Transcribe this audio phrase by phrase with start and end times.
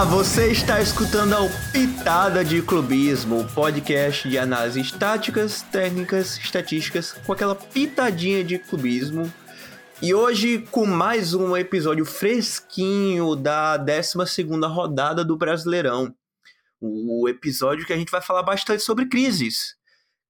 [0.00, 0.08] Olá!
[0.08, 7.34] Você está escutando a Pitada de Clubismo, o podcast de análises táticas, técnicas, estatísticas, com
[7.34, 9.30] aquela pitadinha de clubismo.
[10.00, 16.14] E hoje com mais um episódio fresquinho da 12 rodada do Brasileirão.
[16.80, 19.76] O episódio que a gente vai falar bastante sobre crises.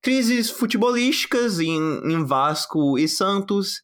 [0.03, 1.79] Crises futebolísticas em,
[2.13, 3.83] em Vasco e Santos,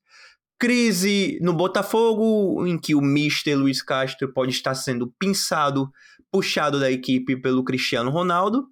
[0.58, 5.90] Crise no Botafogo, em que o Mister Luiz Castro pode estar sendo pinçado,
[6.32, 8.66] puxado da equipe pelo Cristiano Ronaldo.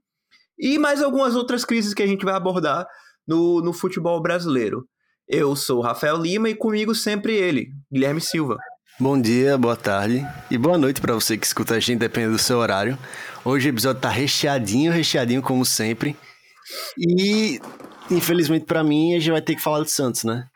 [0.58, 2.86] E mais algumas outras crises que a gente vai abordar
[3.26, 4.86] no, no futebol brasileiro.
[5.28, 8.56] Eu sou o Rafael Lima e comigo sempre ele, Guilherme Silva.
[9.00, 12.38] Bom dia, boa tarde e boa noite para você que escuta a gente, dependendo do
[12.38, 12.96] seu horário.
[13.44, 16.16] Hoje o episódio tá recheadinho, recheadinho como sempre.
[16.96, 17.60] E
[18.10, 20.46] infelizmente para mim a gente vai ter que falar do Santos, né?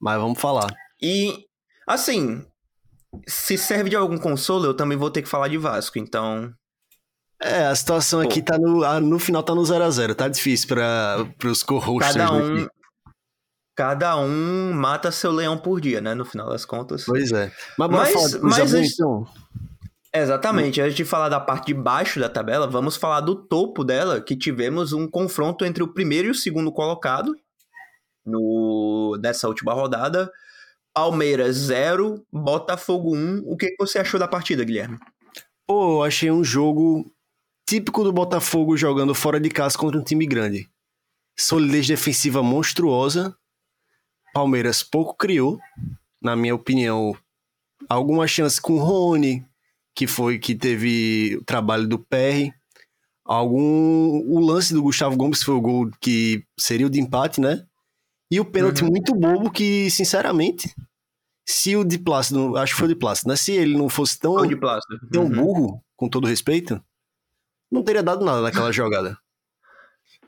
[0.00, 0.74] Mas vamos falar.
[1.02, 1.46] E,
[1.86, 2.44] assim,
[3.26, 6.52] se serve de algum consolo, eu também vou ter que falar de Vasco, então.
[7.40, 8.28] É, a situação Pô.
[8.28, 9.00] aqui tá no.
[9.00, 10.14] No final tá no 0x0.
[10.14, 12.16] Tá difícil para os co-hosts.
[12.16, 12.66] Cada um.
[13.76, 16.12] Cada um mata seu leão por dia, né?
[16.12, 17.04] No final das contas.
[17.04, 17.52] Pois é.
[17.78, 19.24] Mas, mas, falar mas então.
[20.12, 20.80] Exatamente.
[20.80, 24.34] Antes de falar da parte de baixo da tabela, vamos falar do topo dela, que
[24.34, 27.36] tivemos um confronto entre o primeiro e o segundo colocado
[28.28, 30.30] no, nessa última rodada.
[30.94, 33.42] Palmeiras 0, Botafogo 1.
[33.46, 34.98] O que você achou da partida, Guilherme?
[35.66, 37.08] Pô, eu achei um jogo
[37.68, 40.68] típico do Botafogo jogando fora de casa contra um time grande.
[41.38, 43.36] Solidez defensiva monstruosa.
[44.32, 45.58] Palmeiras pouco criou,
[46.20, 47.16] na minha opinião.
[47.88, 49.46] Alguma chance com o Rony,
[49.94, 52.50] que foi que teve o trabalho do PR.
[53.24, 57.67] Algum o lance do Gustavo Gomes foi o gol que seria o de empate, né?
[58.30, 58.90] E o pênalti uhum.
[58.90, 60.74] muito bobo que, sinceramente,
[61.46, 63.36] se o de Plácido, acho que foi o de Plácido, né?
[63.36, 64.98] Se ele não fosse tão, de Plácido.
[65.10, 65.30] tão uhum.
[65.30, 66.82] burro, com todo respeito,
[67.70, 69.16] não teria dado nada naquela jogada.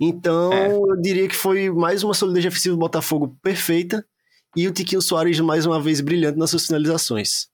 [0.00, 0.72] Então, é.
[0.72, 4.06] eu diria que foi mais uma solidez defensiva do Botafogo perfeita
[4.56, 7.50] e o Tiquinho Soares mais uma vez brilhante nas suas finalizações.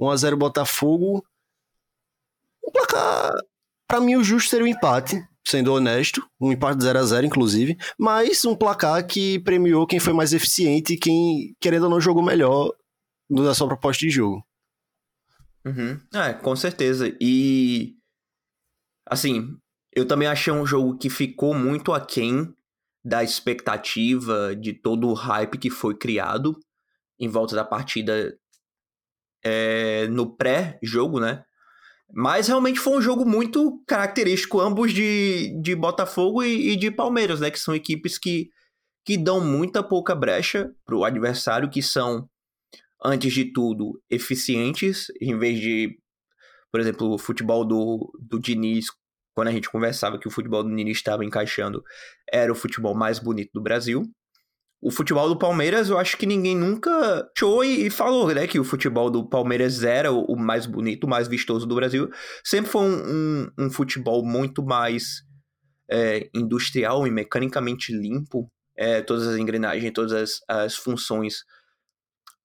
[0.00, 1.22] 1x0 Botafogo.
[2.66, 3.34] Um placar,
[3.86, 7.76] pra mim, o justo seria o empate sendo honesto, um empate 0 a 0 inclusive,
[7.98, 12.22] mas um placar que premiou quem foi mais eficiente e quem, querendo ou não, jogou
[12.22, 12.72] melhor
[13.28, 14.44] na sua proposta de jogo.
[15.64, 16.00] Uhum.
[16.14, 17.14] É, com certeza.
[17.20, 17.94] E,
[19.06, 19.56] assim,
[19.94, 22.54] eu também achei um jogo que ficou muito aquém
[23.04, 26.58] da expectativa de todo o hype que foi criado
[27.18, 28.36] em volta da partida
[29.44, 31.44] é, no pré-jogo, né?
[32.14, 37.40] Mas realmente foi um jogo muito característico, ambos de, de Botafogo e, e de Palmeiras,
[37.40, 37.50] né?
[37.50, 38.50] Que são equipes que,
[39.04, 42.28] que dão muita pouca brecha para o adversário, que são,
[43.02, 45.98] antes de tudo, eficientes, em vez de,
[46.70, 48.86] por exemplo, o futebol do, do Diniz,
[49.34, 51.82] quando a gente conversava que o futebol do Diniz estava encaixando,
[52.30, 54.02] era o futebol mais bonito do Brasil
[54.82, 56.90] o futebol do Palmeiras, eu acho que ninguém nunca
[57.34, 58.48] achou e, falou, né?
[58.48, 62.10] Que o futebol do Palmeiras era o, mais bonito, o mais vistoso do Brasil.
[62.42, 65.22] Sempre foi um, um, um futebol muito mais
[65.88, 68.50] é, industrial e mecanicamente limpo.
[68.76, 71.44] É, todas as engrenagens, todas as, as funções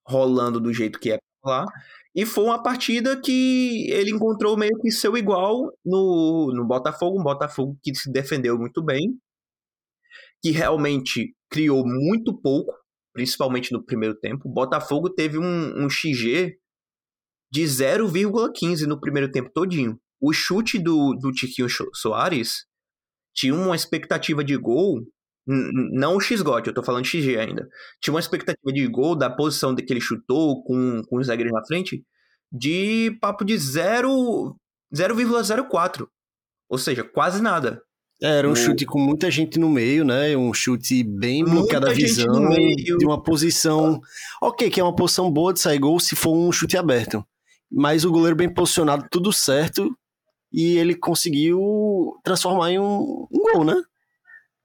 [0.06, 1.66] rolando do jeito que é lá.
[2.14, 7.24] E foi uma partida que ele encontrou meio que seu igual no, no Botafogo, um
[7.24, 9.18] Botafogo que se defendeu muito bem,
[10.42, 12.74] que realmente criou muito pouco,
[13.14, 14.48] principalmente no primeiro tempo.
[14.48, 16.58] O Botafogo teve um, um XG
[17.52, 20.00] de 0,15 no primeiro tempo todinho.
[20.20, 22.66] O chute do, do Tiquinho Soares
[23.34, 25.02] tinha uma expectativa de gol,
[25.46, 27.68] não o XGOT, eu tô falando XG ainda.
[28.02, 31.64] Tinha uma expectativa de gol da posição que ele chutou com, com os zagueiros na
[31.66, 32.04] frente
[32.52, 36.08] de papo de 0,04.
[36.70, 37.82] Ou seja, quase nada.
[38.22, 38.56] É, era um o...
[38.56, 40.36] chute com muita gente no meio, né?
[40.36, 44.02] Um chute bem bloqueado a visão, de uma posição.
[44.42, 47.24] Ok, que é uma posição boa de sair gol se for um chute aberto.
[47.72, 49.96] Mas o goleiro bem posicionado, tudo certo.
[50.52, 51.60] E ele conseguiu
[52.24, 53.76] transformar em um, um gol, né?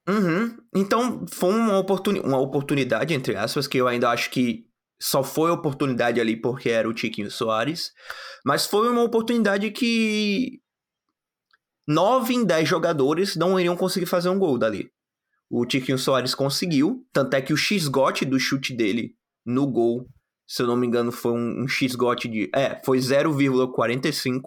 [0.09, 0.57] Uhum.
[0.75, 2.21] Então, foi uma, oportun...
[2.21, 4.65] uma oportunidade, entre aspas, que eu ainda acho que
[5.01, 7.93] só foi oportunidade ali porque era o Tiquinho Soares.
[8.45, 10.62] Mas foi uma oportunidade que
[11.93, 14.91] 9 em 10 jogadores não iriam conseguir fazer um gol dali.
[15.51, 20.09] O Tiquinho Soares conseguiu, tanto é que o X-GOT do chute dele no gol,
[20.47, 22.51] se eu não me engano, foi um, um X-GOT de.
[22.55, 24.41] É, foi 0,45.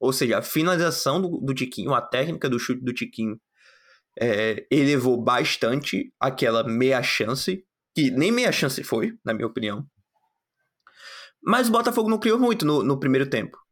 [0.00, 3.40] Ou seja, a finalização do, do Tiquinho, a técnica do chute do Tiquinho,
[4.18, 9.86] é, elevou bastante aquela meia chance, que nem meia chance foi, na minha opinião.
[11.42, 13.63] Mas o Botafogo não criou muito no, no primeiro tempo.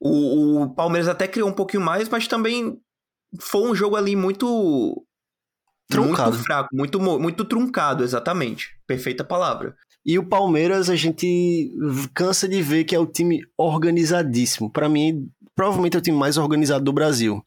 [0.00, 2.78] O, o, Palmeiras até criou um pouquinho mais, mas também
[3.40, 5.04] foi um jogo ali muito.
[5.88, 6.32] Truncado.
[6.32, 8.70] Muito fraco, muito, muito truncado, exatamente.
[8.86, 9.76] Perfeita palavra.
[10.04, 11.72] E o Palmeiras, a gente
[12.12, 14.70] cansa de ver que é o time organizadíssimo.
[14.70, 17.40] Para mim, provavelmente é o time mais organizado do Brasil,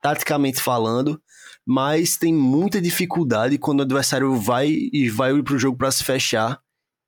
[0.00, 1.20] taticamente falando,
[1.66, 6.04] mas tem muita dificuldade quando o adversário vai e vai para o jogo para se
[6.04, 6.60] fechar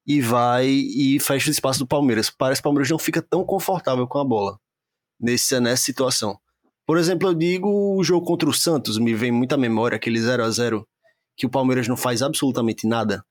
[0.06, 2.30] e vai e fecha o espaço do Palmeiras.
[2.30, 4.58] Parece que o Palmeiras não fica tão confortável com a bola
[5.20, 6.38] nesse, nessa situação.
[6.86, 10.42] Por exemplo, eu digo o jogo contra o Santos, me vem muita memória, aquele 0
[10.44, 10.88] a 0
[11.36, 13.24] que o Palmeiras não faz absolutamente nada.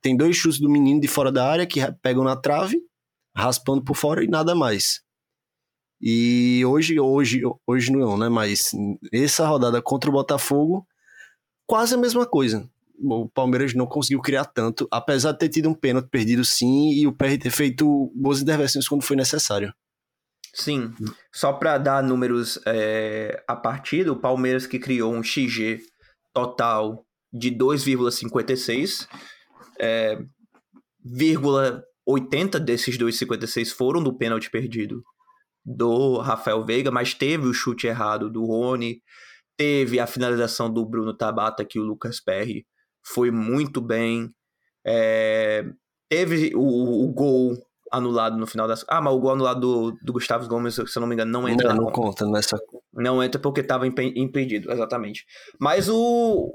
[0.00, 2.80] Tem dois chutes do menino de fora da área que pegam na trave,
[3.34, 5.00] raspando por fora e nada mais.
[6.00, 8.28] E hoje, hoje, hoje não, né?
[8.28, 8.70] Mas
[9.12, 10.86] essa rodada contra o Botafogo,
[11.66, 12.68] quase a mesma coisa
[13.00, 17.06] o Palmeiras não conseguiu criar tanto, apesar de ter tido um pênalti perdido sim e
[17.06, 19.72] o PR ter feito boas intervenções quando foi necessário.
[20.54, 20.94] Sim,
[21.32, 25.80] só para dar números é, a partida, o Palmeiras que criou um XG
[26.32, 29.06] total de 2,56,
[29.78, 30.18] é,
[32.06, 35.02] 80 desses 2,56 foram do pênalti perdido
[35.64, 39.02] do Rafael Veiga, mas teve o chute errado do Rony,
[39.56, 42.66] teve a finalização do Bruno Tabata que o Lucas Perry
[43.04, 44.30] foi muito bem.
[44.86, 45.64] É,
[46.08, 47.58] teve o, o, gol
[47.92, 48.84] anulado no final das.
[48.88, 51.48] Ah, mas o gol anulado do, do Gustavo Gomes, se eu não me engano, não
[51.48, 51.74] entra.
[51.74, 52.58] Não, não conta nessa.
[52.92, 55.24] Não entra porque estava impedido, exatamente.
[55.60, 56.52] Mas o,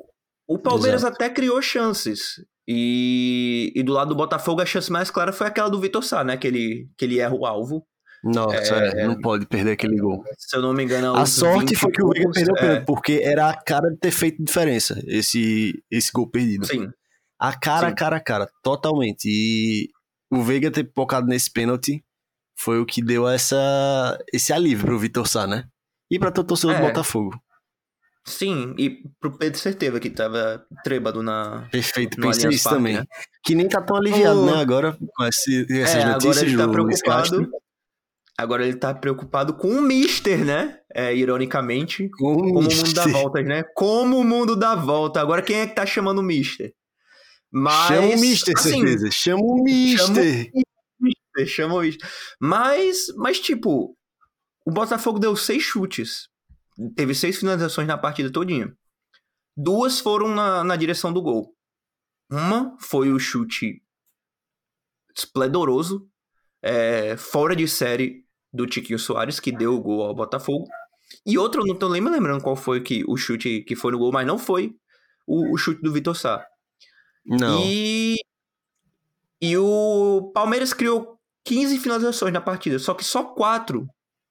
[0.48, 1.16] o Palmeiras Exato.
[1.16, 2.36] até criou chances.
[2.68, 6.24] E, e do lado do Botafogo, a chance mais clara foi aquela do Vitor Sá,
[6.24, 6.38] né?
[6.38, 7.86] Que ele, que ele erra o alvo.
[8.24, 10.24] Nossa, é, é, não pode perder aquele gol.
[10.38, 12.80] Se eu não me engano, a sorte foi que o Veiga perdeu é.
[12.80, 16.66] porque era a cara de ter feito diferença esse, esse gol perdido.
[16.66, 16.88] Sim.
[17.38, 17.96] A cara, Sim.
[17.96, 19.26] cara, cara, totalmente.
[19.26, 19.90] E
[20.34, 22.04] o Veiga ter focado nesse pênalti
[22.56, 25.68] foi o que deu essa, esse alívio pro Vitor Sá, né?
[26.10, 26.80] E pra todo torcedor é.
[26.80, 27.40] do Botafogo.
[28.26, 31.68] Sim, e pro Pedro Certeza, que tava trêbado na.
[31.72, 32.96] Perfeito, pensei isso também.
[32.96, 33.06] Né?
[33.44, 36.38] Que nem tá tão aliviado, né, agora, com esse, essas é, notícias.
[36.38, 37.52] Agora ele tá preocupado.
[38.38, 40.80] Agora ele tá preocupado com o Mister, né?
[40.94, 42.10] É, ironicamente.
[42.18, 43.64] Com como o mundo dá voltas, né?
[43.76, 45.20] Como o mundo dá volta.
[45.20, 46.74] Agora quem é que tá chamando o Mister?
[47.56, 49.12] Mas, chama o Mister, assim, certeza.
[49.12, 50.52] Chama o Mister.
[51.46, 52.10] Chama o Mister.
[52.40, 53.96] Mas, mas, tipo,
[54.66, 56.28] o Botafogo deu seis chutes.
[56.96, 58.76] Teve seis finalizações na partida todinha.
[59.56, 61.56] Duas foram na, na direção do gol.
[62.32, 63.84] Uma foi o chute
[65.16, 66.10] esplendoroso,
[66.60, 70.68] é, fora de série do Tiquinho Soares, que deu o gol ao Botafogo.
[71.24, 74.00] E outro, não tô nem me lembrando qual foi que, o chute que foi no
[74.00, 74.76] gol, mas não foi
[75.28, 76.44] o, o chute do Vitor Sá.
[77.26, 77.64] Não.
[77.66, 78.18] E,
[79.42, 83.88] e o Palmeiras criou 15 finalizações na partida, só que só quatro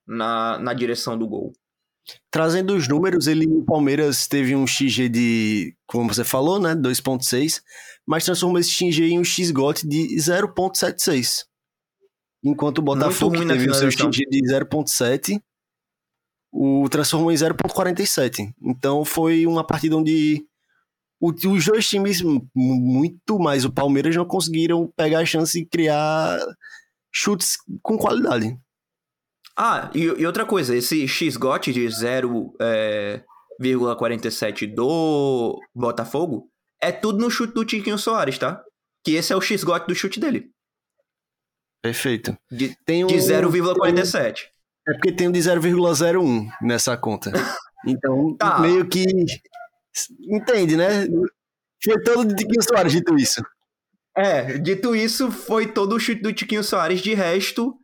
[0.06, 1.53] na, na direção do gol.
[2.31, 7.62] Trazendo os números, ele, o Palmeiras teve um XG de, como você falou, né, 2.6,
[8.07, 11.45] mas transformou esse XG em um XGOT de 0.76.
[12.45, 15.40] Enquanto o Botafogo teve o seu XG de 0.7,
[16.50, 18.52] o transformou em 0.47.
[18.61, 20.45] Então foi uma partida onde
[21.23, 22.21] os dois times,
[22.55, 26.41] muito mais o Palmeiras, não conseguiram pegar a chance de criar
[27.12, 28.59] chutes com qualidade.
[29.57, 36.50] Ah, e, e outra coisa, esse X-GOT de 0,47 é, do Botafogo
[36.81, 38.61] é tudo no chute do Tiquinho Soares, tá?
[39.05, 40.50] Que esse é o X-GOT do chute dele.
[41.81, 42.37] Perfeito.
[42.50, 44.49] De, tem um, de 0,47.
[44.88, 47.31] É porque tem um de 0,01 nessa conta.
[47.85, 48.61] Então, tá.
[48.61, 49.05] meio que.
[50.20, 51.06] Entende, né?
[51.82, 53.42] Foi todo de Tiquinho Soares, dito isso.
[54.16, 57.00] É, dito isso, foi todo o chute do Tiquinho Soares.
[57.00, 57.75] De resto,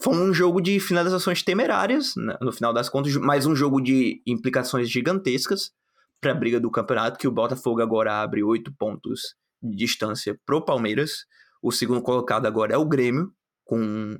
[0.00, 4.22] foi um jogo de finalizações temerárias, né, no final das contas, mais um jogo de
[4.26, 5.72] implicações gigantescas
[6.20, 10.64] para a briga do campeonato, que o Botafogo agora abre oito pontos de distância pro
[10.64, 11.24] Palmeiras.
[11.62, 13.32] O segundo colocado agora é o Grêmio,
[13.64, 14.18] com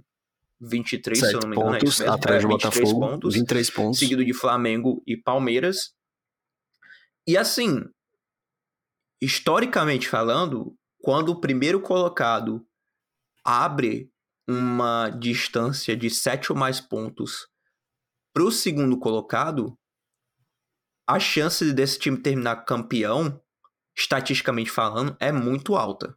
[0.60, 1.78] 23, se eu não me engano.
[1.78, 3.98] Pontos, é atrás do Botafogo, pontos, 23 pontos.
[3.98, 5.92] Seguido de Flamengo e Palmeiras.
[7.28, 7.85] E assim,
[9.20, 12.66] historicamente falando, quando o primeiro colocado
[13.44, 14.11] abre
[14.49, 17.47] uma distância de 7 ou mais pontos
[18.32, 19.78] pro segundo colocado,
[21.06, 23.38] a chance desse time terminar campeão,
[23.94, 26.16] estatisticamente falando, é muito alta.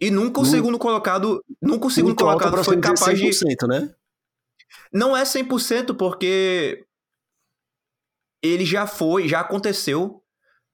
[0.00, 3.92] E nunca o Muito- segundo colocado, nunca o segundo colocado foi capaz de 100%, né?
[4.92, 6.86] não é 100% porque
[8.42, 10.22] ele já foi, já aconteceu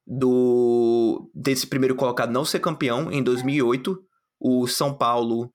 [0.07, 3.99] do desse primeiro colocado não ser campeão em 2008.
[4.41, 5.53] O São Paulo,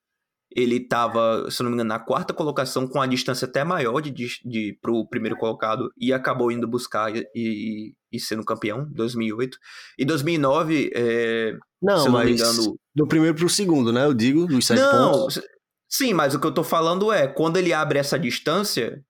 [0.55, 4.11] ele tava, se não me engano, na quarta colocação com a distância até maior de,
[4.11, 8.93] de, de pro primeiro colocado e acabou indo buscar e, e, e sendo campeão em
[8.93, 9.57] 2008.
[9.97, 14.05] E 2009, é, Não, se não mas me engano, do primeiro pro segundo, né?
[14.05, 15.41] Eu digo, dos sete não, pontos.
[15.89, 19.01] sim, mas o que eu tô falando é, quando ele abre essa distância,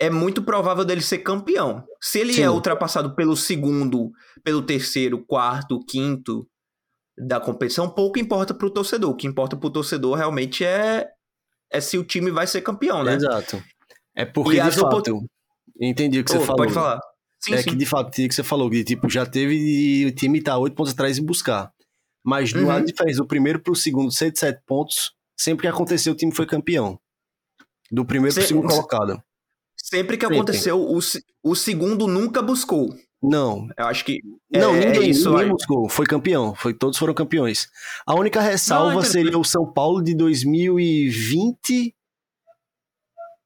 [0.00, 1.84] é muito provável dele ser campeão.
[2.00, 2.42] Se ele Sim.
[2.42, 4.10] é ultrapassado pelo segundo,
[4.42, 6.48] pelo terceiro, quarto, quinto
[7.18, 9.10] da competição, pouco importa pro torcedor.
[9.10, 11.06] O que importa pro torcedor realmente é,
[11.70, 13.14] é se o time vai ser campeão, né?
[13.14, 13.62] Exato.
[14.16, 15.20] É porque, E de opor- fato,
[15.80, 16.56] entendi o que Ô, você falou.
[16.56, 16.98] Pode falar.
[17.38, 17.70] Sim, é sim.
[17.70, 20.56] que, de fato, tinha que você falou, que tipo, já teve de o time tá
[20.58, 21.70] oito pontos atrás e buscar.
[22.24, 22.70] Mas do Uhum.
[22.70, 26.34] a diferença do primeiro pro segundo, ser de sete pontos, sempre que aconteceu, o time
[26.34, 26.98] foi campeão.
[27.90, 29.22] Do primeiro pro Se- segundo colocado.
[29.82, 30.36] Sempre que Sempre.
[30.38, 30.98] aconteceu, o,
[31.42, 32.94] o segundo nunca buscou.
[33.22, 34.20] Não, Eu acho que.
[34.50, 35.88] Não, é, ninguém, é isso ninguém buscou.
[35.88, 36.54] Foi campeão.
[36.54, 37.68] Foi, todos foram campeões.
[38.06, 41.94] A única ressalva Não, seria o São Paulo de 2020.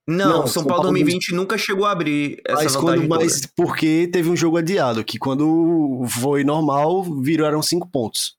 [0.07, 3.09] Não, Não, São São Paulo Paulo 2020 nunca chegou a abrir essa Mas, quando, toda.
[3.09, 8.37] mas porque teve um jogo adiado, que quando foi normal, viraram cinco pontos.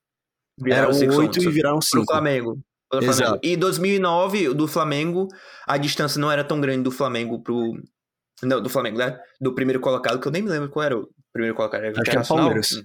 [0.60, 2.06] Viraram Eram cinco oito e pontos viraram pro cinco.
[2.06, 2.60] Flamengo.
[3.02, 3.18] Exato.
[3.18, 3.40] Flamengo.
[3.44, 5.28] E 2009, do Flamengo,
[5.68, 7.74] a distância não era tão grande do Flamengo pro...
[8.44, 9.18] Não, do Flamengo, né?
[9.40, 11.82] Do primeiro colocado, que eu nem me lembro qual era o primeiro colocado.
[11.84, 12.46] Era o Acho que era Internacional?
[12.46, 12.72] Palmeiras.
[12.74, 12.84] Hum.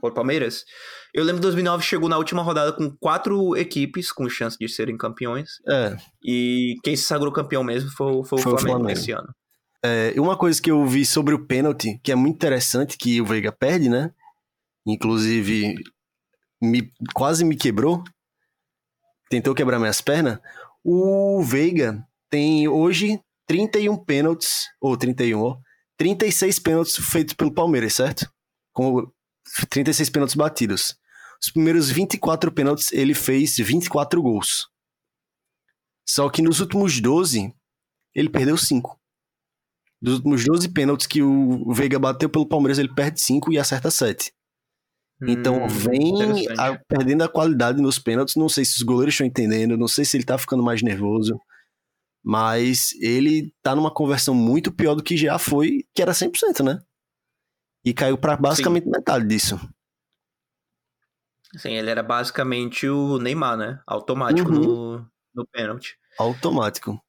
[0.00, 0.64] Foi o Palmeiras?
[1.12, 4.96] Eu lembro que 2009 chegou na última rodada com quatro equipes com chance de serem
[4.96, 5.54] campeões.
[5.68, 8.90] É, E quem se sagrou campeão mesmo foi, foi o Foi o Flamengo, Flamengo.
[8.92, 9.28] esse ano.
[9.84, 13.24] é, uma coisa que eu vi sobre o pênalti, que é muito interessante, que o
[13.26, 14.12] Veiga perde, né?
[14.86, 15.74] Inclusive,
[16.62, 18.04] me, quase me quebrou.
[19.30, 20.38] Tentou quebrar minhas pernas.
[20.84, 25.58] O Veiga tem hoje 31 pênaltis, ou 31, ó,
[25.96, 28.30] 36 pênaltis feitos pelo Palmeiras, certo?
[28.72, 29.10] Com
[29.68, 30.96] 36 pênaltis batidos.
[31.42, 34.68] Os primeiros 24 pênaltis ele fez 24 gols.
[36.08, 37.52] Só que nos últimos 12,
[38.14, 38.98] ele perdeu 5.
[40.00, 43.90] Dos últimos 12 pênaltis que o Veiga bateu pelo Palmeiras, ele perde 5 e acerta
[43.90, 44.32] 7.
[45.26, 48.36] Então Hum, vem a- perdendo a qualidade nos pênaltis.
[48.36, 51.40] Não sei se os goleiros estão entendendo, não sei se ele tá ficando mais nervoso.
[52.22, 56.80] Mas ele tá numa conversão muito pior do que já foi, que era 100%, né?
[57.84, 59.58] E caiu pra basicamente metade disso.
[61.56, 63.80] Sim, ele era basicamente o Neymar, né?
[63.86, 64.60] Automático Uhum.
[64.60, 65.96] no, no pênalti.
[66.18, 67.00] Automático.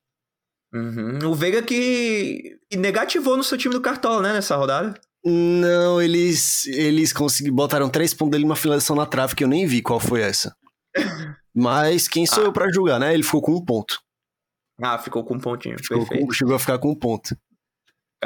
[0.73, 1.19] Uhum.
[1.29, 4.33] O Veiga que negativou no seu time do Cartola, né?
[4.33, 4.93] Nessa rodada.
[5.25, 9.65] Não, eles eles conseguiram botaram três pontos dele numa finalização na trave que eu nem
[9.67, 10.55] vi qual foi essa.
[11.53, 12.45] Mas quem sou Ah.
[12.47, 13.13] eu pra julgar, né?
[13.13, 13.99] Ele ficou com um ponto.
[14.81, 15.77] Ah, ficou com um pontinho.
[15.77, 16.25] Ficou Perfeito.
[16.25, 17.35] com- chegou a ficar com um ponto.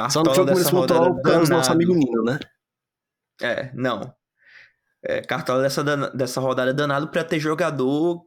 [0.09, 2.39] Só Cartola não foi com dessa esse pontual causa do nosso amigo Nino, né?
[3.41, 4.13] É, não.
[5.03, 5.83] É, cartola dessa,
[6.15, 8.23] dessa rodada é danado pra ter jogador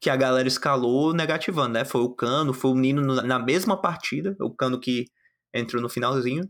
[0.00, 1.84] que a galera escalou negativando, né?
[1.84, 4.36] Foi o Cano, foi o Nino no- na mesma partida.
[4.40, 5.06] O Cano que
[5.54, 6.48] entrou no finalzinho.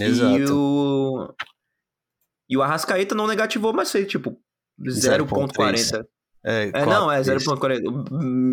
[0.00, 0.54] E Exato.
[0.54, 1.34] o.
[2.48, 4.38] E o Arrascaeta não negativou, mas foi tipo
[4.80, 6.06] 0.40.
[6.44, 7.44] É, É, não, é três.
[7.44, 7.80] 0.40.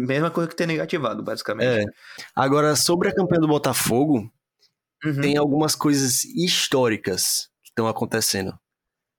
[0.07, 1.83] Mesma coisa que ter negativado, basicamente.
[1.83, 1.85] É.
[2.35, 4.31] Agora, sobre a campanha do Botafogo,
[5.05, 5.19] Uhum.
[5.21, 8.57] tem algumas coisas históricas que estão acontecendo.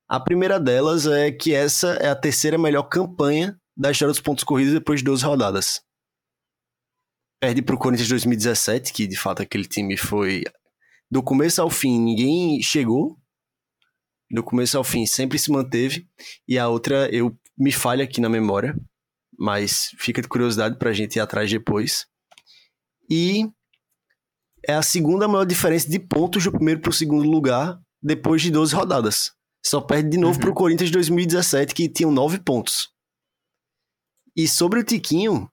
[0.08, 4.44] A primeira delas é que essa é a terceira melhor campanha da história dos pontos
[4.44, 5.82] corridos depois de 12 rodadas.
[7.40, 10.44] Perde pro Corinthians de 2017, que de fato aquele time foi
[11.10, 13.18] do começo ao fim, ninguém chegou.
[14.30, 16.08] Do começo ao fim sempre se manteve.
[16.48, 18.74] E a outra, eu me falha aqui na memória,
[19.38, 22.06] mas fica de curiosidade pra gente ir atrás depois.
[23.10, 23.44] E
[24.66, 28.74] é a segunda maior diferença de pontos do primeiro pro segundo lugar depois de 12
[28.74, 29.30] rodadas.
[29.64, 30.40] Só perde de novo Uhum.
[30.40, 32.88] pro Corinthians de 2017, que tinham 9 pontos.
[34.36, 35.48] E sobre o Tiquinho.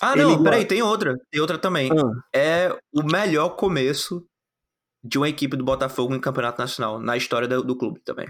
[0.00, 1.14] Ah, não, peraí, tem outra.
[1.30, 1.90] Tem outra também.
[1.90, 4.24] ah, É o melhor começo
[5.02, 8.28] de uma equipe do Botafogo em campeonato nacional, na história do, do clube também.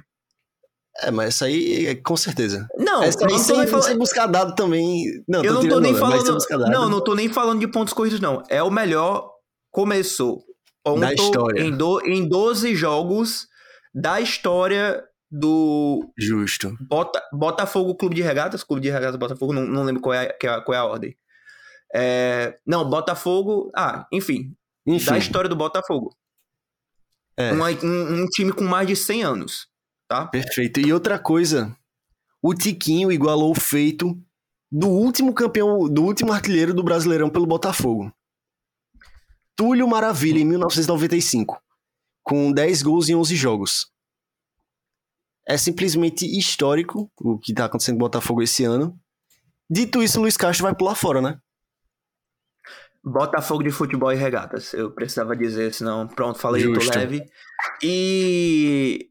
[1.02, 2.68] é, mas essa aí, é com certeza.
[2.78, 3.84] Não, essa aí não sem, falando.
[3.86, 5.04] sem buscar dado também.
[5.28, 6.70] Não, eu não tô nem onda, falando.
[6.70, 8.42] Não, não tô nem falando de pontos corridos, não.
[8.48, 9.30] É o melhor
[9.70, 10.42] começo.
[10.82, 11.60] Ponto Da história.
[11.60, 13.46] Em, do, em 12 jogos
[13.94, 16.74] da história do Justo.
[16.88, 18.64] Bota, Botafogo Clube de Regatas.
[18.64, 21.14] Clube de Regatas Botafogo, não, não lembro qual é, que é- qual é a ordem.
[21.94, 23.70] É, não, Botafogo.
[23.76, 24.54] Ah, enfim.
[24.86, 25.10] Enfim.
[25.10, 26.16] da história do Botafogo.
[27.40, 27.52] É.
[27.52, 29.68] Um, um, um, time com mais de 100 anos,
[30.09, 30.26] tá?
[30.26, 30.80] Perfeito.
[30.80, 31.75] E outra coisa,
[32.42, 34.16] o Tiquinho igualou o feito
[34.70, 38.12] do último campeão, do último artilheiro do Brasileirão pelo Botafogo.
[39.56, 41.61] Túlio Maravilha, em 1995,
[42.23, 43.90] com 10 gols em 11 jogos.
[45.47, 48.99] É simplesmente histórico o que está acontecendo com o Botafogo esse ano.
[49.68, 51.38] Dito isso, o Luiz Castro vai pular fora, né?
[53.02, 54.75] Botafogo de futebol e regatas.
[54.75, 56.85] Eu precisava dizer, senão, pronto, falei, Justo.
[56.85, 57.25] eu tô leve.
[57.83, 59.09] E.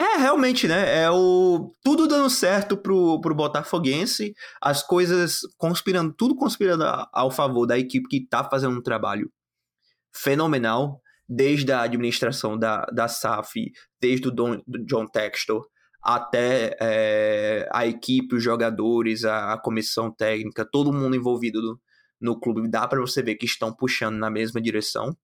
[0.00, 1.02] É, realmente, né?
[1.02, 1.74] É o.
[1.82, 4.32] Tudo dando certo pro, pro Botafoguense,
[4.62, 9.30] as coisas conspirando, tudo conspirando ao favor da equipe que tá fazendo um trabalho
[10.14, 13.70] fenomenal, desde a administração da, da SAF,
[14.00, 15.66] desde o Don, do John Textor,
[16.02, 21.78] até é, a equipe, os jogadores, a, a, comissão técnica, todo mundo envolvido
[22.20, 25.16] no clube, dá para você ver que estão puxando na mesma direção.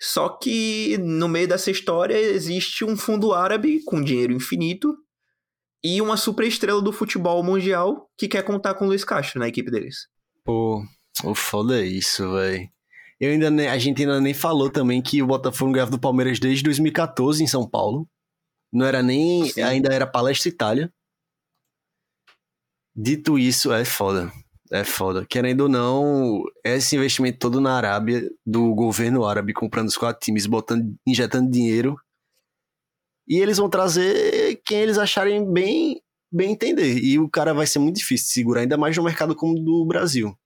[0.00, 4.96] Só que no meio dessa história existe um fundo árabe com dinheiro infinito
[5.84, 9.70] e uma superestrela do futebol mundial que quer contar com o Luiz Castro na equipe
[9.70, 10.08] deles.
[10.44, 10.82] Pô,
[11.24, 12.68] o foda é isso, velho.
[13.18, 16.64] Eu ainda a gente ainda nem falou também que o Botafogo ganhava do Palmeiras desde
[16.64, 18.08] 2014 em São Paulo.
[18.72, 19.46] Não era nem.
[19.50, 19.60] Sim.
[19.60, 20.92] Ainda era Palestra Itália.
[22.96, 24.32] Dito isso, é foda.
[24.72, 25.26] É foda.
[25.26, 30.46] Querendo ou não, esse investimento todo na Arábia, do governo árabe comprando os quatro times,
[30.46, 31.96] botando, injetando dinheiro.
[33.26, 36.00] E eles vão trazer quem eles acharem bem,
[36.32, 36.98] bem entender.
[36.98, 39.64] E o cara vai ser muito difícil de segurar, ainda mais no mercado como o
[39.64, 40.36] do Brasil.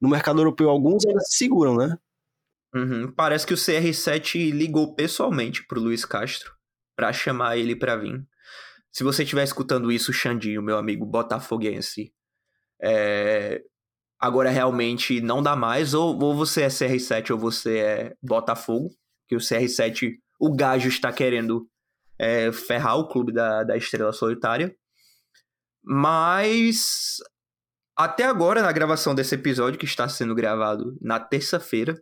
[0.00, 1.96] No mercado europeu, alguns ainda se seguram, né?
[2.74, 3.12] Uhum.
[3.12, 6.52] Parece que o CR7 ligou pessoalmente pro Luiz Castro
[6.96, 8.24] para chamar ele para vir.
[8.92, 12.12] Se você estiver escutando isso, Xandinho, meu amigo botafoguense,
[12.82, 13.62] é...
[14.22, 18.94] agora realmente não dá mais, ou, ou você é CR7 ou você é Botafogo,
[19.26, 21.68] que o CR7, o gajo está querendo
[22.16, 24.72] é, ferrar o clube da, da Estrela Solitária.
[25.82, 27.16] Mas
[27.96, 32.00] até agora, na gravação desse episódio, que está sendo gravado na terça-feira,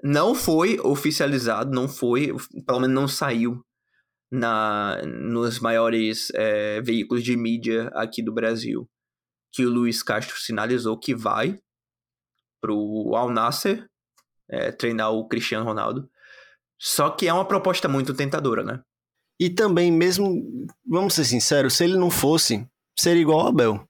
[0.00, 2.32] não foi oficializado, não foi,
[2.64, 3.60] pelo menos não saiu
[4.30, 8.88] na nos maiores é, veículos de mídia aqui do Brasil
[9.56, 11.58] que o Luiz Castro sinalizou que vai
[12.60, 13.88] pro Al Nasser
[14.48, 16.08] é, treinar o Cristiano Ronaldo.
[16.78, 18.82] Só que é uma proposta muito tentadora, né?
[19.40, 23.88] E também, mesmo, vamos ser sinceros, se ele não fosse, seria igual ao Abel.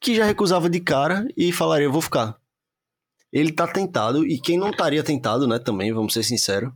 [0.00, 2.38] Que já recusava de cara e falaria, eu vou ficar
[3.32, 6.70] ele tá tentado, e quem não estaria tentado, né, também, vamos ser sinceros.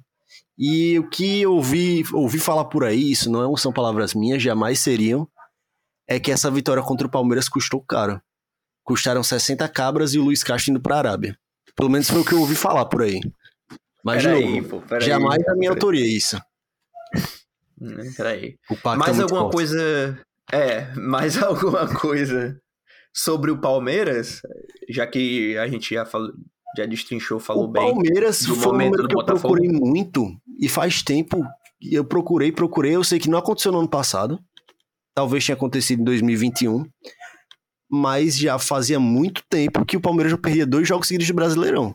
[0.58, 4.78] E o que eu ouvi, ouvi falar por aí, isso não são palavras minhas, jamais
[4.78, 5.28] seriam,
[6.08, 8.20] é que essa vitória contra o Palmeiras custou caro.
[8.84, 11.36] Custaram 60 cabras e o Luiz Castro indo pra Arábia.
[11.74, 13.20] Pelo menos foi o que eu ouvi falar por aí.
[14.04, 16.40] Mas, pera de novo, aí, pô, jamais aí, a minha autoria isso.
[17.80, 18.56] Hum, peraí.
[18.96, 19.54] Mais é alguma forte.
[19.54, 20.20] coisa...
[20.52, 22.56] É, mais alguma coisa
[23.12, 24.40] sobre o Palmeiras,
[24.88, 26.32] já que a gente já falou,
[26.76, 27.82] já destrinchou, falou o bem.
[27.82, 31.44] Palmeiras foi um número que eu procurei muito e faz tempo
[31.80, 34.40] eu procurei, procurei, eu sei que não aconteceu no ano passado.
[35.16, 36.88] Talvez tenha acontecido em 2021.
[37.90, 41.94] Mas já fazia muito tempo que o Palmeiras perdia dois jogos seguidos de Brasileirão.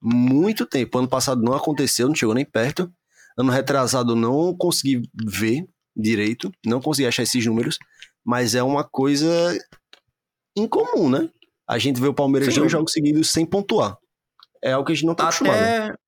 [0.00, 0.98] Muito tempo.
[0.98, 2.92] Ano passado não aconteceu, não chegou nem perto.
[3.36, 7.78] Ano retrasado não consegui ver direito, não consegui achar esses números
[8.28, 9.26] mas é uma coisa
[10.54, 11.30] incomum, né?
[11.66, 12.60] A gente vê o Palmeiras Sim.
[12.60, 13.96] dois jogos seguidos sem pontuar.
[14.62, 15.98] É algo que a gente não tá até, acostumado.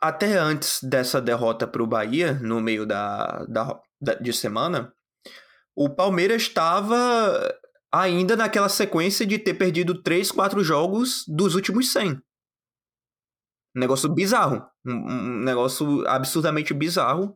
[0.00, 4.92] Até antes dessa derrota para o Bahia, no meio da, da, da, de semana,
[5.74, 7.54] o Palmeiras estava
[7.92, 12.20] ainda naquela sequência de ter perdido três, quatro jogos dos últimos 100.
[13.76, 14.62] Um negócio bizarro.
[14.84, 17.34] Um negócio absurdamente bizarro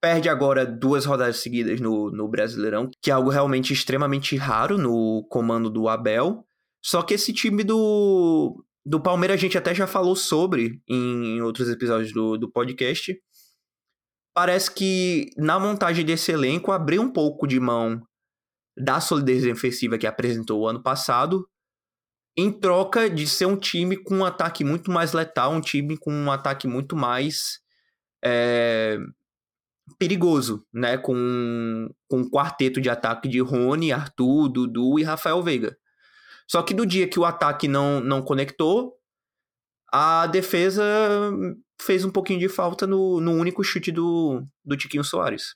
[0.00, 5.26] perde agora duas rodadas seguidas no, no Brasileirão, que é algo realmente extremamente raro no
[5.30, 6.44] comando do Abel.
[6.82, 11.68] Só que esse time do, do Palmeiras a gente até já falou sobre em outros
[11.68, 13.16] episódios do, do podcast.
[14.36, 18.02] Parece que na montagem desse elenco abriu um pouco de mão
[18.76, 21.48] da solidez defensiva que apresentou o ano passado,
[22.36, 26.12] em troca de ser um time com um ataque muito mais letal, um time com
[26.12, 27.60] um ataque muito mais
[28.22, 28.98] é,
[29.98, 30.98] perigoso, né?
[30.98, 35.74] Com, com um quarteto de ataque de Rony, Arthur, Dudu e Rafael Veiga.
[36.46, 38.98] Só que no dia que o ataque não, não conectou,
[39.90, 40.84] a defesa
[41.80, 45.54] fez um pouquinho de falta no, no único chute do, do Tiquinho Soares.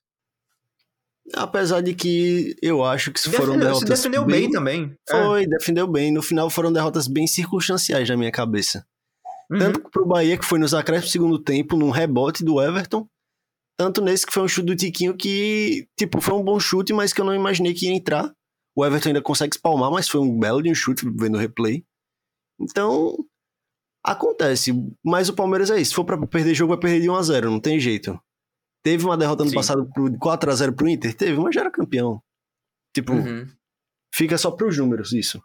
[1.35, 3.98] Apesar de que eu acho que se foram Defendeu- derrotas.
[4.00, 4.96] se defendeu bem, também.
[5.09, 5.12] É.
[5.12, 6.12] Foi, defendeu bem.
[6.12, 8.85] No final foram derrotas bem circunstanciais na minha cabeça.
[9.50, 9.59] Uhum.
[9.59, 13.06] Tanto pro Bahia, que foi nos acréscimos do segundo tempo, num rebote do Everton.
[13.76, 17.12] Tanto nesse que foi um chute do Tiquinho que, tipo, foi um bom chute, mas
[17.12, 18.33] que eu não imaginei que ia entrar.
[18.76, 21.85] O Everton ainda consegue espalmar, mas foi um belo de um chute vendo o replay.
[22.61, 23.16] Então,
[24.04, 24.72] acontece.
[25.04, 25.90] Mas o Palmeiras é isso.
[25.90, 28.18] Se for pra perder jogo, vai perder de 1x0, não tem jeito.
[28.82, 29.56] Teve uma derrota no Sim.
[29.56, 31.14] passado pro 4x0 pro Inter?
[31.14, 32.22] Teve, mas já era campeão.
[32.94, 33.46] Tipo, Uhum.
[34.14, 35.42] fica só pros números isso.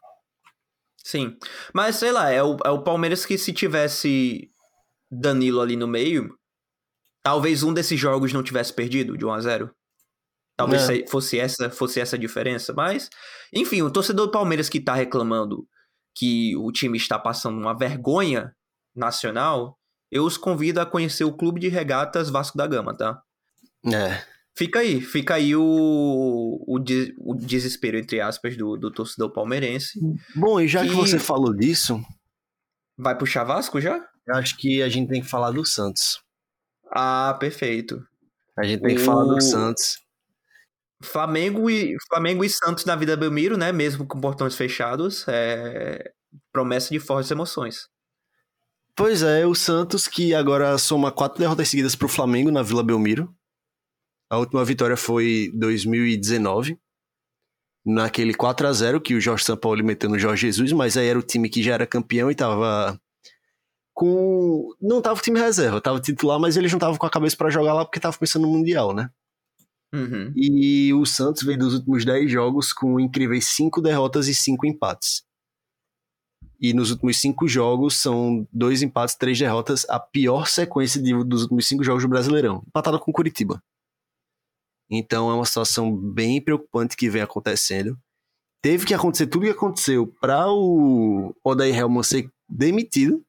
[1.03, 1.37] Sim.
[1.73, 4.49] Mas sei lá, é o, é o Palmeiras que se tivesse
[5.11, 6.35] Danilo ali no meio,
[7.23, 9.71] talvez um desses jogos não tivesse perdido de 1 a 0
[10.57, 10.85] Talvez É.
[11.03, 13.09] se- fosse essa fosse essa a diferença, mas
[13.53, 15.67] enfim, o torcedor do Palmeiras que tá reclamando
[16.15, 18.55] que o time está passando uma vergonha
[18.95, 19.77] nacional,
[20.11, 23.21] eu os convido a conhecer o Clube de Regatas Vasco da Gama, tá?
[23.85, 24.23] É.
[24.57, 26.79] Fica aí, fica aí o, o,
[27.19, 29.99] o desespero, entre aspas, do, do torcedor palmeirense.
[30.33, 32.01] Bom, e já que Que- você falou disso,
[32.97, 33.97] Vai puxar Vasco já?
[34.25, 36.21] eu acho que a gente tem que falar do Santos.
[36.89, 38.01] Ah, perfeito.
[38.57, 39.97] A gente tem que falar do O- Santos.
[41.03, 43.71] Flamengo e, Flamengo e Santos na Vida Belmiro, né?
[43.71, 46.11] Mesmo com portões fechados, é
[46.51, 47.87] promessa de fortes emoções.
[48.95, 53.33] Pois é, o Santos que agora soma quatro derrotas seguidas pro Flamengo na Vila Belmiro.
[54.29, 56.79] A última vitória foi 2019.
[57.85, 61.19] Naquele 4 a 0 que o Jorge Sampaoli meteu no Jorge Jesus, mas aí era
[61.19, 62.99] o time que já era campeão e tava
[63.93, 67.37] com não tava o time reserva, tava titular, mas eles não estavam com a cabeça
[67.37, 69.09] pra jogar lá porque tava pensando no mundial, né?
[69.93, 70.33] Uhum.
[70.35, 75.23] E o Santos vem dos últimos 10 jogos com incríveis 5 derrotas e 5 empates.
[76.59, 81.43] E nos últimos 5 jogos são dois empates, três derrotas, a pior sequência de- dos
[81.43, 83.61] últimos 5 jogos do Brasileirão, empatado com Curitiba.
[84.89, 87.97] Então é uma situação bem preocupante que vem acontecendo.
[88.61, 93.23] Teve que acontecer tudo o que aconteceu para o Odair Helman ser demitido.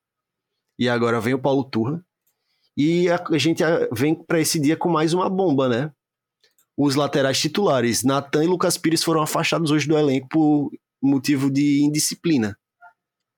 [0.78, 2.04] E agora vem o Paulo Turra.
[2.76, 5.92] E a, gente vem para esse dia com mais uma bomba, né?
[6.76, 10.70] Os laterais titulares, Natan e Lucas Pires, foram afastados hoje do elenco por
[11.02, 12.56] motivo de indisciplina.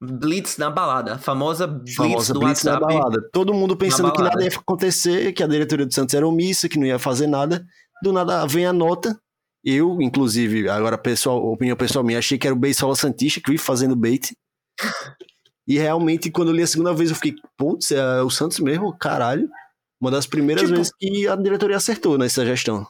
[0.00, 2.94] Blitz na balada, a famosa Blitz Famosa do blitz na WhatsApp.
[2.94, 3.28] balada.
[3.32, 4.36] Todo mundo pensando que balada.
[4.36, 7.66] nada ia acontecer, que a diretoria do Santos era omissa, que não ia fazer nada.
[8.02, 9.18] Do nada vem a nota.
[9.64, 13.62] Eu, inclusive, agora pessoal, opinião pessoal minha, achei que era o Beisola Santista que vive
[13.62, 14.32] fazendo bait.
[15.66, 18.96] E realmente, quando eu li a segunda vez, eu fiquei, putz, é o Santos mesmo?
[18.96, 19.48] Caralho.
[20.00, 22.86] Uma das primeiras Tipo- vezes que a diretoria acertou nessa gestão.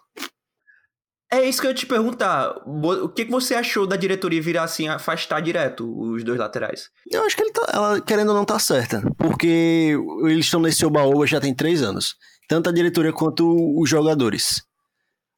[1.31, 2.55] É isso que eu ia te perguntar.
[2.67, 6.89] O que, que você achou da diretoria virar assim, afastar direto os dois laterais?
[7.11, 9.03] Eu acho que ele tá, ela, querendo ou não, tá certa.
[9.19, 12.17] Porque eles estão nesse oba-oba já tem três anos.
[12.49, 13.45] Tanto a diretoria quanto
[13.79, 14.63] os jogadores.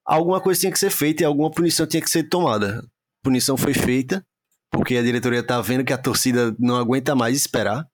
[0.06, 2.84] Alguma coisa tinha que ser feita e alguma punição tinha que ser tomada.
[3.22, 4.24] Punição foi feita,
[4.70, 7.84] porque a diretoria tá vendo que a torcida não aguenta mais esperar.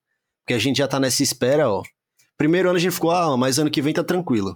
[0.45, 1.81] Porque a gente já tá nessa espera, ó.
[2.37, 4.55] Primeiro ano a gente ficou, ah, mas ano que vem tá tranquilo.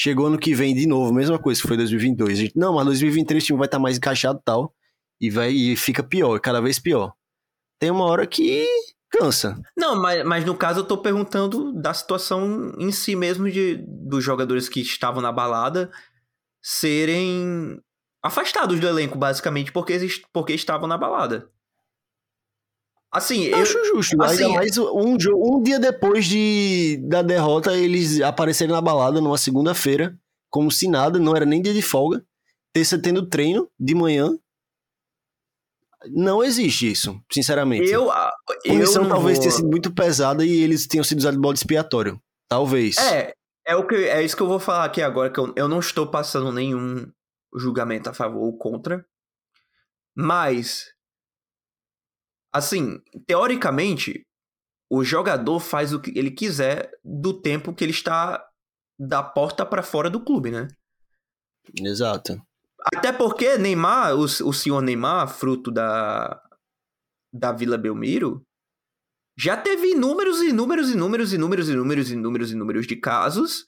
[0.00, 2.38] Chegou ano que vem de novo, mesma coisa que foi 2022.
[2.38, 4.72] A gente, não, mas 2023 o time vai estar mais encaixado e tal.
[5.20, 7.12] E, vai, e fica pior, cada vez pior.
[7.80, 8.64] Tem uma hora que
[9.10, 9.60] cansa.
[9.76, 14.22] Não, mas, mas no caso eu tô perguntando da situação em si mesmo de, dos
[14.22, 15.90] jogadores que estavam na balada
[16.62, 17.80] serem
[18.22, 19.98] afastados do elenco, basicamente, porque,
[20.32, 21.50] porque estavam na balada.
[23.10, 24.22] Assim, Eu eu, acho justo.
[24.22, 29.38] assim, Ainda mais um, um dia depois de, da derrota, eles aparecerem na balada numa
[29.38, 30.18] segunda-feira,
[30.50, 32.22] como se nada, não era nem dia de folga.
[32.72, 34.36] Terça tendo treino de manhã.
[36.10, 37.90] Não existe isso, sinceramente.
[37.90, 41.36] eu, a- a não talvez vou- tenha sido muito pesada e eles tenham sido usados
[41.36, 42.20] de bode expiatório.
[42.48, 42.96] Talvez.
[42.98, 43.32] É,
[43.66, 45.80] é, o que, é isso que eu vou falar aqui agora, que eu, eu não
[45.80, 47.10] estou passando nenhum
[47.56, 49.04] julgamento a favor ou contra.
[50.16, 50.92] Mas,
[52.52, 54.26] assim, teoricamente,
[54.90, 58.44] o jogador faz o que ele quiser do tempo que ele está
[58.98, 60.68] da porta para fora do clube, né?
[61.80, 62.40] Exato.
[62.94, 66.42] Até porque Neymar, o, o senhor Neymar, fruto da,
[67.32, 68.42] da Vila Belmiro,
[69.36, 73.66] já teve inúmeros, inúmeros, inúmeros, inúmeros, inúmeros, inúmeros, inúmeros de casos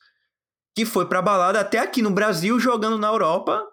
[0.75, 3.65] que foi pra balada até aqui no Brasil, jogando na Europa.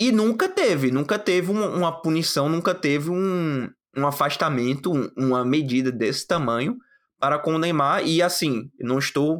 [0.00, 5.44] E nunca teve, nunca teve uma, uma punição, nunca teve um, um afastamento, um- uma
[5.44, 6.76] medida desse tamanho
[7.18, 8.02] para com o Neymar.
[8.06, 9.38] E assim, não estou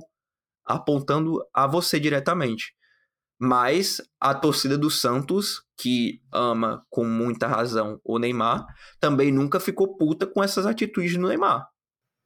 [0.66, 2.74] apontando a você diretamente.
[3.40, 8.66] Mas a torcida do Santos, que ama com muita razão o Neymar,
[9.00, 11.66] também nunca ficou puta com essas atitudes do Neymar.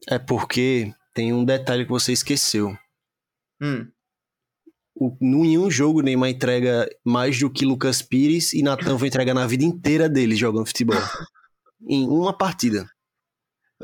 [0.08, 2.76] É porque tem um detalhe que você esqueceu.
[3.62, 3.86] Hum,
[4.94, 9.46] O, nenhum jogo Neymar entrega mais do que Lucas Pires e Natan vai entregar na
[9.46, 10.96] vida inteira dele jogando futebol.
[11.88, 12.88] em uma partida.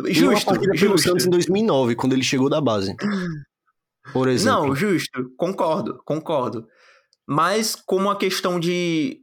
[0.07, 2.95] Justo, uma partida pelo Santos em 2009, quando ele chegou da base.
[4.13, 4.69] Por exemplo.
[4.69, 5.31] Não, justo.
[5.37, 6.67] Concordo, concordo.
[7.27, 9.21] Mas como a questão de,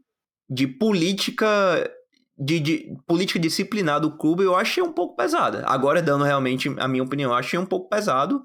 [0.50, 1.89] de política
[2.38, 5.63] de, de, política disciplinar do clube, eu achei um pouco pesada.
[5.65, 8.41] Agora, dando realmente a minha opinião, eu achei um pouco pesado.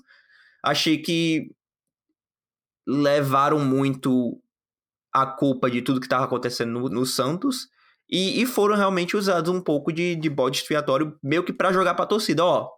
[0.64, 1.50] Achei que
[2.86, 4.40] levaram muito
[5.12, 7.68] a culpa de tudo que estava acontecendo no, no Santos
[8.10, 11.94] e, e, foram realmente usados um pouco de, de bode expiatório, meio que para jogar
[11.94, 12.44] para a torcida.
[12.44, 12.68] Ó,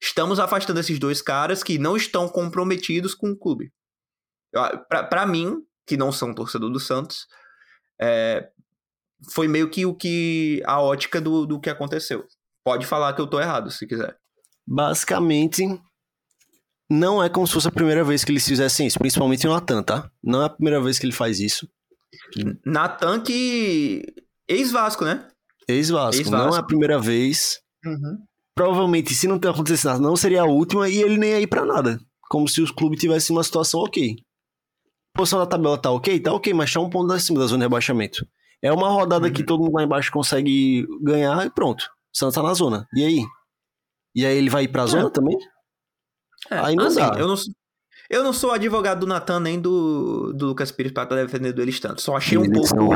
[0.00, 3.72] estamos afastando esses dois caras que não estão comprometidos com o clube.
[5.10, 7.26] Para mim, que não são torcedor do Santos,
[8.00, 8.48] é,
[9.32, 12.24] foi meio que o que a ótica do, do que aconteceu.
[12.64, 14.16] Pode falar que eu tô errado, se quiser.
[14.66, 15.62] Basicamente,
[16.90, 19.82] não é como se fosse a primeira vez que eles fizessem isso, principalmente o Natan,
[19.82, 20.10] tá?
[20.22, 21.68] Não é a primeira vez que ele faz isso.
[22.64, 24.04] Natan que.
[24.48, 25.26] Ex-Vasco, né?
[25.68, 26.20] Ex-Vasco.
[26.20, 27.60] Ex não é a primeira vez.
[27.84, 28.18] Uhum.
[28.54, 31.46] Provavelmente, se não ter acontecido nada, não seria a última e ele nem ia ir
[31.46, 31.98] pra nada.
[32.28, 34.16] Como se os clubes tivessem uma situação ok.
[35.14, 36.20] A posição da tabela tá ok?
[36.20, 38.26] Tá ok, mas tá um ponto acima da zona de rebaixamento.
[38.62, 39.32] É uma rodada uhum.
[39.32, 41.82] que todo mundo lá embaixo consegue ganhar e pronto.
[41.82, 42.86] O Santos tá na zona.
[42.94, 43.24] E aí?
[44.14, 44.86] E aí ele vai ir pra é.
[44.86, 45.36] zona também?
[46.50, 47.16] É, aí não assim, dá.
[47.18, 47.34] Eu não,
[48.10, 51.80] eu não sou advogado do Natan nem do, do Lucas Pires pra defender do eles
[51.80, 52.00] tanto.
[52.00, 52.68] Só achei um eles pouco.
[52.68, 52.88] São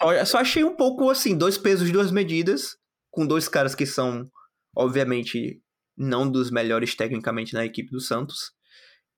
[0.00, 2.76] Só, só achei um pouco assim, dois pesos, duas medidas,
[3.10, 4.28] com dois caras que são,
[4.76, 5.60] obviamente,
[5.96, 8.52] não dos melhores tecnicamente na equipe do Santos.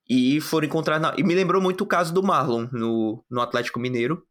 [0.09, 0.99] E foram encontrar.
[0.99, 1.15] Na...
[1.19, 4.23] E me lembrou muito o caso do Marlon no, no Atlético Mineiro.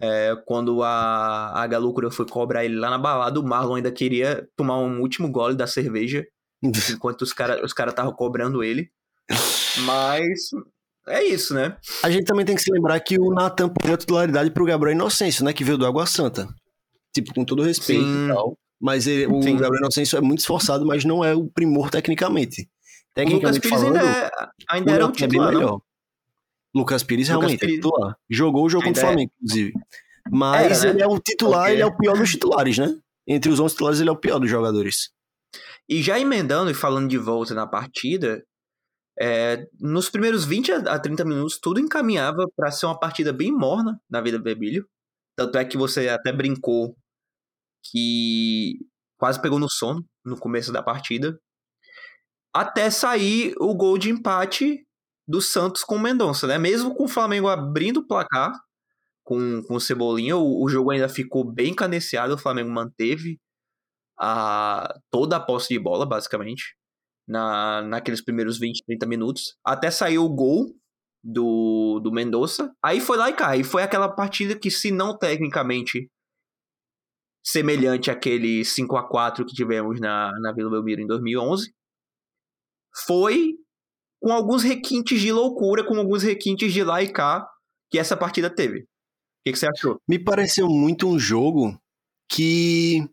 [0.00, 4.48] É, quando a, a Galúcura foi cobrar ele lá na balada, o Marlon ainda queria
[4.56, 6.24] tomar um último gole da cerveja.
[6.90, 8.90] enquanto os caras os cara estavam cobrando ele.
[9.78, 10.50] Mas
[11.08, 11.76] é isso, né?
[12.02, 14.94] A gente também tem que se lembrar que o Natan perdeu a titularidade pro Gabriel
[14.94, 15.52] Inocêncio, né?
[15.52, 16.48] Que veio do Água Santa.
[17.14, 18.24] Tipo, com todo respeito Sim.
[18.26, 18.58] e tal.
[18.80, 19.56] Mas ele, o Sim.
[19.56, 22.68] Gabriel Inocêncio é muito esforçado, mas não é o primor tecnicamente.
[23.14, 24.30] Tecnicamente Lucas Pires falando, ainda, é,
[24.70, 25.80] ainda era o titular, é melhor.
[26.74, 27.74] Lucas Pires Lucas realmente Pires...
[27.74, 28.16] é titular.
[28.30, 29.08] Jogou o jogo contra o é.
[29.08, 29.72] Flamengo, inclusive.
[30.30, 30.90] Mas era, né?
[30.90, 31.74] ele é o titular, okay.
[31.74, 32.94] ele é o pior dos titulares, né?
[33.26, 35.10] Entre os 11 titulares, ele é o pior dos jogadores.
[35.88, 38.44] E já emendando e falando de volta na partida,
[39.20, 44.00] é, nos primeiros 20 a 30 minutos, tudo encaminhava para ser uma partida bem morna
[44.08, 44.86] na vida do Bebilho.
[45.36, 46.96] Tanto é que você até brincou
[47.90, 48.78] que
[49.18, 51.38] quase pegou no sono no começo da partida
[52.54, 54.84] até sair o gol de empate
[55.26, 56.58] do Santos com o Mendonça, né?
[56.58, 58.52] Mesmo com o Flamengo abrindo o placar
[59.22, 63.38] com, com o Cebolinha, o, o jogo ainda ficou bem caneciado, o Flamengo manteve
[64.20, 66.76] a, toda a posse de bola, basicamente,
[67.26, 70.74] na, naqueles primeiros 20, 30 minutos, até sair o gol
[71.22, 75.16] do, do Mendonça, aí foi lá e cá, e foi aquela partida que, se não
[75.16, 76.08] tecnicamente
[77.44, 81.72] semelhante àquele 5 a 4 que tivemos na, na Vila Belmiro em 2011,
[83.06, 83.54] foi
[84.20, 87.48] com alguns requintes de loucura, com alguns requintes de lá e cá
[87.90, 88.80] que essa partida teve.
[88.80, 88.84] O
[89.46, 90.00] que, que você achou?
[90.06, 91.78] Me pareceu muito um jogo
[92.28, 93.08] que.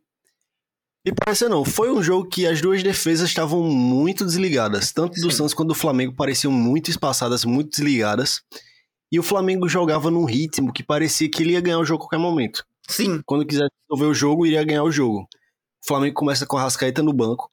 [1.06, 4.91] Me pareceu não, foi um jogo que as duas defesas estavam muito desligadas.
[4.91, 5.38] Tanto do Sim.
[5.38, 8.41] Santos quanto do Flamengo pareciam muito espaçadas, muito desligadas.
[9.12, 12.08] E o Flamengo jogava num ritmo que parecia que ele ia ganhar o jogo a
[12.08, 12.65] qualquer momento.
[12.89, 13.22] Sim.
[13.24, 15.22] Quando quisesse resolver o jogo, iria ganhar o jogo.
[15.84, 17.52] O Flamengo começa com a Rascaeta no banco.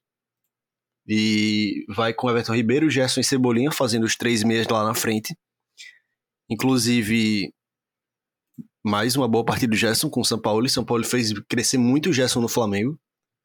[1.07, 5.37] E vai com Everton Ribeiro, Gerson e Cebolinha fazendo os três meias lá na frente.
[6.49, 7.53] Inclusive,
[8.83, 10.65] mais uma boa partida do Gerson com o São Paulo.
[10.65, 12.99] E São Paulo fez crescer muito o Gerson no Flamengo.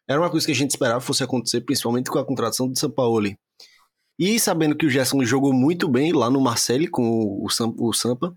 [0.07, 2.89] Era uma coisa que a gente esperava fosse acontecer, principalmente com a contratação do São
[2.89, 3.29] Paulo.
[4.19, 8.33] E sabendo que o Gerson jogou muito bem lá no Marseille com o, o Sampa.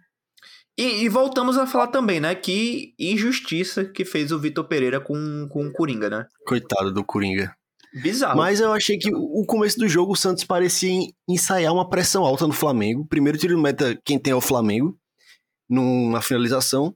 [0.76, 2.34] E, e, voltamos a falar também, né?
[2.34, 6.26] Que injustiça que fez o Vitor Pereira com, com o Coringa, né?
[6.46, 7.54] Coitado do Coringa.
[7.92, 8.38] Bizarro.
[8.38, 12.46] Mas eu achei que o começo do jogo o Santos parecia ensaiar uma pressão alta
[12.46, 13.06] no Flamengo.
[13.06, 14.96] Primeiro tiro de meta quem tem é o Flamengo,
[15.68, 16.94] numa finalização.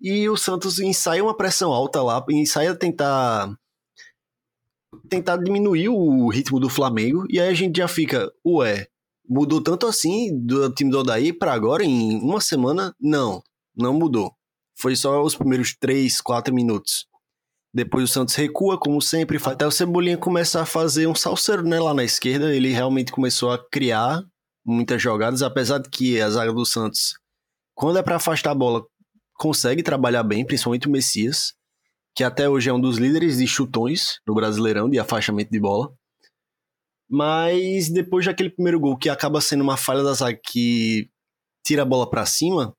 [0.00, 3.50] E o Santos ensaia uma pressão alta lá, ensaia tentar
[5.08, 7.24] tentar diminuir o ritmo do Flamengo.
[7.28, 8.86] E aí a gente já fica, ué,
[9.28, 12.94] mudou tanto assim do time do Odaí para agora em uma semana?
[13.00, 13.42] Não,
[13.76, 14.32] não mudou.
[14.78, 17.06] Foi só os primeiros 3, 4 minutos.
[17.72, 21.78] Depois o Santos recua, como sempre, até o Cebolinha começar a fazer um salseiro né,
[21.78, 22.54] lá na esquerda.
[22.54, 24.22] Ele realmente começou a criar
[24.64, 27.14] muitas jogadas, apesar de que a zaga do Santos,
[27.74, 28.82] quando é para afastar a bola,
[29.34, 31.52] consegue trabalhar bem, principalmente o Messias,
[32.16, 35.94] que até hoje é um dos líderes de chutões no Brasileirão, de afastamento de bola.
[37.08, 41.10] Mas depois daquele primeiro gol, que acaba sendo uma falha da zaga que
[41.62, 42.74] tira a bola para cima,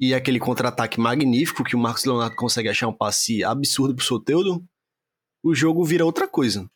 [0.00, 4.62] e aquele contra-ataque magnífico que o Marcos Leonardo consegue achar um passe absurdo pro Soteudo,
[5.40, 6.68] o jogo vira outra coisa.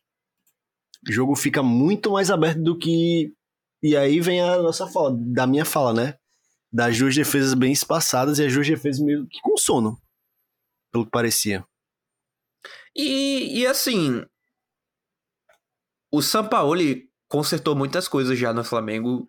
[1.08, 3.34] O jogo fica muito mais aberto do que.
[3.82, 6.14] E aí vem a nossa fala, da minha fala, né?
[6.72, 10.00] Das duas defesas bem espaçadas e as duas defesas meio que com sono,
[10.90, 11.64] pelo que parecia.
[12.94, 14.24] E, e assim,
[16.10, 19.26] o Sampaoli consertou muitas coisas já no Flamengo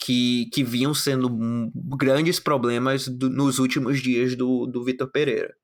[0.00, 1.28] que, que vinham sendo
[1.96, 5.54] grandes problemas do, nos últimos dias do, do Vitor Pereira.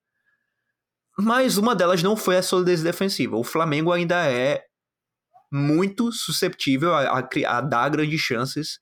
[1.18, 3.36] Mas uma delas não foi a solidez defensiva.
[3.36, 4.64] O Flamengo ainda é
[5.50, 8.78] muito susceptível a, a, a dar grandes chances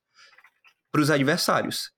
[0.92, 1.90] para os adversários.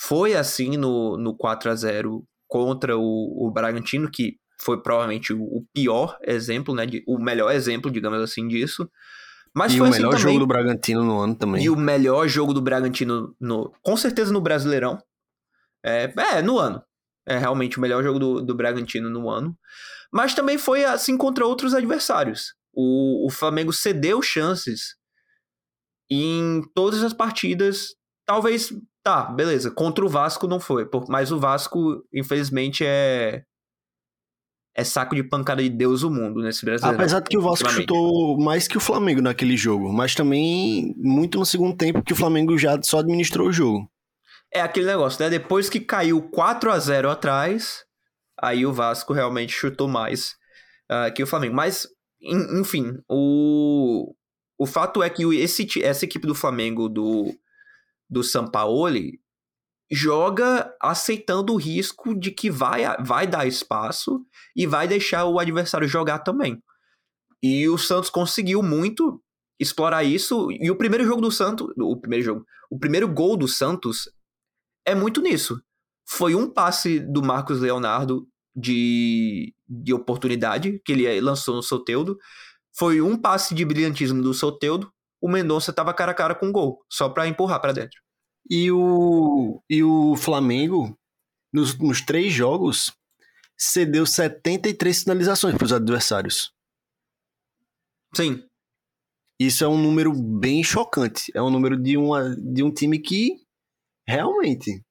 [0.00, 5.64] Foi assim no, no 4 a 0 contra o, o Bragantino, que foi provavelmente o,
[5.72, 8.90] pior exemplo, né, de, o melhor exemplo, digamos assim, disso.
[9.54, 10.22] Mas e o assim melhor também.
[10.22, 11.62] jogo do Bragantino no ano também.
[11.62, 15.00] E o melhor jogo do Bragantino, no, com certeza no Brasileirão.
[15.84, 16.82] É, é, no ano.
[17.26, 19.56] É realmente o melhor jogo do, do Bragantino no ano.
[20.12, 22.54] Mas também foi assim contra outros adversários.
[22.72, 24.96] O, o Flamengo cedeu chances
[26.10, 27.94] em todas as partidas.
[28.26, 28.72] Talvez,
[29.08, 29.70] tá, beleza.
[29.70, 30.86] Contra o Vasco não foi.
[31.08, 33.42] Mas o Vasco, infelizmente, é
[34.74, 37.00] é saco de pancada de Deus o mundo nesse brasileiro.
[37.00, 41.38] Apesar de que o Vasco chutou mais que o Flamengo naquele jogo, mas também muito
[41.38, 43.90] no segundo tempo que o Flamengo já só administrou o jogo.
[44.54, 45.30] É aquele negócio, né?
[45.30, 47.84] Depois que caiu 4 a 0 atrás,
[48.40, 50.36] aí o Vasco realmente chutou mais
[50.90, 51.56] uh, que o Flamengo.
[51.56, 51.88] Mas,
[52.22, 54.14] enfim, o,
[54.56, 57.34] o fato é que esse, essa equipe do Flamengo do,
[58.08, 59.20] do Sampaoli
[59.90, 65.88] joga aceitando o risco de que vai, vai dar espaço e vai deixar o adversário
[65.88, 66.62] jogar também.
[67.42, 69.22] E o Santos conseguiu muito
[69.58, 70.50] explorar isso.
[70.52, 74.10] E o primeiro jogo do Santos, o primeiro jogo, o primeiro gol do Santos
[74.84, 75.60] é muito nisso.
[76.06, 82.18] Foi um passe do Marcos Leonardo de, de oportunidade que ele lançou no Soteudo.
[82.76, 84.92] Foi um passe de brilhantismo do Soteudo.
[85.20, 88.00] O Mendonça estava cara a cara com o gol, só para empurrar para dentro.
[88.48, 90.96] E o, e o Flamengo,
[91.52, 92.92] nos últimos três jogos,
[93.56, 96.52] cedeu 73 finalizações para os adversários.
[98.14, 98.42] Sim.
[99.40, 101.30] Isso é um número bem chocante.
[101.34, 103.36] É um número de, uma, de um time que
[104.06, 104.82] realmente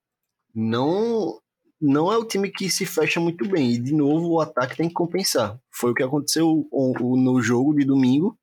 [0.54, 1.40] não
[1.80, 3.74] não é o time que se fecha muito bem.
[3.74, 5.60] E, de novo, o ataque tem que compensar.
[5.72, 8.38] Foi o que aconteceu no jogo de domingo.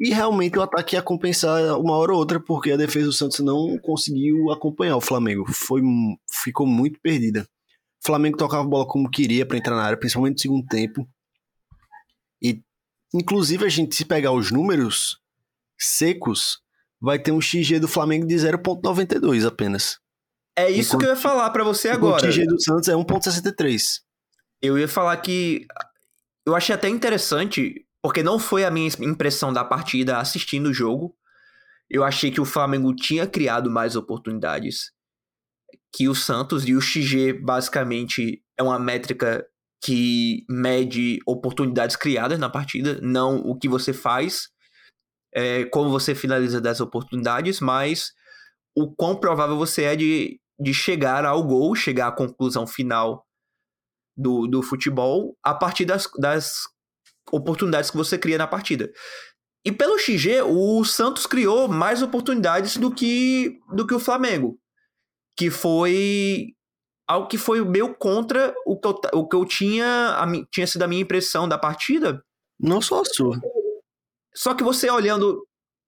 [0.00, 3.40] E realmente o ataque ia compensar uma hora ou outra, porque a defesa do Santos
[3.40, 5.44] não conseguiu acompanhar o Flamengo.
[5.52, 5.82] Foi,
[6.30, 7.48] ficou muito perdida.
[8.02, 11.08] O Flamengo tocava a bola como queria para entrar na área, principalmente no segundo tempo.
[12.40, 12.62] E,
[13.12, 15.18] inclusive, a gente, se pegar os números
[15.76, 16.60] secos,
[17.00, 19.98] vai ter um XG do Flamengo de 0,92 apenas.
[20.56, 22.24] É isso enquanto, que eu ia falar para você agora.
[22.24, 24.00] O XG do Santos é 1,63.
[24.62, 25.66] Eu ia falar que
[26.46, 31.14] eu achei até interessante porque não foi a minha impressão da partida assistindo o jogo.
[31.90, 34.92] Eu achei que o Flamengo tinha criado mais oportunidades
[35.92, 39.46] que o Santos, e o XG basicamente é uma métrica
[39.82, 44.48] que mede oportunidades criadas na partida, não o que você faz,
[45.34, 48.12] é, como você finaliza das oportunidades, mas
[48.76, 53.24] o quão provável você é de, de chegar ao gol, chegar à conclusão final
[54.16, 56.62] do, do futebol a partir das, das
[57.32, 58.90] oportunidades que você cria na partida.
[59.64, 64.58] E pelo XG, o Santos criou mais oportunidades do que, do que o Flamengo.
[65.36, 66.54] Que foi
[67.06, 70.82] algo que foi meio contra o que eu, o que eu tinha, a, tinha sido
[70.82, 72.22] a minha impressão da partida.
[72.58, 73.38] Não só a sua.
[74.34, 75.44] Só que você olhando.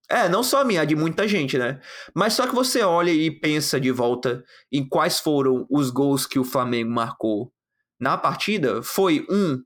[0.09, 1.81] É, não só a minha, a de muita gente, né?
[2.13, 6.39] Mas só que você olha e pensa de volta em quais foram os gols que
[6.39, 7.53] o Flamengo marcou
[8.01, 8.83] na partida.
[8.83, 9.63] Foi um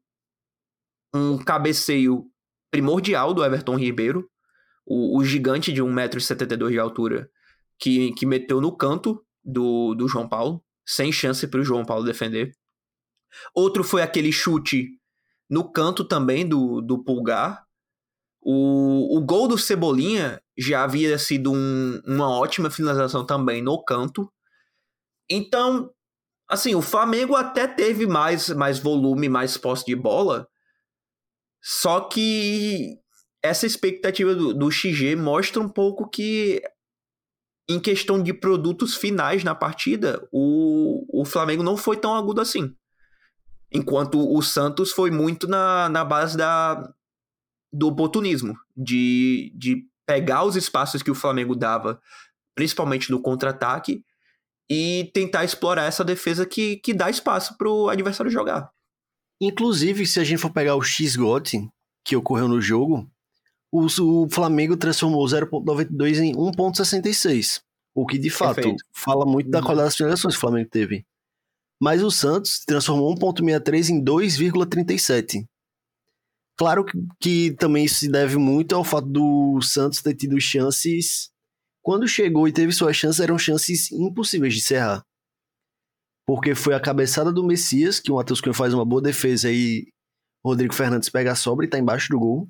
[1.14, 2.24] um cabeceio
[2.70, 4.28] primordial do Everton Ribeiro,
[4.84, 7.30] o, o gigante de 1,72m de altura,
[7.78, 12.04] que, que meteu no canto do, do João Paulo, sem chance para o João Paulo
[12.04, 12.52] defender.
[13.54, 14.88] Outro foi aquele chute
[15.48, 17.64] no canto também do, do Pulgar.
[18.40, 24.30] O, o gol do Cebolinha já havia sido um, uma ótima finalização também no canto.
[25.30, 25.90] Então,
[26.48, 30.46] assim, o Flamengo até teve mais, mais volume, mais posse de bola,
[31.66, 32.98] só que
[33.42, 36.62] essa expectativa do, do XG mostra um pouco que,
[37.66, 42.76] em questão de produtos finais na partida, o, o Flamengo não foi tão agudo assim.
[43.72, 46.86] Enquanto o Santos foi muito na, na base da,
[47.72, 51.98] do oportunismo, de, de pegar os espaços que o Flamengo dava,
[52.54, 54.04] principalmente no contra-ataque,
[54.70, 58.70] e tentar explorar essa defesa que, que dá espaço para o adversário jogar.
[59.40, 61.68] Inclusive, se a gente for pegar o X-GOT
[62.04, 63.10] que ocorreu no jogo,
[63.72, 67.60] o, o Flamengo transformou 0.92 em 1.66.
[67.94, 68.84] O que de fato Perfeito.
[68.92, 69.64] fala muito da uhum.
[69.64, 71.04] qualidade das finalizações que o Flamengo teve.
[71.80, 75.44] Mas o Santos transformou 1.63 em 2,37.
[76.56, 81.30] Claro que, que também isso se deve muito ao fato do Santos ter tido chances.
[81.82, 85.04] Quando chegou e teve suas chances, eram chances impossíveis de encerrar.
[86.26, 89.86] Porque foi a cabeçada do Messias, que o Matheus Cunha faz uma boa defesa e
[90.42, 92.48] o Rodrigo Fernandes pega a sobra e tá embaixo do gol.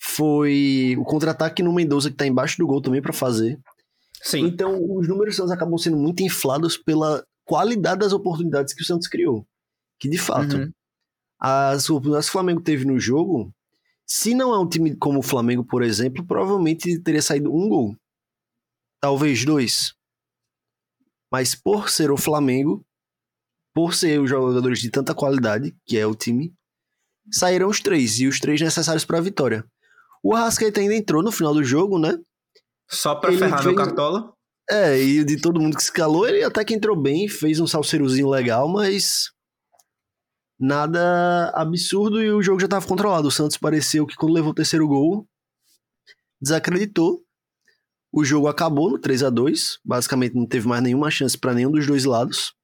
[0.00, 3.58] Foi o contra-ataque no Mendoza, que tá embaixo do gol também para fazer.
[4.22, 4.46] Sim.
[4.46, 9.08] Então, os números Santos acabam sendo muito inflados pela qualidade das oportunidades que o Santos
[9.08, 9.46] criou.
[9.98, 10.72] Que, de fato, uhum.
[11.40, 13.52] as oportunidades que o Flamengo teve no jogo,
[14.06, 17.96] se não é um time como o Flamengo, por exemplo, provavelmente teria saído um gol.
[19.00, 19.94] Talvez dois.
[21.30, 22.84] Mas por ser o Flamengo,
[23.74, 26.52] por ser os jogadores de tanta qualidade, que é o time,
[27.30, 29.64] saíram os três, e os três necessários para a vitória.
[30.22, 32.18] O Arrascaeta ainda entrou no final do jogo, né?
[32.90, 33.66] Só pra ele ferrar fez...
[33.66, 34.34] meu cartola?
[34.68, 37.66] É, e de todo mundo que se calou, ele até que entrou bem, fez um
[37.66, 39.30] salseirozinho legal, mas
[40.58, 43.28] nada absurdo e o jogo já estava controlado.
[43.28, 45.26] O Santos pareceu que quando levou o terceiro gol,
[46.40, 47.20] desacreditou.
[48.12, 51.70] O jogo acabou no 3 a 2 basicamente não teve mais nenhuma chance para nenhum
[51.70, 52.54] dos dois lados.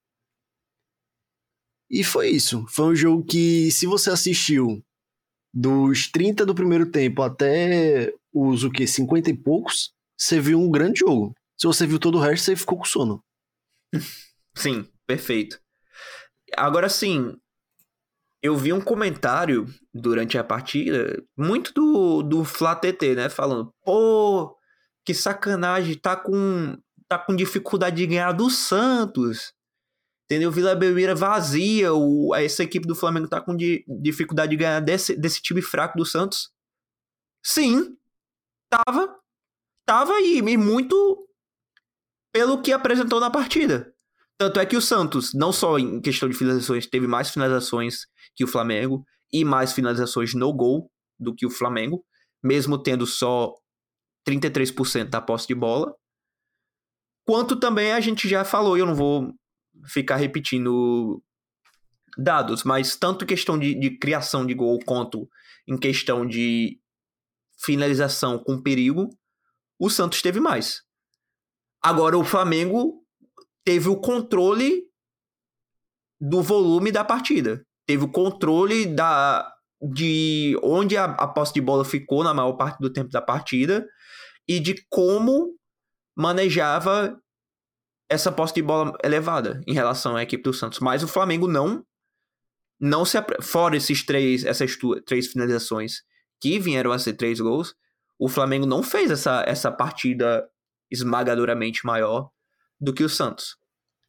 [1.88, 2.66] E foi isso.
[2.68, 4.82] Foi um jogo que, se você assistiu
[5.54, 10.70] dos 30 do primeiro tempo até os o que 50 e poucos, você viu um
[10.70, 11.32] grande jogo.
[11.56, 13.24] Se você viu todo o resto, você ficou com sono.
[14.54, 15.60] Sim, perfeito.
[16.56, 17.36] Agora sim,
[18.42, 23.28] eu vi um comentário durante a partida, muito do, do Flá TT, né?
[23.28, 24.56] Falando, pô,
[25.06, 26.76] que sacanagem, tá com,
[27.08, 29.54] tá com dificuldade de ganhar do Santos.
[30.24, 30.50] Entendeu?
[30.50, 35.16] Vila Belmira vazia, o, essa equipe do Flamengo tá com di, dificuldade de ganhar desse,
[35.16, 36.50] desse time fraco do Santos.
[37.44, 37.96] Sim,
[38.68, 39.16] tava
[39.86, 41.28] tava aí, e muito
[42.32, 43.94] pelo que apresentou na partida.
[44.36, 48.42] Tanto é que o Santos, não só em questão de finalizações, teve mais finalizações que
[48.42, 52.04] o Flamengo e mais finalizações no gol do que o Flamengo,
[52.42, 53.54] mesmo tendo só
[54.26, 55.94] 33% da posse de bola.
[57.26, 59.32] Quanto também a gente já falou, eu não vou
[59.86, 61.22] ficar repetindo
[62.16, 65.28] dados, mas tanto questão de, de criação de gol quanto
[65.68, 66.80] em questão de
[67.58, 69.10] finalização com perigo,
[69.78, 70.82] o Santos teve mais.
[71.82, 73.02] Agora o Flamengo
[73.64, 74.84] teve o controle
[76.20, 77.64] do volume da partida.
[77.86, 82.78] Teve o controle da de onde a, a posse de bola ficou na maior parte
[82.78, 83.86] do tempo da partida
[84.48, 85.56] e de como
[86.16, 87.20] manejava
[88.08, 90.78] essa posse de bola elevada em relação à equipe do Santos.
[90.80, 91.84] Mas o Flamengo não
[92.78, 94.76] não se fora esses três essas
[95.06, 96.02] três finalizações
[96.40, 97.74] que vieram a ser três gols,
[98.18, 100.46] o Flamengo não fez essa, essa partida
[100.90, 102.30] esmagadoramente maior
[102.80, 103.56] do que o Santos.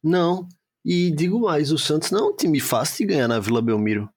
[0.02, 0.48] Não.
[0.84, 4.08] E digo mais, o Santos não é um time fácil de ganhar na Vila Belmiro.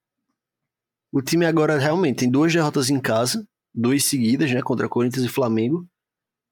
[1.12, 5.30] O time agora realmente tem duas derrotas em casa, duas seguidas, né, contra Corinthians e
[5.30, 5.86] Flamengo,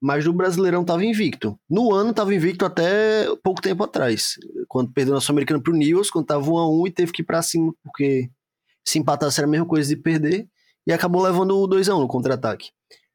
[0.02, 1.60] mas no Brasileirão estava invicto.
[1.70, 4.36] No ano estava invicto até pouco tempo atrás,
[4.68, 7.26] quando perdeu na Sul-Americana pro Nils, quando tava 1 a 1 e teve que ir
[7.26, 8.30] para cima porque
[8.86, 10.48] se empatasse era a mesma coisa de perder
[10.88, 12.72] e acabou levando o 2 a 1 no contra-ataque.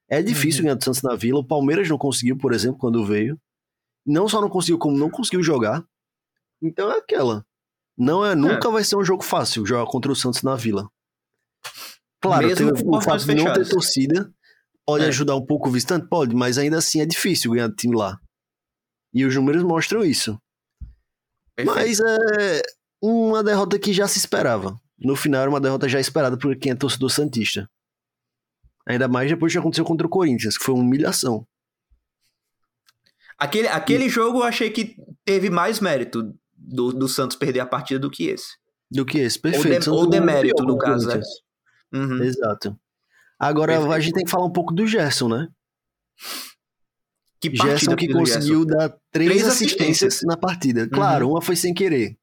[0.08, 0.64] É difícil uhum.
[0.66, 1.40] ganhar do Santos na Vila.
[1.40, 3.40] O Palmeiras não conseguiu, por exemplo, quando veio.
[4.06, 5.82] Não só não conseguiu, como não conseguiu jogar.
[6.62, 7.44] Então é aquela.
[7.96, 8.72] Não é, nunca é.
[8.72, 10.90] vai ser um jogo fácil jogar contra o Santos na Vila.
[12.20, 14.32] Claro, Mesmo tem o, fato de não ter torcida
[14.86, 15.08] pode é.
[15.08, 16.08] ajudar um pouco o visitante?
[16.08, 18.18] Pode, mas ainda assim é difícil ganhar do time lá.
[19.12, 20.38] E os números mostram isso.
[21.54, 21.76] Perfeito.
[21.76, 22.62] Mas é
[23.00, 24.78] uma derrota que já se esperava.
[24.98, 27.68] No final era uma derrota já esperada por quem é torcedor santista.
[28.86, 31.46] Ainda mais depois que aconteceu contra o Corinthians, que foi uma humilhação.
[33.38, 34.08] Aquele, aquele e...
[34.08, 38.28] jogo eu achei que teve mais mérito do, do Santos perder a partida do que
[38.28, 38.56] esse.
[38.90, 39.90] Do que esse, perfeito.
[39.90, 41.20] Ou, de, ou demérito, no caso, né?
[41.92, 42.22] Uhum.
[42.22, 42.78] Exato.
[43.44, 43.92] Agora perfeito.
[43.92, 45.48] a gente tem que falar um pouco do Gerson, né?
[47.38, 48.78] Que Gerson que conseguiu Gerson.
[48.78, 50.88] dar três, três assistências, assistências, na partida.
[50.88, 51.32] Claro, uhum.
[51.32, 52.16] uma foi sem querer,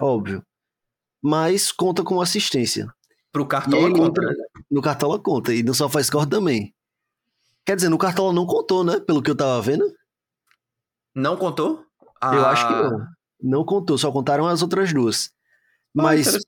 [0.00, 0.44] óbvio.
[1.20, 2.86] Mas conta com assistência.
[3.32, 4.22] Pro Cartola conta.
[4.22, 4.34] Entra,
[4.70, 5.52] no Cartola conta.
[5.52, 6.72] E no SofaScore também.
[7.66, 9.00] Quer dizer, no Cartola não contou, né?
[9.00, 9.92] Pelo que eu tava vendo.
[11.14, 11.84] Não contou?
[12.20, 12.34] Ah.
[12.34, 13.06] Eu acho que não.
[13.42, 15.30] Não contou, só contaram as outras duas.
[15.98, 16.38] Ah, Mas,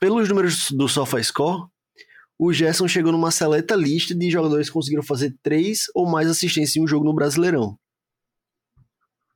[0.00, 1.68] pelos números do SofaScore,
[2.44, 6.76] o Gerson chegou numa seleta lista de jogadores que conseguiram fazer três ou mais assistências
[6.76, 7.78] em um jogo no Brasileirão.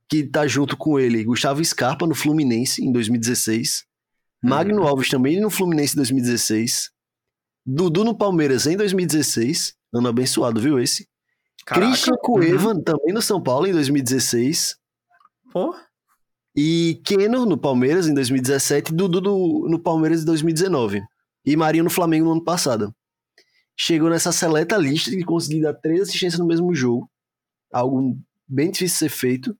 [0.09, 3.85] Que tá junto com ele Gustavo Scarpa no Fluminense em 2016,
[4.43, 6.89] Magno Alves também no Fluminense em 2016,
[7.65, 11.07] Dudu no Palmeiras em 2016, ano abençoado, viu esse?
[11.65, 11.87] Caraca.
[11.87, 14.75] Christian Cueva também no São Paulo em 2016.
[15.51, 15.75] Pô,
[16.55, 21.01] E Keno no Palmeiras em 2017, Dudu no, no Palmeiras em 2019.
[21.45, 22.93] E Marinho no Flamengo no ano passado.
[23.81, 27.09] Chegou nessa seleta lista de conseguir dar três assistências no mesmo jogo.
[27.71, 29.57] Algo bem difícil de ser feito.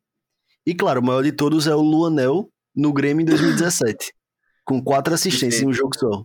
[0.65, 4.11] E claro, o maior de todos é o Luanel no Grêmio em 2017.
[4.65, 6.23] com quatro assistências em um jogo só.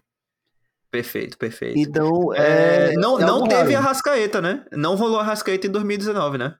[0.90, 1.78] perfeito, perfeito.
[1.78, 2.90] Então, é.
[2.90, 3.86] É, não é não teve raro.
[3.86, 4.66] a Rascaeta, né?
[4.72, 6.57] Não rolou a Rascaeta em 2019, né?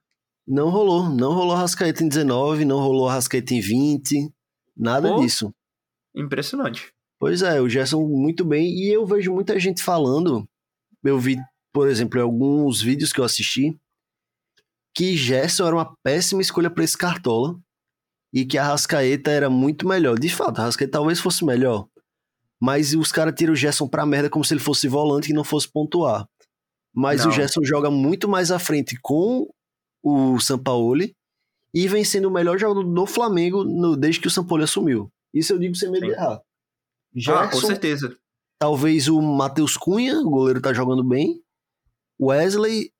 [0.47, 1.09] Não rolou.
[1.09, 4.31] Não rolou Rascaeta em 19, não rolou Rascaeta em 20.
[4.75, 5.53] Nada disso.
[6.15, 6.93] Impressionante.
[7.19, 8.67] Pois é, o Gerson muito bem.
[8.67, 10.47] E eu vejo muita gente falando.
[11.05, 11.37] Eu vi,
[11.73, 13.77] por exemplo, em alguns vídeos que eu assisti,
[14.95, 17.59] que Gerson era uma péssima escolha para esse Cartola
[18.33, 20.17] e que a Rascaeta era muito melhor.
[20.17, 21.87] De fato, a Rascaeta talvez fosse melhor.
[22.61, 25.43] Mas os caras tiram o Gerson pra merda como se ele fosse volante e não
[25.43, 26.25] fosse pontuar.
[26.93, 27.29] Mas Não.
[27.29, 29.47] o Gerson joga muito mais à frente com
[30.01, 31.13] o Sampaoli
[31.73, 35.11] e vem sendo o melhor jogador do Flamengo no- desde que o Sampaoli assumiu.
[35.33, 36.35] Isso eu digo sem medo de errar.
[36.35, 36.39] Ah,
[37.11, 38.17] com Gerson, certeza.
[38.65, 41.39] Talvez o Matheus Cunha, o goleiro tá jogando bem.
[42.19, 42.91] Wesley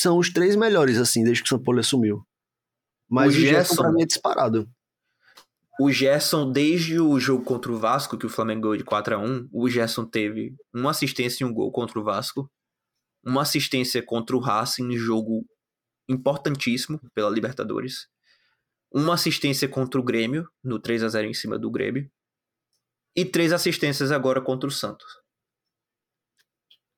[0.00, 2.24] são os três melhores, assim, desde que o São Paulo assumiu.
[3.10, 4.70] Mas O o, Gerson, Gerson- pra mim, é disparado.
[5.80, 9.18] O Gerson, desde o jogo contra o Vasco, que o Flamengo ganhou de 4 a
[9.18, 12.48] 1 o Gerson teve uma assistência e um gol contra o Vasco,
[13.24, 15.44] uma assistência contra o Racing, jogo
[16.08, 18.06] importantíssimo pela Libertadores,
[18.94, 22.08] uma assistência contra o Grêmio, no 3 a 0 em cima do Grêmio,
[23.16, 25.06] e três assistências agora contra o Santos.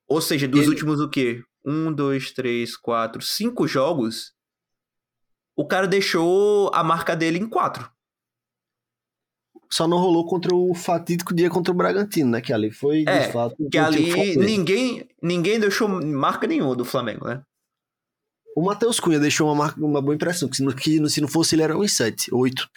[0.06, 1.42] Ou seja, dos Ele- últimos o quê?
[1.64, 4.34] Um, dois, três, quatro, cinco jogos,
[5.56, 7.90] o cara deixou a marca dele em quatro.
[9.70, 12.42] Só não rolou contra o fatídico dia contra o Bragantino, né?
[12.42, 16.84] Que ali foi, É, de fato, Que um ali ninguém, ninguém deixou marca nenhuma do
[16.84, 17.42] Flamengo, né?
[18.54, 21.28] O Matheus Cunha deixou uma, marca, uma boa impressão, que se não, que se não
[21.28, 22.68] fosse ele era uns 7, 8.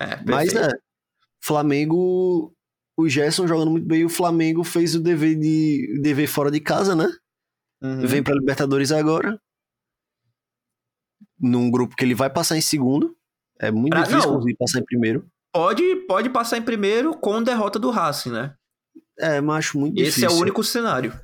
[0.00, 0.70] É, Mas é,
[1.42, 2.54] Flamengo,
[2.96, 6.94] o Gerson jogando muito bem, o Flamengo fez o dever, de, dever fora de casa,
[6.94, 7.08] né?
[7.82, 8.06] Uhum.
[8.06, 9.40] Vem pra Libertadores agora.
[11.38, 13.16] Num grupo que ele vai passar em segundo.
[13.58, 14.36] É muito Ah, difícil não.
[14.36, 15.26] conseguir passar em primeiro.
[15.52, 18.54] Pode, pode passar em primeiro com derrota do Racing, né?
[19.18, 20.28] É, mas acho muito Esse difícil.
[20.28, 21.18] é o único cenário.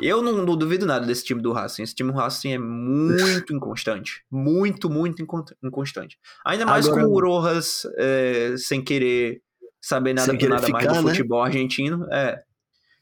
[0.00, 1.82] Eu não, não duvido nada desse time do Racing.
[1.82, 4.22] Esse time do Racing é muito inconstante.
[4.30, 6.18] Muito, muito incon- inconstante.
[6.44, 9.40] Ainda mais Agora- com o Rojas é, sem querer
[9.80, 11.12] saber nada Sem querer nada mais ficar, do né?
[11.14, 12.06] futebol argentino.
[12.12, 12.42] É.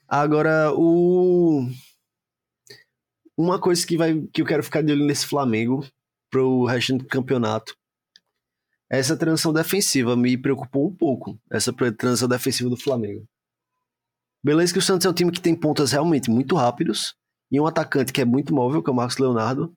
[0.06, 1.68] Agora, o.
[3.36, 5.84] Uma coisa que, vai, que eu quero ficar de olho nesse Flamengo
[6.30, 7.74] pro resto do campeonato.
[8.88, 11.36] Essa transição defensiva me preocupou um pouco.
[11.50, 13.24] Essa transição defensiva do Flamengo.
[14.44, 17.14] Beleza que o Santos é um time que tem pontas realmente muito rápidos
[17.50, 19.72] e um atacante que é muito móvel, que é o Marcos Leonardo.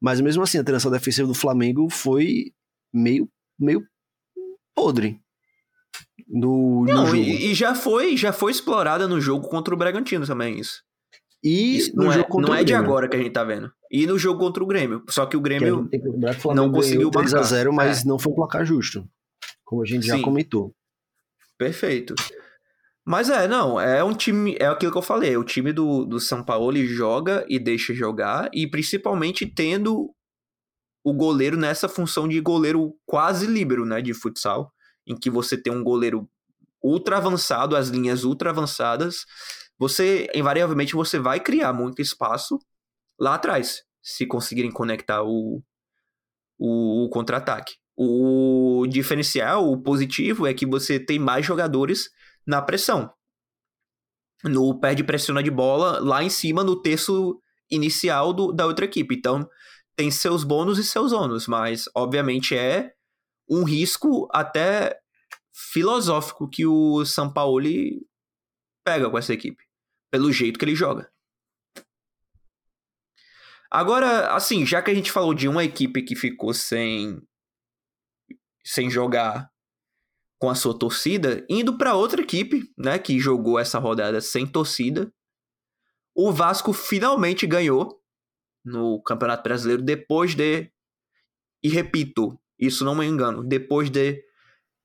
[0.00, 2.52] Mas mesmo assim, a transição defensiva do Flamengo foi
[2.92, 3.82] meio, meio
[4.74, 5.20] podre
[6.28, 7.16] no, no Não, jogo.
[7.18, 10.82] e, e já foi já foi explorada no jogo contra o Bragantino também, isso.
[11.42, 13.72] E Isso no não, é, não é de agora que a gente tá vendo.
[13.90, 15.02] E no jogo contra o Grêmio.
[15.08, 15.88] Só que o Grêmio.
[15.88, 17.48] que que o não conseguiu ganhou 3 a marcar.
[17.48, 18.08] 0 mas É.
[18.08, 19.08] não foi um placar justo.
[19.64, 20.22] Como a gente já Sim.
[20.22, 20.74] comentou.
[21.56, 22.14] Perfeito.
[23.10, 26.20] Mas é, não, é um time, é aquilo que eu falei, o time do, do
[26.20, 30.14] São Paulo joga e deixa jogar, e principalmente tendo
[31.02, 34.72] o goleiro nessa função de goleiro quase líbero, né, de futsal,
[35.04, 36.30] em que você tem um goleiro
[36.80, 39.24] ultra avançado, as linhas ultra avançadas,
[39.76, 42.60] você, invariavelmente, você vai criar muito espaço
[43.18, 45.60] lá atrás, se conseguirem conectar o,
[46.56, 47.74] o, o contra-ataque.
[47.96, 52.08] O diferencial, o positivo, é que você tem mais jogadores
[52.46, 53.12] na pressão.
[54.42, 59.14] No perde pressiona de bola lá em cima no terço inicial do, da outra equipe.
[59.14, 59.48] Então,
[59.96, 62.94] tem seus bônus e seus ônus, mas obviamente é
[63.48, 64.98] um risco até
[65.52, 67.68] filosófico que o São Paulo
[68.84, 69.62] pega com essa equipe,
[70.10, 71.12] pelo jeito que ele joga.
[73.70, 77.20] Agora, assim, já que a gente falou de uma equipe que ficou sem
[78.64, 79.49] sem jogar
[80.40, 85.12] com a sua torcida, indo para outra equipe, né, que jogou essa rodada sem torcida,
[86.14, 88.00] o Vasco finalmente ganhou
[88.64, 90.72] no Campeonato Brasileiro depois de
[91.62, 94.24] e repito, isso não me engano, depois de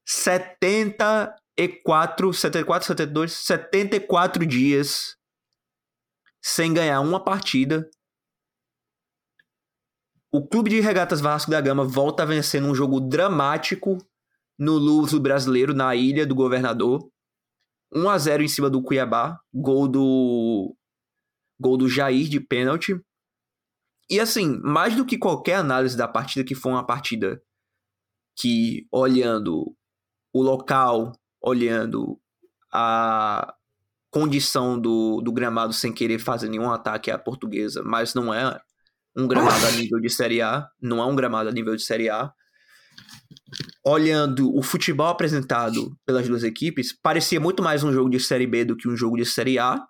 [0.05, 5.15] 70 74, 74, 72, 74 dias
[6.41, 7.89] sem ganhar uma partida.
[10.31, 13.97] O Clube de Regatas Vasco da Gama volta a vencer num jogo dramático
[14.57, 17.09] no Luso Brasileiro, na Ilha do Governador.
[17.93, 20.75] 1 a 0 em cima do Cuiabá, gol do
[21.59, 22.99] gol do Jair de pênalti.
[24.09, 27.41] E assim, mais do que qualquer análise da partida, que foi uma partida
[28.37, 29.75] que, olhando
[30.33, 32.19] o local, olhando
[32.71, 33.55] a
[34.11, 38.59] condição do, do gramado sem querer fazer nenhum ataque à portuguesa, mas não é
[39.15, 42.09] um gramado a nível de Série A, não é um gramado a nível de Série
[42.09, 42.33] A.
[43.85, 48.65] Olhando o futebol apresentado pelas duas equipes, parecia muito mais um jogo de Série B
[48.65, 49.85] do que um jogo de Série A.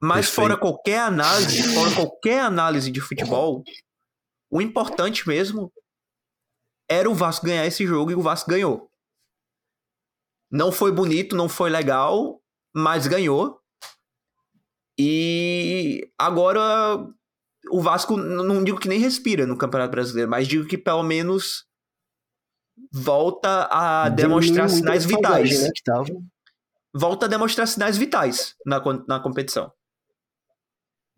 [0.00, 0.34] Mas Perfeito.
[0.34, 3.62] fora qualquer análise, fora qualquer análise de futebol,
[4.50, 5.72] o importante mesmo
[6.88, 8.90] era o Vasco ganhar esse jogo e o Vasco ganhou.
[10.50, 12.40] Não foi bonito, não foi legal,
[12.74, 13.60] mas ganhou.
[14.98, 17.06] E agora
[17.70, 21.65] o Vasco, não digo que nem respira no Campeonato Brasileiro, mas digo que pelo menos
[22.92, 25.62] volta a demonstrar sinais vitais.
[25.62, 25.70] Né,
[26.94, 29.70] volta a demonstrar sinais vitais na, na competição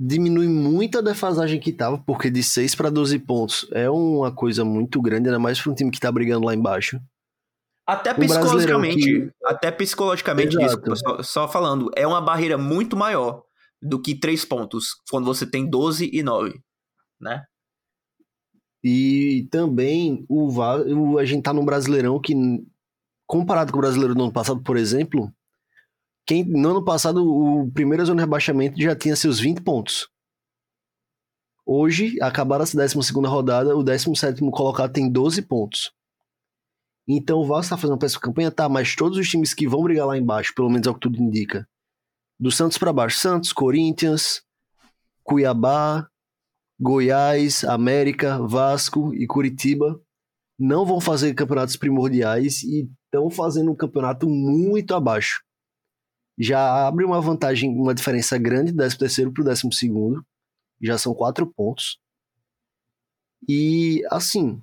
[0.00, 4.64] diminui muito a defasagem que tava, porque de 6 para 12 pontos é uma coisa
[4.64, 7.00] muito grande, ainda mais para um time que tá brigando lá embaixo.
[7.84, 9.30] Até psicologicamente, que...
[9.44, 13.42] até psicologicamente, desculpa, só, só, falando, é uma barreira muito maior
[13.80, 16.60] do que 3 pontos, quando você tem 12 e 9,
[17.20, 17.44] né?
[18.82, 22.34] E também o, o a gente tá num Brasileirão que,
[23.26, 25.32] comparado com o Brasileiro do ano passado, por exemplo,
[26.26, 30.08] quem, no ano passado, o primeiro zona de rebaixamento já tinha seus 20 pontos.
[31.64, 35.92] Hoje, acabaram a 12 rodada, o 17 colocado tem 12 pontos.
[37.06, 39.82] Então o Vasco está fazendo uma péssima campanha, tá, mas todos os times que vão
[39.82, 41.66] brigar lá embaixo, pelo menos é o que tudo indica.
[42.38, 44.42] Do Santos para baixo, Santos, Corinthians,
[45.24, 46.06] Cuiabá,
[46.80, 50.00] Goiás, América, Vasco e Curitiba
[50.58, 55.40] não vão fazer campeonatos primordiais e estão fazendo um campeonato muito abaixo
[56.38, 60.22] já abre uma vantagem, uma diferença grande do 13 para o 12.
[60.80, 61.98] Já são quatro pontos.
[63.48, 64.62] E, assim,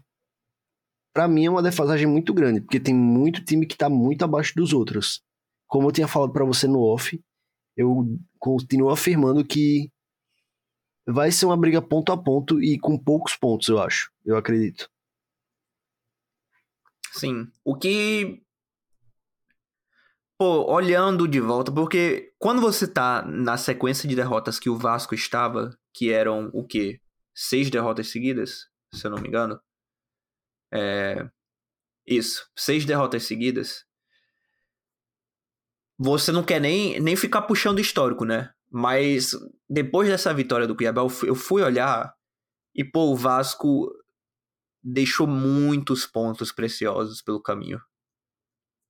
[1.14, 4.54] para mim é uma defasagem muito grande, porque tem muito time que está muito abaixo
[4.56, 5.22] dos outros.
[5.68, 7.22] Como eu tinha falado para você no off,
[7.76, 9.92] eu continuo afirmando que
[11.06, 14.12] vai ser uma briga ponto a ponto e com poucos pontos, eu acho.
[14.26, 14.90] Eu acredito.
[17.12, 17.48] Sim.
[17.64, 18.46] O que
[20.38, 25.16] Pô, olhando de volta, porque quando você tá na sequência de derrotas que o Vasco
[25.16, 27.00] estava, que eram o quê?
[27.34, 29.58] Seis derrotas seguidas, se eu não me engano.
[30.74, 31.30] É...
[32.06, 33.86] Isso, seis derrotas seguidas.
[35.98, 38.54] Você não quer nem, nem ficar puxando histórico, né?
[38.78, 39.32] Mas
[39.70, 42.14] depois dessa vitória do Cuiabá, eu fui olhar
[42.76, 43.90] e, pô, o Vasco
[44.84, 47.80] deixou muitos pontos preciosos pelo caminho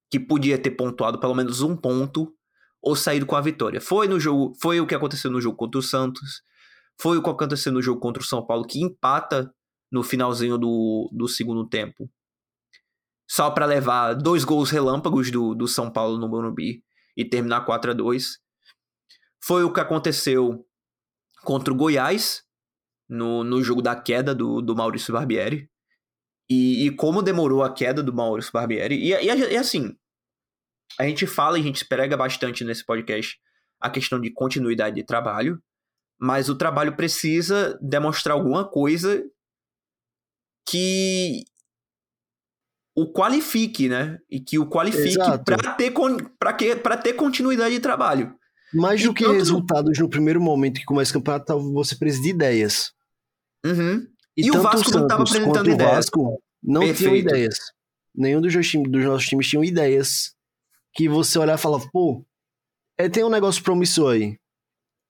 [0.10, 2.36] que podia ter pontuado pelo menos um ponto
[2.82, 3.80] ou saído com a vitória.
[3.80, 6.42] Foi no jogo, foi o que aconteceu no jogo contra o Santos,
[7.00, 9.54] foi o que aconteceu no jogo contra o São Paulo que empata
[9.92, 12.10] no finalzinho do, do segundo tempo.
[13.30, 16.84] Só para levar dois gols relâmpagos do, do São Paulo no Morumbi
[17.16, 18.44] e terminar 4 a 2
[19.46, 20.66] Foi o que aconteceu
[21.44, 22.44] contra o Goiás,
[23.08, 25.70] no, no jogo da queda do, do Maurício Barbieri.
[26.50, 28.96] E, e, como demorou a queda do Maurício Barbieri.
[28.96, 29.96] E, e, e, assim,
[31.00, 33.40] a gente fala e a gente prega bastante nesse podcast
[33.80, 35.62] a questão de continuidade de trabalho,
[36.20, 39.24] mas o trabalho precisa demonstrar alguma coisa
[40.68, 41.44] que
[42.96, 44.18] o qualifique, né?
[44.28, 45.74] E que o qualifique para
[46.54, 48.36] ter, pra ter continuidade de trabalho.
[48.76, 52.92] Mais do que resultados no primeiro momento que começa o campeonato, você precisa de ideias.
[53.66, 54.06] Uhum.
[54.36, 55.92] E, e o Vasco não estava apresentando ideias.
[55.92, 57.58] O Vasco não tinham ideias.
[58.14, 60.36] Nenhum dos, times, dos nossos times tinham ideias
[60.94, 62.26] que você olhar e falar, pô,
[62.98, 64.38] é, tem um negócio promissor aí.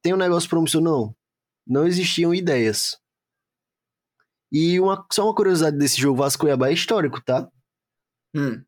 [0.03, 1.15] Tem um negócio promissor, não.
[1.67, 2.97] Não existiam ideias.
[4.51, 7.49] E uma, só uma curiosidade desse jogo Vasco Cuiabá é histórico, tá?
[8.35, 8.63] Hum.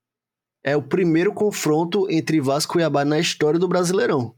[0.63, 4.35] É o primeiro confronto entre Vasco e Cuiabá na história do Brasileirão.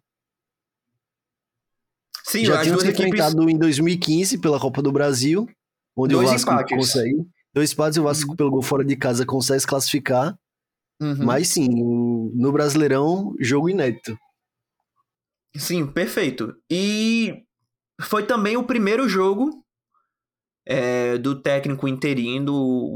[2.30, 3.56] Sim, Já tínhamos enfrentado equipes...
[3.56, 5.48] em 2015 pela Copa do Brasil
[6.02, 6.78] onde Dois o Vasco empates.
[6.78, 7.28] consegue.
[7.54, 8.36] Dois empates e o Vasco, uhum.
[8.36, 10.38] pelo gol fora de casa, consegue se classificar.
[11.02, 11.26] Uhum.
[11.26, 14.18] Mas sim, no Brasileirão, jogo inédito.
[15.56, 16.56] Sim, perfeito.
[16.70, 17.44] E
[18.02, 19.64] foi também o primeiro jogo
[20.66, 22.54] é, do técnico interino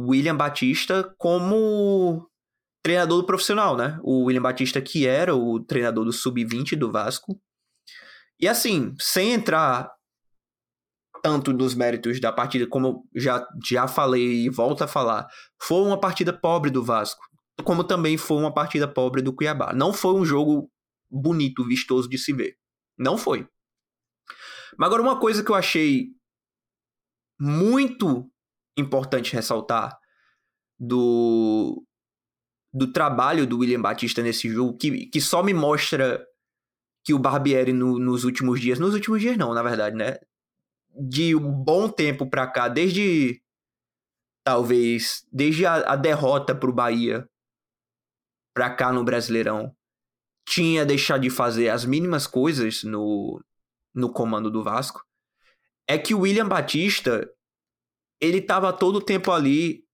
[0.08, 2.28] William Batista como
[2.84, 4.00] treinador do profissional, né?
[4.04, 7.40] O William Batista, que era o treinador do Sub-20 do Vasco.
[8.44, 9.90] E assim, sem entrar
[11.24, 15.26] tanto dos méritos da partida, como já, já falei e volto a falar,
[15.62, 17.26] foi uma partida pobre do Vasco,
[17.64, 19.72] como também foi uma partida pobre do Cuiabá.
[19.72, 20.70] Não foi um jogo
[21.10, 22.58] bonito, vistoso de se ver.
[22.98, 23.48] Não foi.
[24.78, 26.10] Mas agora, uma coisa que eu achei
[27.40, 28.30] muito
[28.78, 29.98] importante ressaltar
[30.78, 31.82] do,
[32.74, 36.28] do trabalho do William Batista nesse jogo, que, que só me mostra
[37.04, 40.18] que o Barbieri no, nos últimos dias, nos últimos dias não, na verdade, né?
[40.96, 43.42] De um bom tempo pra cá, desde
[44.44, 47.28] talvez, desde a, a derrota pro Bahia
[48.54, 49.76] pra cá no Brasileirão,
[50.46, 53.44] tinha deixado de fazer as mínimas coisas no,
[53.94, 55.04] no comando do Vasco,
[55.88, 57.30] é que o William Batista,
[58.22, 59.86] ele tava todo o tempo ali,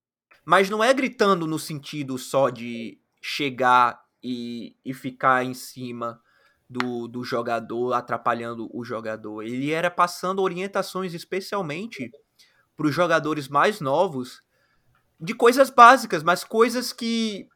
[0.46, 6.22] mas não é gritando no sentido só de chegar e, e ficar em cima
[6.70, 9.42] do, do jogador, atrapalhando o jogador.
[9.42, 12.12] Ele era passando orientações especialmente
[12.78, 14.44] para os jogadores mais novos
[15.20, 17.48] de coisas básicas, mas coisas que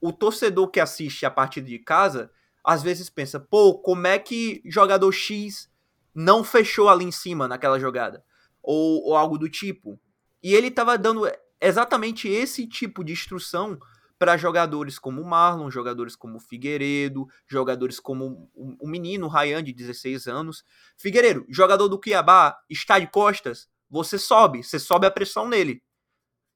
[0.00, 2.30] o torcedor que assiste a partida de casa
[2.64, 5.70] às vezes pensa, pô, como é que jogador X
[6.14, 8.24] não fechou ali em cima naquela jogada?
[8.62, 9.98] Ou, ou algo do tipo.
[10.42, 11.30] E ele estava dando
[11.60, 13.78] exatamente esse tipo de instrução
[14.20, 19.64] para jogadores como o Marlon, jogadores como o Figueiredo, jogadores como o, menino o Ryan,
[19.64, 20.62] de 16 anos.
[20.98, 25.82] Figueiredo, jogador do Cuiabá, está de costas, você sobe, você sobe a pressão nele.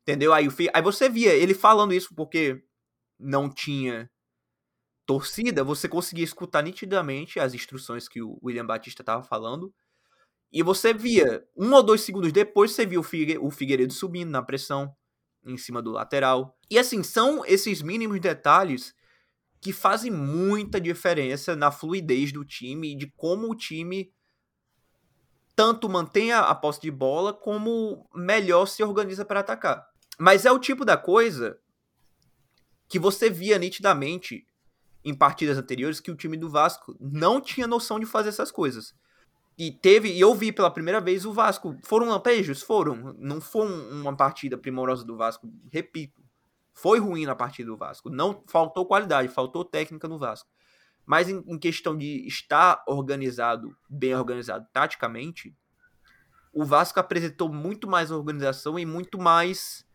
[0.02, 0.34] Entendeu?
[0.34, 2.62] Aí, aí você via ele falando isso porque
[3.18, 4.10] não tinha
[5.06, 9.72] torcida, você conseguia escutar nitidamente as instruções que o William Batista estava falando.
[10.52, 14.30] E você via, um ou dois segundos depois, você via o, Figue, o Figueiredo subindo
[14.30, 14.94] na pressão
[15.44, 16.56] em cima do lateral.
[16.70, 18.94] E assim, são esses mínimos detalhes
[19.60, 24.12] que fazem muita diferença na fluidez do time e de como o time
[25.56, 29.86] tanto mantém a, a posse de bola como melhor se organiza para atacar.
[30.18, 31.58] Mas é o tipo da coisa
[32.88, 34.46] que você via nitidamente
[35.04, 38.94] em partidas anteriores que o time do Vasco não tinha noção de fazer essas coisas.
[39.56, 41.76] E teve, e eu vi pela primeira vez o Vasco.
[41.84, 42.60] Foram lampejos?
[42.62, 43.14] Foram.
[43.18, 45.48] Não foi uma partida primorosa do Vasco.
[45.70, 46.22] Repito.
[46.72, 48.10] Foi ruim na partida do Vasco.
[48.10, 50.48] Não faltou qualidade, faltou técnica no Vasco.
[51.06, 55.54] Mas em, em questão de estar organizado, bem organizado taticamente,
[56.52, 59.86] o Vasco apresentou muito mais organização e muito mais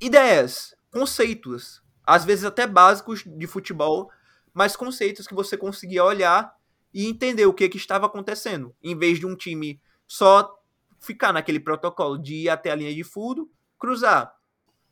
[0.00, 4.10] ideias, conceitos, às vezes até básicos de futebol,
[4.52, 6.54] mas conceitos que você conseguia olhar
[6.92, 10.54] e entender o que, que estava acontecendo, em vez de um time só
[11.00, 14.32] ficar naquele protocolo de ir até a linha de fundo, cruzar.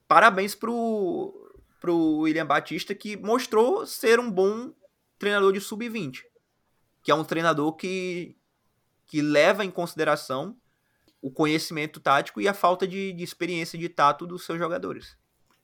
[0.08, 4.72] Parabéns pro, pro William Batista, que mostrou ser um bom
[5.18, 6.22] treinador de sub-20,
[7.02, 8.36] que é um treinador que,
[9.06, 10.56] que leva em consideração
[11.22, 15.16] o conhecimento tático e a falta de, de experiência de tato dos seus jogadores.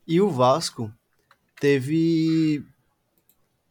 [0.07, 0.93] E o Vasco
[1.59, 2.65] teve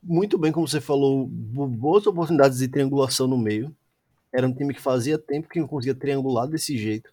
[0.05, 3.75] muito bem, como você falou, boas oportunidades de triangulação no meio.
[4.31, 7.11] Era um time que fazia tempo que não conseguia triangular desse jeito.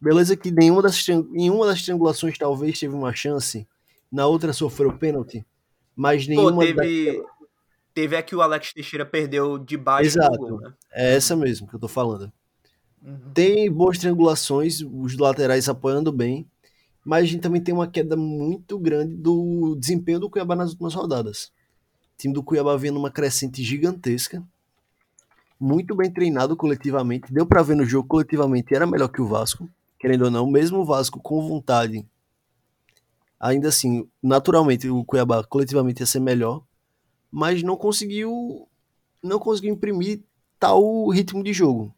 [0.00, 3.66] Beleza que nenhuma das, em uma das triangulações talvez teve uma chance,
[4.12, 5.44] na outra sofreu pênalti,
[5.96, 6.52] mas nenhuma...
[6.52, 7.20] Pô, teve,
[7.92, 10.72] teve a que o Alex Teixeira perdeu de baixo Exato, gol, né?
[10.92, 12.32] é essa mesmo que eu tô falando.
[13.02, 13.32] Uhum.
[13.34, 16.48] Tem boas triangulações, os laterais apoiando bem,
[17.04, 20.94] mas a gente também tem uma queda muito grande do desempenho do Cuiabá nas últimas
[20.94, 21.50] rodadas
[22.18, 24.42] time do Cuiabá vendo uma crescente gigantesca.
[25.58, 27.32] Muito bem treinado coletivamente.
[27.32, 30.78] Deu para ver no jogo coletivamente era melhor que o Vasco, querendo ou não, mesmo
[30.78, 32.04] o Vasco com vontade.
[33.38, 36.62] Ainda assim, naturalmente o Cuiabá coletivamente ia ser melhor,
[37.30, 38.68] mas não conseguiu
[39.22, 40.22] não conseguiu imprimir
[40.58, 41.94] tal ritmo de jogo.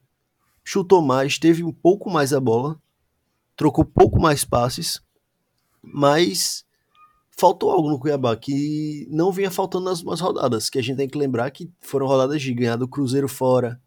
[0.62, 2.80] Chutou mais, teve um pouco mais a bola,
[3.56, 5.00] trocou pouco mais passes,
[5.82, 6.64] mas
[7.38, 11.08] faltou algo no Cuiabá que não vinha faltando nas últimas rodadas, que a gente tem
[11.08, 13.80] que lembrar que foram rodadas de ganhar do Cruzeiro fora,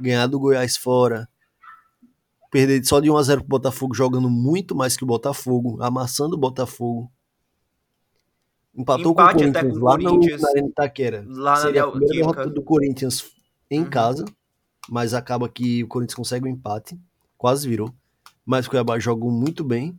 [0.00, 1.28] ganhar do Goiás fora,
[2.50, 6.34] perder só de 1 a 0 pro Botafogo jogando muito mais que o Botafogo, amassando
[6.34, 7.10] o Botafogo.
[8.74, 11.24] Empatou Empate com o Corinthians com lá Corinthians, no, na Arena Itaquera.
[11.26, 13.30] Lá Seria a primeira derrota do Corinthians
[13.70, 13.90] em uhum.
[13.90, 14.24] casa,
[14.88, 16.98] mas acaba que o Corinthians consegue o um empate,
[17.36, 17.92] quase virou.
[18.44, 19.94] Mas o Cuiabá jogou muito bem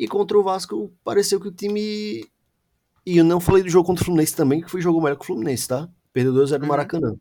[0.00, 2.26] e contra o Vasco, pareceu que o time.
[3.04, 5.24] E eu não falei do jogo contra o Fluminense também, que foi jogo melhor que
[5.24, 5.90] o Fluminense, tá?
[6.10, 6.68] Perdeu 2x0 no uhum.
[6.68, 7.16] Maracanã.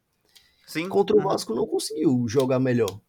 [0.65, 0.87] Sim.
[0.87, 1.25] Contra o uhum.
[1.25, 3.01] Vasco não conseguiu jogar melhor.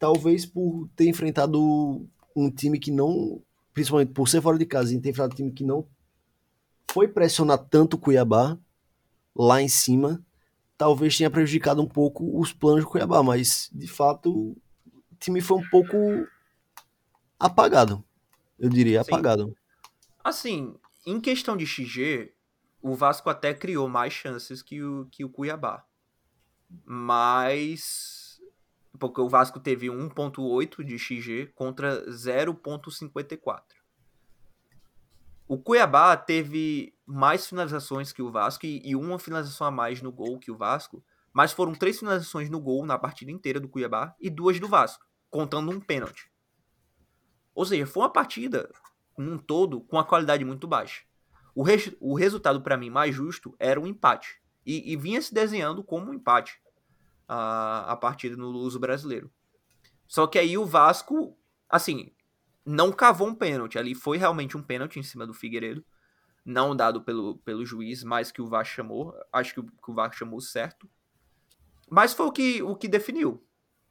[0.00, 3.40] Talvez por ter enfrentado um time que não
[3.72, 5.86] principalmente por ser fora de casa e ter enfrentado um time que não
[6.90, 8.58] foi pressionar tanto o Cuiabá
[9.34, 10.20] lá em cima,
[10.76, 14.56] talvez tenha prejudicado um pouco os planos do Cuiabá, mas de fato o
[15.20, 15.96] time foi um pouco
[17.38, 18.02] apagado.
[18.58, 19.12] Eu diria Sim.
[19.12, 19.56] apagado.
[20.22, 20.74] Assim,
[21.06, 22.32] em questão de XG,
[22.82, 25.84] o Vasco até criou mais chances que o, que o Cuiabá.
[26.84, 28.40] Mas.
[28.98, 33.62] Porque o Vasco teve 1,8 de XG contra 0,54.
[35.46, 40.10] O Cuiabá teve mais finalizações que o Vasco e, e uma finalização a mais no
[40.10, 41.04] gol que o Vasco.
[41.32, 45.04] Mas foram três finalizações no gol na partida inteira do Cuiabá e duas do Vasco,
[45.30, 46.30] contando um pênalti.
[47.56, 48.70] Ou seja, foi uma partida
[49.16, 51.02] num todo com a qualidade muito baixa.
[51.54, 54.42] O, res, o resultado para mim mais justo era um empate.
[54.64, 56.60] E, e, vinha se desenhando como um empate
[57.26, 59.30] a, a partida no Luso brasileiro.
[60.06, 61.34] Só que aí o Vasco,
[61.66, 62.12] assim,
[62.64, 63.78] não cavou um pênalti.
[63.78, 65.82] Ali foi realmente um pênalti em cima do Figueiredo.
[66.44, 69.14] Não dado pelo, pelo juiz, mas que o Vasco chamou.
[69.32, 70.86] Acho que o, que o chamou certo.
[71.88, 73.42] Mas foi o que, o que definiu.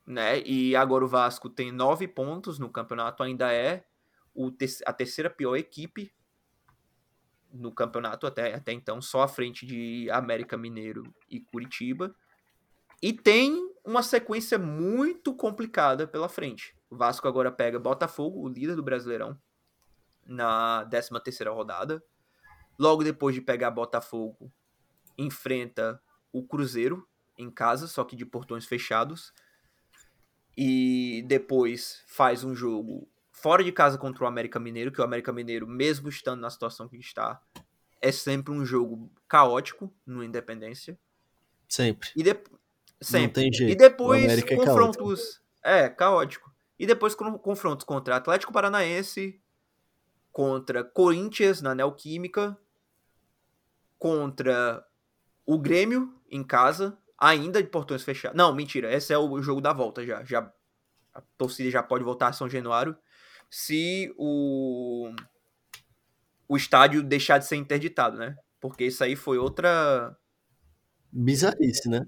[0.06, 0.42] Né?
[0.42, 3.86] E agora o Vasco tem nove pontos no campeonato, ainda é
[4.34, 6.14] o te a terceira pior equipe
[7.52, 12.14] no campeonato até, até então, só à frente de América Mineiro e Curitiba.
[13.02, 16.76] E tem uma sequência muito complicada pela frente.
[16.90, 19.40] O Vasco agora pega Botafogo, o líder do Brasileirão,
[20.26, 22.04] na 13 terceira rodada.
[22.78, 24.52] Logo depois de pegar Botafogo,
[25.18, 26.02] enfrenta
[26.32, 29.34] o Cruzeiro em casa, só que de portões fechados.
[30.58, 35.32] E depois faz um jogo fora de casa contra o América Mineiro, que o América
[35.32, 37.42] Mineiro, mesmo estando na situação que está,
[38.02, 40.98] é sempre um jogo caótico no Independência.
[41.68, 42.10] Sempre.
[42.16, 42.38] E de...
[43.02, 43.28] sempre.
[43.28, 43.72] Não tem jeito.
[43.72, 45.42] E depois é confrontos.
[45.64, 46.54] É, é, caótico.
[46.78, 49.42] E depois confrontos contra Atlético Paranaense,
[50.32, 52.58] contra Corinthians na Neoquímica,
[53.98, 54.86] contra
[55.46, 58.38] o Grêmio em casa, ainda de portões fechados.
[58.38, 60.24] Não, mentira, esse é o jogo da volta já.
[60.24, 60.52] já
[61.14, 62.96] a torcida já pode voltar a São Januário
[63.50, 65.10] se o,
[66.48, 68.36] o estádio deixar de ser interditado, né?
[68.60, 70.16] Porque isso aí foi outra.
[71.12, 72.06] Bizarrice, né?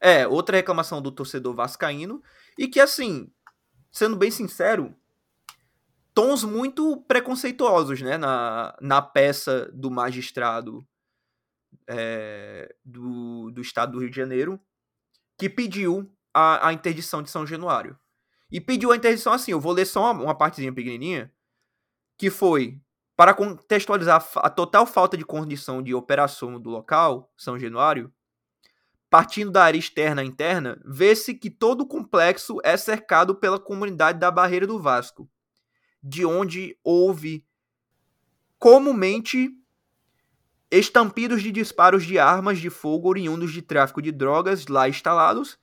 [0.00, 2.22] É, outra reclamação do torcedor vascaíno.
[2.58, 3.30] E que, assim,
[3.92, 4.94] sendo bem sincero,
[6.12, 8.18] tons muito preconceituosos, né?
[8.18, 10.84] Na, na peça do magistrado
[11.86, 14.60] é, do, do estado do Rio de Janeiro,
[15.38, 17.98] que pediu a, a interdição de São Januário.
[18.50, 21.32] E pediu a interdição assim, eu vou ler só uma, uma partezinha pequenininha,
[22.18, 22.80] que foi
[23.16, 28.12] para contextualizar a total falta de condição de operação do local, São Januário,
[29.10, 34.18] partindo da área externa à interna, vê-se que todo o complexo é cercado pela comunidade
[34.18, 35.28] da Barreira do Vasco,
[36.02, 37.46] de onde houve
[38.58, 39.50] comumente
[40.78, 45.58] estampidos de disparos de armas de fogo oriundos de tráfico de drogas lá instalados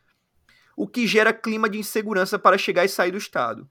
[0.79, 3.69] o que gera clima de insegurança para chegar e sair do estado.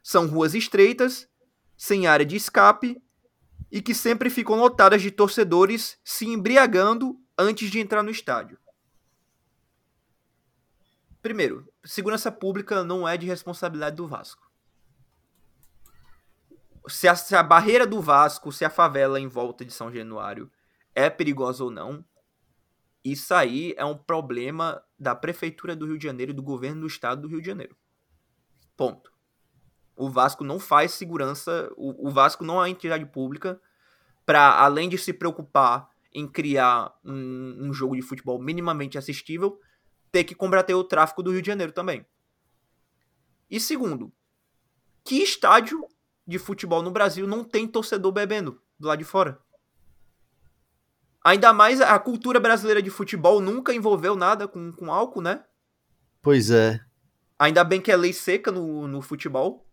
[0.00, 1.28] São ruas estreitas,
[1.76, 3.02] sem área de escape
[3.68, 8.58] e que sempre ficam lotadas de torcedores se embriagando antes de entrar no estádio.
[11.20, 14.48] Primeiro, segurança pública não é de responsabilidade do Vasco.
[16.86, 20.48] Se a, se a barreira do Vasco, se a favela em volta de São Januário
[20.96, 22.02] é perigosa ou não,
[23.04, 26.86] isso aí é um problema da Prefeitura do Rio de Janeiro e do governo do
[26.86, 27.76] estado do Rio de Janeiro.
[28.76, 29.12] Ponto.
[29.94, 33.60] O Vasco não faz segurança, o, o Vasco não é uma entidade pública
[34.24, 39.60] para, além de se preocupar em criar um, um jogo de futebol minimamente assistível,
[40.10, 42.04] ter que combater o tráfico do Rio de Janeiro também.
[43.50, 44.10] E segundo,
[45.04, 45.86] que estádio
[46.26, 49.40] de futebol no Brasil não tem torcedor bebendo do lado de fora?
[51.26, 55.44] Ainda mais a cultura brasileira de futebol nunca envolveu nada com, com álcool, né?
[56.22, 56.78] Pois é.
[57.36, 59.68] Ainda bem que é lei seca no, no futebol.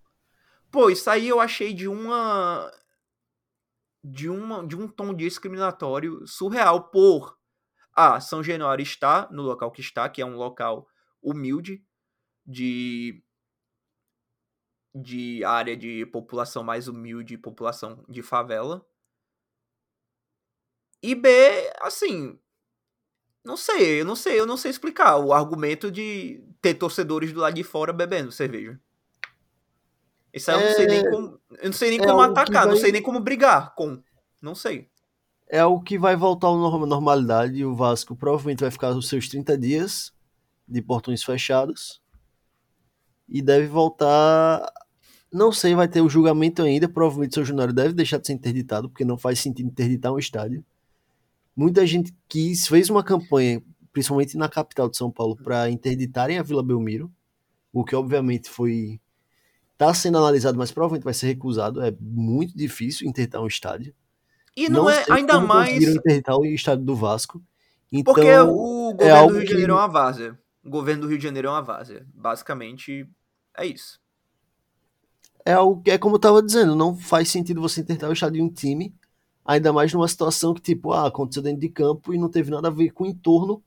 [0.71, 2.71] Pô, isso aí eu achei de uma.
[4.03, 7.37] De, uma, de um tom discriminatório surreal por.
[7.95, 10.87] Ah, São Januário está no local que está, que é um local
[11.21, 11.85] humilde,
[12.43, 13.23] de.
[14.91, 18.83] de área de população mais humilde, população de favela.
[21.03, 21.29] E B,
[21.81, 22.39] assim,
[23.43, 27.41] não sei, eu não sei, eu não sei explicar o argumento de ter torcedores do
[27.41, 28.79] lado de fora bebendo cerveja.
[30.33, 32.73] Isso aí eu não sei nem como, eu não sei nem é como atacar, vai...
[32.73, 34.01] não sei nem como brigar com,
[34.41, 34.89] não sei.
[35.49, 39.57] É o que vai voltar à normalidade, o Vasco provavelmente vai ficar os seus 30
[39.57, 40.13] dias
[40.65, 42.01] de portões fechados
[43.27, 44.65] e deve voltar
[45.31, 46.87] Não sei, vai ter o julgamento ainda.
[46.87, 50.19] Provavelmente o São Januário deve deixar de ser interditado, porque não faz sentido interditar um
[50.19, 50.63] estádio.
[51.55, 56.43] Muita gente quis, fez uma campanha, principalmente na capital de São Paulo, para interditarem a
[56.43, 57.11] Vila Belmiro,
[57.71, 58.99] o que obviamente foi.
[59.73, 61.81] Está sendo analisado, mas provavelmente vai ser recusado.
[61.81, 63.93] É muito difícil interditar um estádio.
[64.55, 65.83] E não, não é ainda mais.
[65.83, 67.41] interditar o estádio do Vasco.
[67.91, 69.79] Então, Porque o governo é do Rio de Janeiro que...
[69.79, 70.39] é uma várzea.
[70.63, 72.05] O governo do Rio de Janeiro é uma várzea.
[72.13, 73.07] Basicamente,
[73.57, 74.03] é isso
[75.45, 78.35] é algo que é como eu tava dizendo, não faz sentido você tentar o estádio
[78.35, 78.93] de um time,
[79.45, 82.67] ainda mais numa situação que, tipo, ah, aconteceu dentro de campo e não teve nada
[82.67, 83.61] a ver com o entorno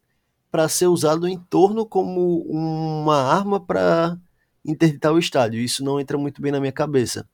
[0.51, 4.19] para ser usado o entorno como uma arma para
[4.65, 5.61] interditar o estádio.
[5.61, 7.29] Isso não entra muito bem na minha cabeça.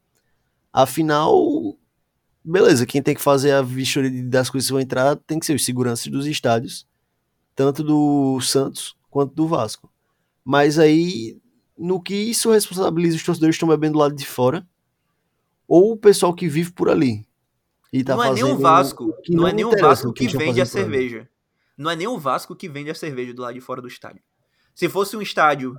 [0.72, 1.76] Afinal,
[2.44, 5.54] beleza, quem tem que fazer a vistoria das coisas que vão entrar tem que ser
[5.54, 6.86] os seguranças dos estádios,
[7.54, 9.90] tanto do Santos quanto do Vasco.
[10.44, 11.40] Mas aí
[11.76, 14.66] no que isso responsabiliza os torcedores que estão bebendo do lado de fora
[15.66, 17.24] ou o pessoal que vive por ali.
[18.04, 20.60] Tá não é nem o Vasco, não, não, é nem o Vasco que, que vende
[20.60, 21.28] a cerveja.
[21.76, 24.22] Não é nem o Vasco que vende a cerveja do lado de fora do estádio.
[24.74, 25.78] Se fosse um estádio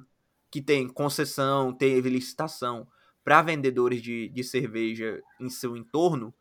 [0.52, 2.88] que tem concessão, teve licitação
[3.24, 6.34] para vendedores de, de cerveja em seu entorno,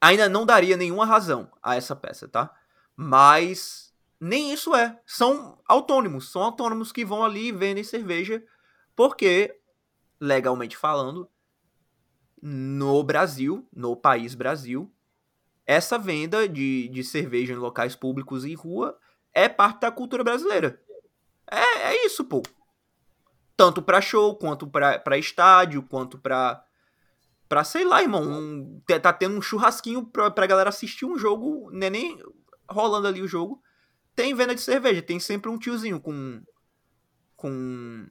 [0.00, 2.54] ainda não daria nenhuma razão a essa peça, tá?
[2.94, 5.00] Mas nem isso é.
[5.04, 6.30] São autônomos.
[6.30, 8.44] São autônomos que vão ali e vendem cerveja.
[8.94, 9.58] Porque,
[10.20, 11.28] legalmente falando,
[12.44, 14.92] no Brasil, no país Brasil,
[15.66, 18.98] essa venda de, de cerveja em locais públicos e rua
[19.32, 20.78] é parte da cultura brasileira.
[21.50, 22.42] É, é isso, pô.
[23.56, 26.62] Tanto pra show, quanto pra, pra estádio, quanto pra.
[27.48, 28.22] Pra, sei lá, irmão.
[28.22, 31.70] Um, tá tendo um churrasquinho pra, pra galera assistir um jogo.
[31.70, 32.22] Não é nem
[32.68, 33.62] rolando ali o jogo
[34.14, 35.02] tem venda de cerveja.
[35.02, 36.42] Tem sempre um tiozinho com,
[37.36, 38.08] com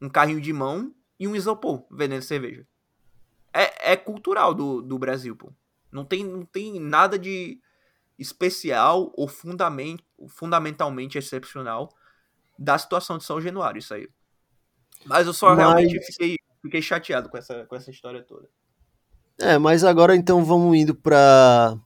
[0.00, 2.66] um carrinho de mão e um isopor vendendo cerveja.
[3.52, 5.52] É, é cultural do, do Brasil, pô.
[5.90, 7.60] Não tem, não tem nada de
[8.18, 11.88] especial ou fundament, fundamentalmente excepcional
[12.58, 14.08] da situação de São Januário, isso aí.
[15.04, 15.58] Mas eu só mas...
[15.58, 18.48] realmente fiquei, fiquei chateado com essa, com essa história toda.
[19.38, 21.78] É, mas agora então vamos indo para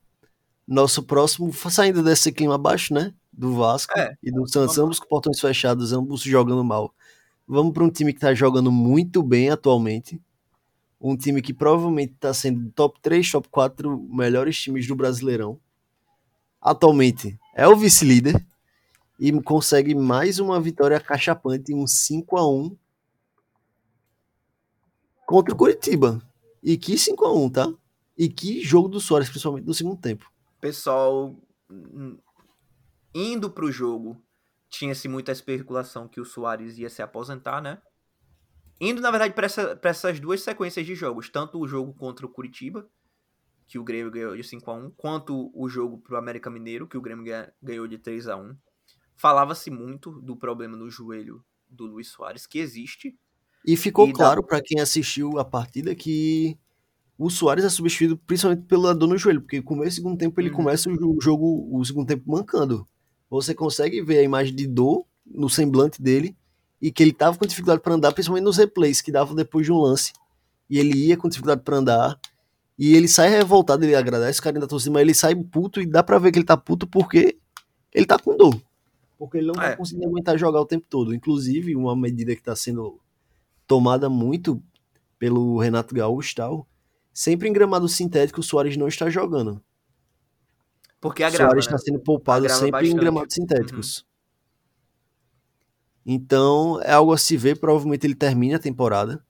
[0.67, 3.15] nosso próximo, saindo desse clima abaixo, né?
[3.33, 4.15] do Vasco é.
[4.23, 6.95] e do Santos, ambos com portões fechados, ambos jogando mal.
[7.49, 10.21] Vamos para um time que está jogando muito bem atualmente.
[11.05, 15.61] Um time que provavelmente está sendo top 3, top 4 melhores times do Brasileirão.
[16.61, 18.47] Atualmente é o vice-líder
[19.19, 22.79] e consegue mais uma vitória cachapante, um 5 a 1
[25.27, 26.23] contra o Curitiba.
[26.63, 27.75] E que 5 a 1 tá?
[28.17, 30.31] E que jogo do Soares, principalmente no segundo tempo.
[30.61, 31.37] Pessoal,
[33.13, 34.23] indo para o jogo,
[34.71, 37.83] tinha-se muita especulação que o Soares ia se aposentar, né?
[38.85, 42.29] Indo, na verdade, para essa, essas duas sequências de jogos, tanto o jogo contra o
[42.29, 42.85] Curitiba,
[43.69, 46.89] que o Grêmio ganhou de 5 a 1 quanto o jogo para o América Mineiro,
[46.89, 47.25] que o Grêmio
[47.63, 48.57] ganhou de 3 a 1
[49.15, 53.17] Falava-se muito do problema no joelho do Luiz Soares, que existe.
[53.65, 54.49] E ficou e claro da...
[54.49, 56.59] para quem assistiu a partida que
[57.17, 60.57] o Soares é substituído principalmente pela dor no joelho, porque no segundo tempo ele uhum.
[60.57, 62.85] começa o jogo, o segundo tempo mancando
[63.31, 66.37] você consegue ver a imagem de dor no semblante dele
[66.83, 69.71] e que ele tava com dificuldade para andar, principalmente nos replays que davam depois de
[69.71, 70.13] um lance.
[70.69, 72.19] E ele ia com dificuldade para andar.
[72.77, 75.87] E ele sai revoltado, ele agradece o carinho da torcida, mas ele sai puto e
[75.87, 77.39] dá pra ver que ele tá puto porque
[77.95, 78.61] ele tá com dor.
[79.17, 79.77] Porque ele não tá é.
[79.77, 81.15] conseguindo aguentar jogar o tempo todo.
[81.15, 82.99] Inclusive, uma medida que tá sendo
[83.65, 84.61] tomada muito
[85.21, 86.67] pelo Renato Gaúcho tal,
[87.15, 89.63] sempre em gramado sintético o Soares não está jogando.
[91.01, 91.83] Porque a grama, Soares está né?
[91.85, 92.93] sendo poupado sempre bastante.
[92.93, 93.99] em gramados sintéticos.
[93.99, 94.12] Uhum.
[96.05, 99.25] Então, é algo a se ver, provavelmente ele termina a temporada.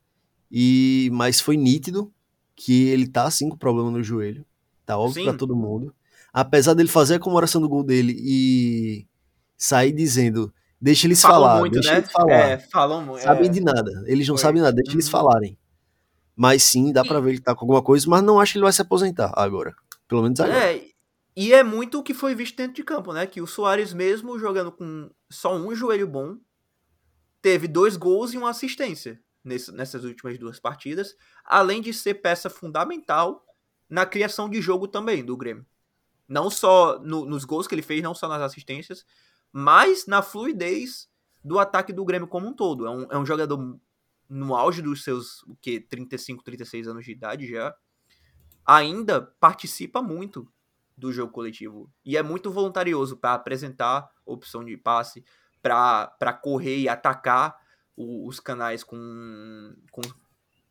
[0.50, 2.12] E mas foi nítido
[2.54, 4.44] que ele tá assim com problema no joelho.
[4.84, 5.94] Tá óbvio para todo mundo.
[6.32, 9.06] Apesar dele fazer a comemoração do gol dele e
[9.56, 11.98] sair dizendo, deixa eles falam falar, muito, deixa né?
[11.98, 12.32] eles falar.
[12.32, 13.22] É, falam muito.
[13.22, 13.48] Sabem é...
[13.48, 14.04] de nada.
[14.06, 14.42] Eles não foi.
[14.42, 14.96] sabem nada, deixa uhum.
[14.96, 15.58] eles falarem.
[16.34, 18.58] Mas sim, dá para ver que ele tá com alguma coisa, mas não acho que
[18.58, 19.74] ele vai se aposentar agora.
[20.08, 20.72] Pelo menos agora.
[20.72, 20.82] É,
[21.36, 23.26] e é muito o que foi visto dentro de campo, né?
[23.26, 26.36] Que o Soares, mesmo jogando com só um joelho bom,
[27.42, 33.44] teve dois gols e uma assistência nessas últimas duas partidas, além de ser peça fundamental
[33.90, 35.66] na criação de jogo também do Grêmio.
[36.28, 39.04] Não só no, nos gols que ele fez, não só nas assistências,
[39.52, 41.10] mas na fluidez
[41.44, 42.86] do ataque do Grêmio como um todo.
[42.86, 43.78] É um, é um jogador
[44.28, 47.74] no auge dos seus o que 35, 36 anos de idade já,
[48.64, 50.48] ainda participa muito
[50.96, 51.90] do jogo coletivo.
[52.04, 55.24] E é muito voluntarioso para apresentar opção de passe,
[55.62, 57.56] para correr e atacar
[57.96, 60.02] o, os canais com, com,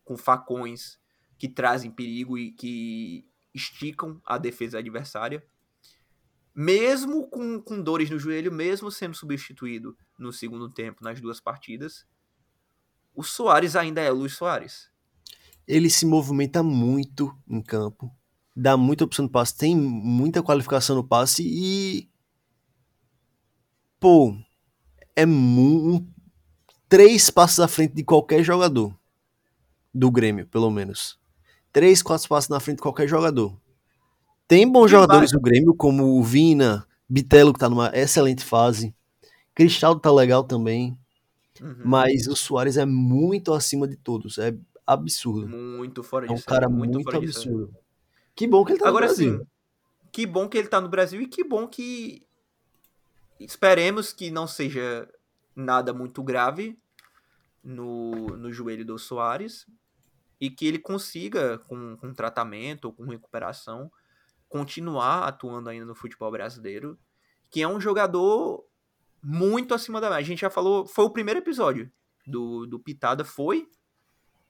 [0.04, 0.98] com facões
[1.38, 5.44] que trazem perigo e que esticam a defesa adversária.
[6.54, 12.06] Mesmo com, com dores no joelho, mesmo sendo substituído no segundo tempo nas duas partidas,
[13.14, 14.90] o Soares ainda é o Luiz Soares.
[15.66, 18.14] Ele se movimenta muito em campo,
[18.54, 22.10] dá muita opção de passe, tem muita qualificação no passe e.
[23.98, 24.36] Pô,
[25.16, 26.06] é um,
[26.88, 28.94] três passos à frente de qualquer jogador
[29.94, 31.18] do Grêmio, pelo menos.
[31.72, 33.56] Três, quatro passos na frente de qualquer jogador.
[34.46, 38.94] Tem bons jogadores do Grêmio, como o Vina, Bitelo, que tá numa excelente fase.
[39.54, 40.98] Cristaldo tá legal também.
[41.60, 41.76] Uhum.
[41.84, 44.38] Mas o Soares é muito acima de todos.
[44.38, 44.54] É
[44.86, 45.48] absurdo.
[45.48, 46.38] Muito fora disso.
[46.38, 47.66] É um cara muito, muito absurdo.
[47.66, 47.78] Disso.
[48.34, 49.38] Que bom que ele tá Agora, no Brasil.
[49.38, 49.46] Sim,
[50.10, 52.26] que bom que ele tá no Brasil e que bom que.
[53.44, 55.08] Esperemos que não seja
[55.54, 56.78] nada muito grave
[57.62, 59.66] no, no joelho do Soares
[60.40, 63.90] e que ele consiga, com, com tratamento ou com recuperação,
[64.48, 66.98] continuar atuando ainda no futebol brasileiro,
[67.50, 68.64] que é um jogador
[69.22, 70.24] muito acima da média.
[70.24, 71.90] A gente já falou, foi o primeiro episódio
[72.26, 73.68] do, do Pitada, foi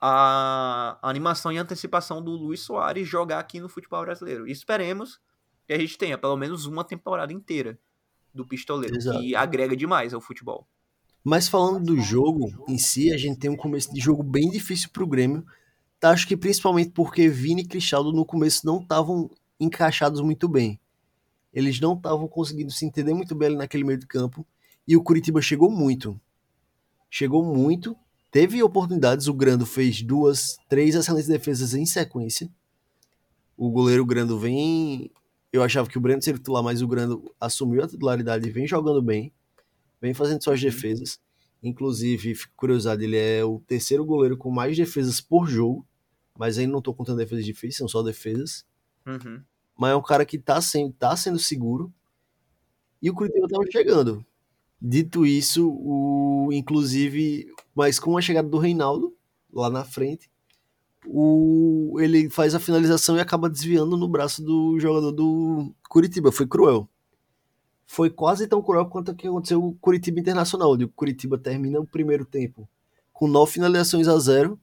[0.00, 4.48] a, animação e antecipação do Luiz Soares jogar aqui no futebol brasileiro.
[4.48, 5.20] E esperemos
[5.66, 7.78] que a gente tenha pelo menos uma temporada inteira
[8.34, 9.20] do Pistoleiro, Exato.
[9.20, 10.66] que agrega demais ao futebol.
[11.24, 14.90] Mas falando do jogo em si, a gente tem um começo de jogo bem difícil
[14.92, 15.44] para o Grêmio.
[16.00, 19.30] Tá, acho que principalmente porque Vini e Cristaldo no começo não estavam
[19.60, 20.80] encaixados muito bem.
[21.52, 24.44] Eles não estavam conseguindo se entender muito bem ali naquele meio de campo.
[24.88, 26.20] E o Curitiba chegou muito.
[27.08, 27.94] Chegou muito.
[28.32, 29.28] Teve oportunidades.
[29.28, 32.50] O Grando fez duas, três excelentes defesas em sequência.
[33.56, 35.10] O goleiro Grando vem.
[35.52, 38.66] Eu achava que o Breno seria titular, mas o Grando assumiu a titularidade e vem
[38.66, 39.32] jogando bem.
[40.00, 40.70] Vem fazendo suas uhum.
[40.70, 41.20] defesas.
[41.62, 45.86] Inclusive, curiosidade, ele é o terceiro goleiro com mais defesas por jogo.
[46.38, 48.64] Mas aí não tô contando defesas difíceis, são só defesas.
[49.06, 49.42] Uhum.
[49.78, 51.92] Mas é um cara que tá, sem, tá sendo seguro.
[53.00, 54.24] E o Curitiba tava chegando.
[54.80, 59.14] Dito isso, o, inclusive, mas com a chegada do Reinaldo
[59.52, 60.30] lá na frente,
[61.06, 66.30] o, ele faz a finalização e acaba desviando no braço do jogador do Curitiba.
[66.30, 66.88] Foi cruel.
[67.86, 70.72] Foi quase tão cruel quanto o que aconteceu com o Curitiba Internacional.
[70.72, 72.68] O Curitiba termina o primeiro tempo
[73.12, 74.58] com nove finalizações a zero.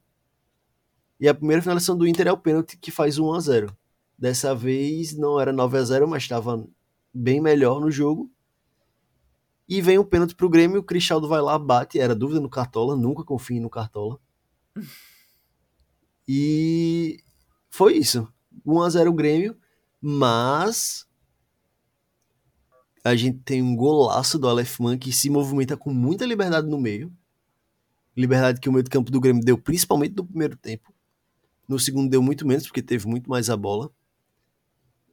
[1.20, 3.78] E a primeira finalização do Inter é o pênalti que faz 1 a 0
[4.18, 6.66] Dessa vez não era 9 a 0 mas estava
[7.14, 8.32] bem melhor no jogo.
[9.68, 12.96] E vem um pênalti pro Grêmio, o Cristaldo vai lá, bate, era dúvida no Cartola,
[12.96, 14.20] nunca confie no Cartola.
[16.32, 17.23] E
[17.71, 18.32] foi isso.
[18.63, 19.57] 1x0 o Grêmio,
[19.99, 21.07] mas
[23.03, 26.80] a gente tem um golaço do Aleph Man que se movimenta com muita liberdade no
[26.80, 27.11] meio.
[28.15, 30.93] Liberdade que o meio de campo do Grêmio deu principalmente no primeiro tempo.
[31.67, 33.89] No segundo deu muito menos, porque teve muito mais a bola.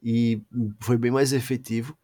[0.02, 0.42] E
[0.80, 1.96] foi bem mais efetivo.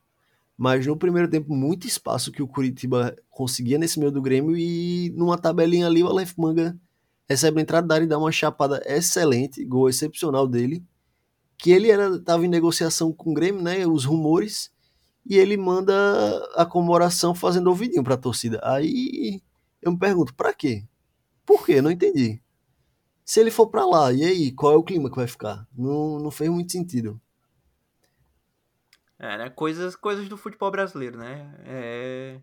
[0.56, 5.10] Mas no primeiro tempo, muito espaço que o Curitiba conseguia nesse meio do Grêmio e
[5.10, 6.80] numa tabelinha ali o Aleph Manga
[7.28, 10.84] recebe a entrada da área e dá uma chapada excelente, gol excepcional dele,
[11.56, 14.72] que ele era tava em negociação com o Grêmio, né, os rumores,
[15.24, 15.94] e ele manda
[16.56, 18.60] a comemoração fazendo ouvidinho para a torcida.
[18.62, 19.40] Aí
[19.80, 20.84] eu me pergunto, para quê?
[21.46, 21.80] Por quê?
[21.80, 22.40] Não entendi.
[23.24, 25.66] Se ele for para lá, e aí, qual é o clima que vai ficar?
[25.76, 27.20] Não, não fez muito sentido.
[29.18, 29.50] É, né?
[29.50, 31.54] Coisas, coisas do futebol brasileiro, né?
[31.64, 32.40] É...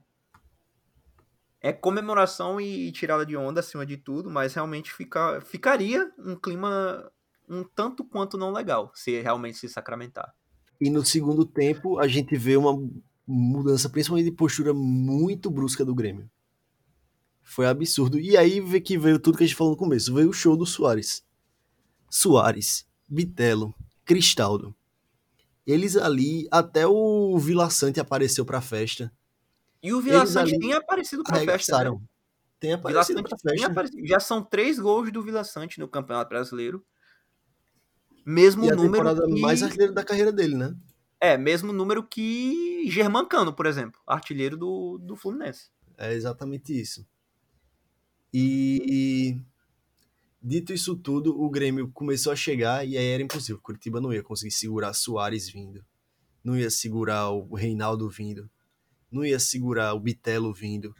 [1.61, 7.11] é comemoração e tirada de onda acima de tudo, mas realmente fica, ficaria um clima
[7.49, 10.33] um tanto quanto não legal se realmente se sacramentar.
[10.79, 12.77] E no segundo tempo a gente vê uma
[13.27, 16.29] mudança, principalmente de postura muito brusca do Grêmio.
[17.41, 18.19] Foi absurdo.
[18.19, 20.13] E aí vê que veio tudo que a gente falou no começo.
[20.13, 21.23] Veio o show do Soares.
[22.09, 23.73] Soares, Bitelo,
[24.05, 24.75] Cristaldo.
[25.65, 29.11] Eles ali, até o Vila Sante apareceu pra festa.
[29.81, 31.83] E o Vila Sante tem aparecido pra festa.
[31.83, 31.99] Né?
[32.59, 33.67] Tem aparecido pra festa.
[33.67, 34.05] Aparecido.
[34.05, 36.85] Já são três gols do Vila Sante no Campeonato Brasileiro.
[38.25, 39.07] Mesmo e número.
[39.07, 39.39] A que...
[39.39, 40.75] mais artilheiro da carreira dele, né?
[41.19, 45.69] É, mesmo número que Germancano, por exemplo, artilheiro do, do Fluminense.
[45.97, 47.05] É exatamente isso.
[48.33, 49.41] E
[50.41, 53.59] Dito isso tudo, o Grêmio começou a chegar e aí era impossível.
[53.61, 55.83] Curitiba não ia conseguir segurar Soares vindo,
[56.41, 58.49] não ia segurar o Reinaldo vindo,
[59.11, 60.93] não ia segurar o Bitelo vindo.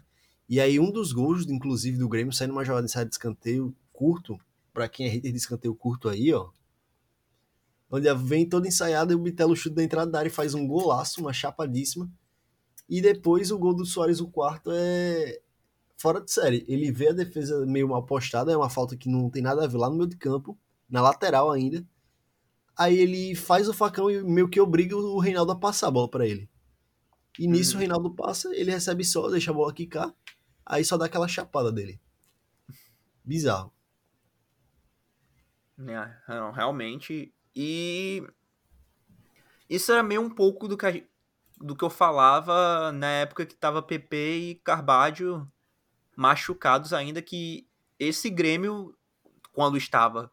[0.47, 4.39] E aí um dos gols, inclusive, do Grêmio saindo uma jogada de escanteio curto,
[4.73, 6.49] para quem é hater de escanteio curto aí, ó.
[7.91, 10.67] Onde vem todo ensaiado e o Bitelo chuta da entrada da área e faz um
[10.67, 12.09] golaço, uma chapadíssima.
[12.87, 15.39] E depois o gol do Soares, o quarto, é
[15.97, 16.65] fora de série.
[16.67, 19.67] Ele vê a defesa meio mal postada, é uma falta que não tem nada a
[19.67, 20.57] ver lá no meio de campo,
[20.89, 21.85] na lateral ainda.
[22.75, 26.09] Aí ele faz o facão e meio que obriga o Reinaldo a passar a bola
[26.09, 26.49] para ele.
[27.39, 27.79] E nisso o Uhum.
[27.79, 30.13] Reinaldo passa, ele recebe só, deixa a bola quicar,
[30.65, 31.97] aí só dá aquela chapada dele.
[33.23, 33.71] Bizarro.
[35.79, 37.33] É, não, realmente.
[37.55, 38.21] E
[39.69, 40.91] isso era meio um pouco do que, a
[41.61, 45.49] do que eu falava na época que tava PP e Carbadio
[46.17, 47.65] machucados ainda, que
[47.97, 48.93] esse Grêmio,
[49.53, 50.29] quando estava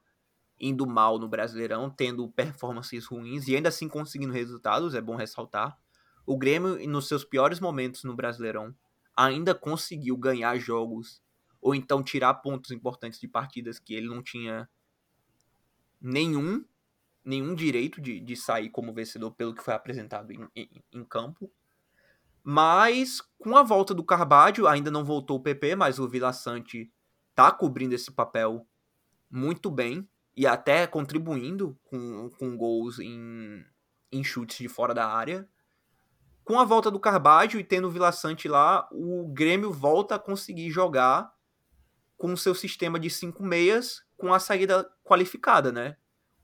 [0.59, 5.79] indo mal no Brasileirão, tendo performances ruins e ainda assim conseguindo resultados, é bom ressaltar.
[6.27, 8.75] O Grêmio, nos seus piores momentos no Brasileirão,
[9.17, 11.23] ainda conseguiu ganhar jogos
[11.61, 14.69] ou então tirar pontos importantes de partidas que ele não tinha
[16.01, 16.65] nenhum
[17.25, 21.51] nenhum direito de, de sair como vencedor pelo que foi apresentado em, em, em campo.
[22.41, 26.89] Mas com a volta do Carbadio, ainda não voltou o PP, mas o Vila Sante
[27.35, 28.65] tá cobrindo esse papel
[29.29, 33.65] muito bem e até contribuindo com, com gols em,
[34.13, 35.49] em chutes de fora da área.
[36.47, 40.19] Com a volta do Carbadio e tendo o Vila Sante lá, o Grêmio volta a
[40.19, 41.35] conseguir jogar
[42.17, 45.97] com o seu sistema de cinco meias com a saída qualificada, né?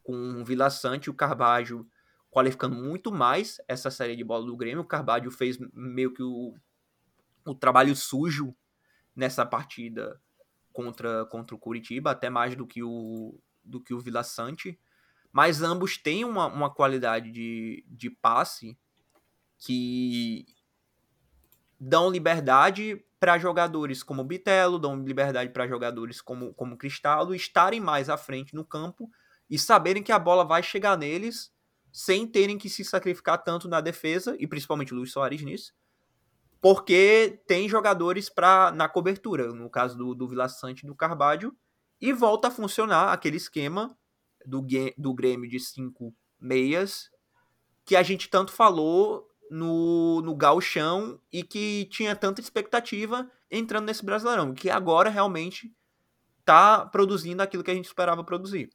[0.03, 1.87] Com o Vila Sante e o Carbajo
[2.33, 4.83] qualificando muito mais essa série de bola do Grêmio.
[4.83, 6.53] O Carbajo fez meio que o,
[7.47, 8.57] o trabalho sujo
[9.15, 10.20] nessa partida
[10.73, 14.77] contra, contra o Curitiba, até mais do que o, do que o Vila Sante.
[15.31, 18.77] Mas ambos têm uma, uma qualidade de, de passe
[19.64, 20.44] que
[21.78, 28.09] dão liberdade para jogadores como Bitelo, dão liberdade para jogadores como, como Cristaldo estarem mais
[28.09, 29.09] à frente no campo
[29.48, 31.52] e saberem que a bola vai chegar neles
[31.93, 35.72] sem terem que se sacrificar tanto na defesa, e principalmente o Luiz Soares nisso,
[36.60, 41.55] porque tem jogadores pra, na cobertura, no caso do, do Vila Sante e do Carvalho,
[42.01, 43.97] e volta a funcionar aquele esquema
[44.44, 44.64] do,
[44.97, 47.10] do Grêmio de cinco meias
[47.84, 54.03] que a gente tanto falou no, no gauchão e que tinha tanta expectativa entrando nesse
[54.03, 55.70] Brasileirão, que agora realmente
[56.43, 58.70] tá produzindo aquilo que a gente esperava produzir.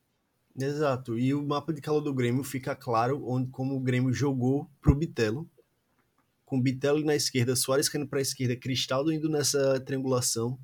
[0.56, 4.70] Exato, e o mapa de calor do Grêmio fica claro onde como o Grêmio jogou
[4.80, 5.50] pro Bitelo,
[6.46, 10.60] com Bitelo na esquerda, Soares caindo para a esquerda, Cristaldo indo nessa triangulação,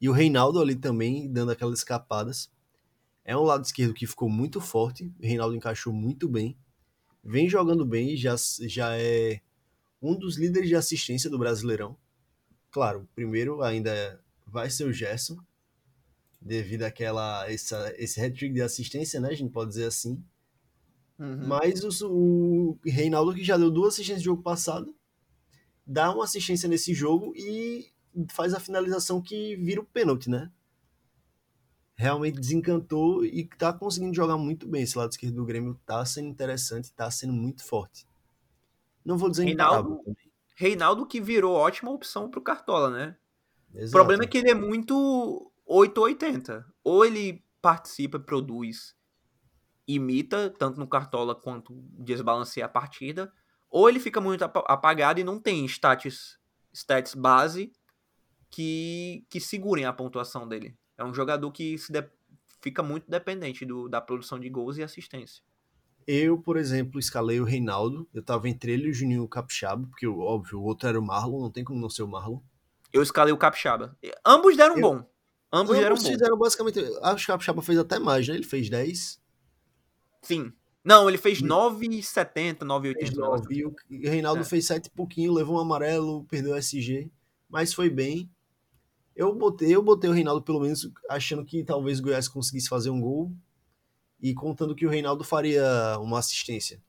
[0.00, 2.50] e o Reinaldo ali também dando aquelas escapadas.
[3.24, 6.56] É um lado esquerdo que ficou muito forte, o Reinaldo encaixou muito bem,
[7.22, 9.40] vem jogando bem, já, já é
[10.06, 11.96] um dos líderes de assistência do Brasileirão.
[12.70, 15.36] Claro, o primeiro ainda vai ser o Gerson,
[16.40, 19.30] devido àquela essa, esse hat-trick de assistência, né?
[19.30, 20.22] A gente pode dizer assim.
[21.18, 21.48] Uhum.
[21.48, 24.94] Mas o, o, Reinaldo, que já deu duas assistências no jogo passado,
[25.86, 27.90] dá uma assistência nesse jogo e
[28.30, 30.50] faz a finalização que vira o pênalti, né?
[31.96, 34.82] Realmente desencantou e tá conseguindo jogar muito bem.
[34.82, 38.06] Esse lado esquerdo do Grêmio tá sendo interessante, tá sendo muito forte.
[39.06, 40.02] Não vou dizer Reinaldo,
[40.56, 43.16] Reinaldo que virou ótima opção pro Cartola, né?
[43.72, 43.88] Exato.
[43.88, 46.66] O problema é que ele é muito 880.
[46.82, 48.96] Ou ele participa, produz,
[49.86, 53.32] imita, tanto no Cartola quanto desbalanceia a partida,
[53.70, 56.38] ou ele fica muito apagado e não tem stats,
[56.72, 57.72] stats base
[58.50, 60.76] que, que segurem a pontuação dele.
[60.98, 62.04] É um jogador que se de,
[62.60, 65.44] fica muito dependente do, da produção de gols e assistência.
[66.06, 68.08] Eu, por exemplo, escalei o Reinaldo.
[68.14, 71.40] Eu tava entre ele e o Juninho Capixaba, porque, óbvio, o outro era o Marlon,
[71.40, 72.38] não tem como não ser o Marlon.
[72.92, 73.96] Eu escalei o Capixaba.
[74.24, 74.80] Ambos deram eu...
[74.80, 74.94] bom.
[75.52, 76.80] Ambos, Ambos deram fizeram basicamente.
[77.02, 78.34] Acho que o Capixaba fez até mais, né?
[78.34, 79.20] Ele fez 10.
[80.22, 80.52] Sim.
[80.84, 83.16] Não, ele fez 9,70, 9,80.
[83.16, 83.54] 9.
[83.54, 83.74] E o
[84.08, 84.44] Reinaldo é.
[84.44, 87.10] fez 7 e pouquinho, levou um amarelo, perdeu o SG,
[87.48, 88.30] mas foi bem.
[89.16, 92.90] Eu botei, eu botei o Reinaldo pelo menos achando que talvez o Goiás conseguisse fazer
[92.90, 93.32] um gol
[94.20, 96.82] e contando que o Reinaldo faria uma assistência.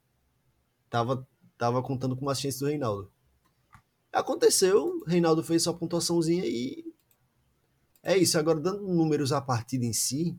[0.90, 1.28] Tava,
[1.58, 3.12] tava contando com uma assistência do Reinaldo.
[4.12, 6.86] Aconteceu, Reinaldo fez sua pontuaçãozinha e
[8.02, 8.40] é isso.
[8.40, 10.38] Agora, dando números à partida em si,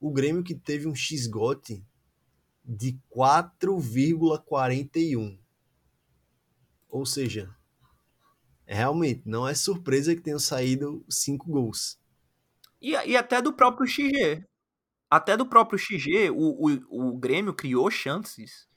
[0.00, 1.84] o Grêmio que teve um X-Gote
[2.64, 5.38] de 4,41.
[6.88, 7.54] Ou seja,
[8.66, 11.98] realmente não é surpresa que tenham saído cinco gols.
[12.80, 14.44] E, e até do próprio XG.
[15.14, 18.68] Até do próprio XG, o, o, o Grêmio criou chances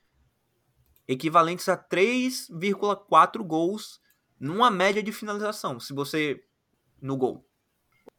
[1.07, 3.99] equivalentes a 3,4 gols
[4.39, 5.79] numa média de finalização.
[5.79, 6.39] Se você.
[7.01, 7.43] no gol.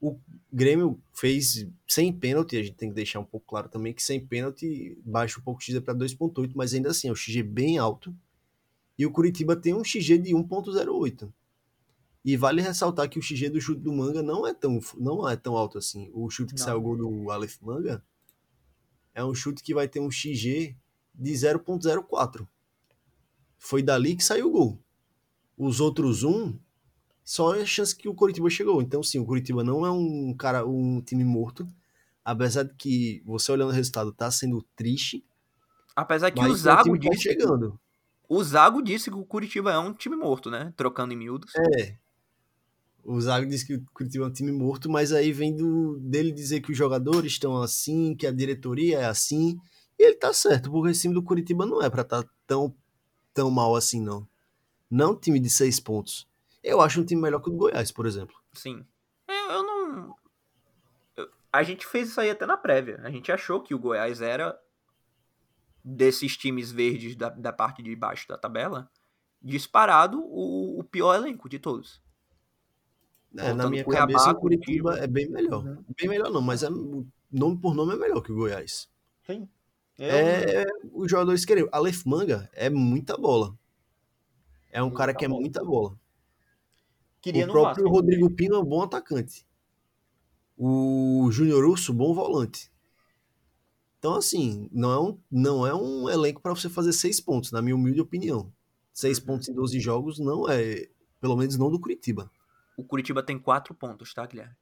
[0.01, 0.19] O
[0.53, 4.19] Grêmio fez sem pênalti, a gente tem que deixar um pouco claro também que sem
[4.27, 7.79] pênalti baixa um pouco o XG para 2,8, mas ainda assim é um XG bem
[7.79, 8.13] alto.
[8.99, 11.33] E o Curitiba tem um XG de 1,08.
[12.25, 15.37] E vale ressaltar que o XG do chute do Manga não é tão, não é
[15.37, 16.11] tão alto assim.
[16.13, 16.67] O chute que Não.
[16.67, 18.05] saiu o gol do Aleph Manga
[19.15, 20.77] é um chute que vai ter um XG
[21.15, 22.47] de 0.04.
[23.57, 24.83] Foi dali que saiu o gol.
[25.57, 26.59] Os outros um,
[27.25, 28.81] só é a chance que o Curitiba chegou.
[28.81, 31.67] Então, sim, o Curitiba não é um cara, um time morto.
[32.25, 35.25] Apesar de que você olhando o resultado tá sendo triste,
[35.97, 37.23] Apesar que o Zago que tá disse.
[37.25, 37.81] chegando.
[38.29, 40.73] O Zago disse que o Curitiba é um time morto, né?
[40.77, 41.53] Trocando em miúdos.
[41.57, 41.97] É.
[43.11, 46.31] O Zago disse que o Curitiba é um time morto, mas aí vem do, dele
[46.31, 49.59] dizer que os jogadores estão assim, que a diretoria é assim.
[49.99, 52.75] E ele tá certo, porque esse time do Curitiba não é pra estar tão,
[53.33, 54.29] tão mal assim, não.
[54.91, 56.29] Não time de seis pontos.
[56.63, 58.37] Eu acho um time melhor que o do Goiás, por exemplo.
[58.53, 58.85] Sim.
[59.27, 60.15] É, eu não.
[61.17, 63.01] eu- A gente fez isso aí até na prévia.
[63.03, 64.55] A gente achou que o Goiás era
[65.83, 68.91] desses times verdes da, da parte de baixo da tabela,
[69.41, 72.03] disparado o, o pior elenco de todos.
[73.37, 75.05] É, na minha Cuiabá, cabeça, o Curitiba Curitiba.
[75.05, 75.65] é bem melhor.
[75.65, 75.85] Uhum.
[75.99, 78.89] Bem melhor não, mas é, nome por nome é melhor que o Goiás.
[79.27, 79.49] Sim.
[79.99, 81.69] É, os jogadores querem.
[81.73, 83.57] Aleph Manga é muita bola.
[84.71, 85.41] É um Muita cara que é bola.
[85.41, 85.99] muita bola.
[87.21, 87.97] queria o próprio Vasco.
[87.97, 89.47] Rodrigo Pino é um bom atacante.
[90.57, 92.71] O Júnior Urso, bom volante.
[93.99, 97.61] Então, assim, não é um, não é um elenco para você fazer seis pontos, na
[97.61, 98.53] minha humilde opinião.
[98.93, 99.27] Seis Uhum.
[99.27, 100.89] pontos em 12 jogos não é,
[101.21, 102.31] pelo menos não do Curitiba.
[102.79, 104.55] O Curitiba tem quatro pontos, tá, Guilherme?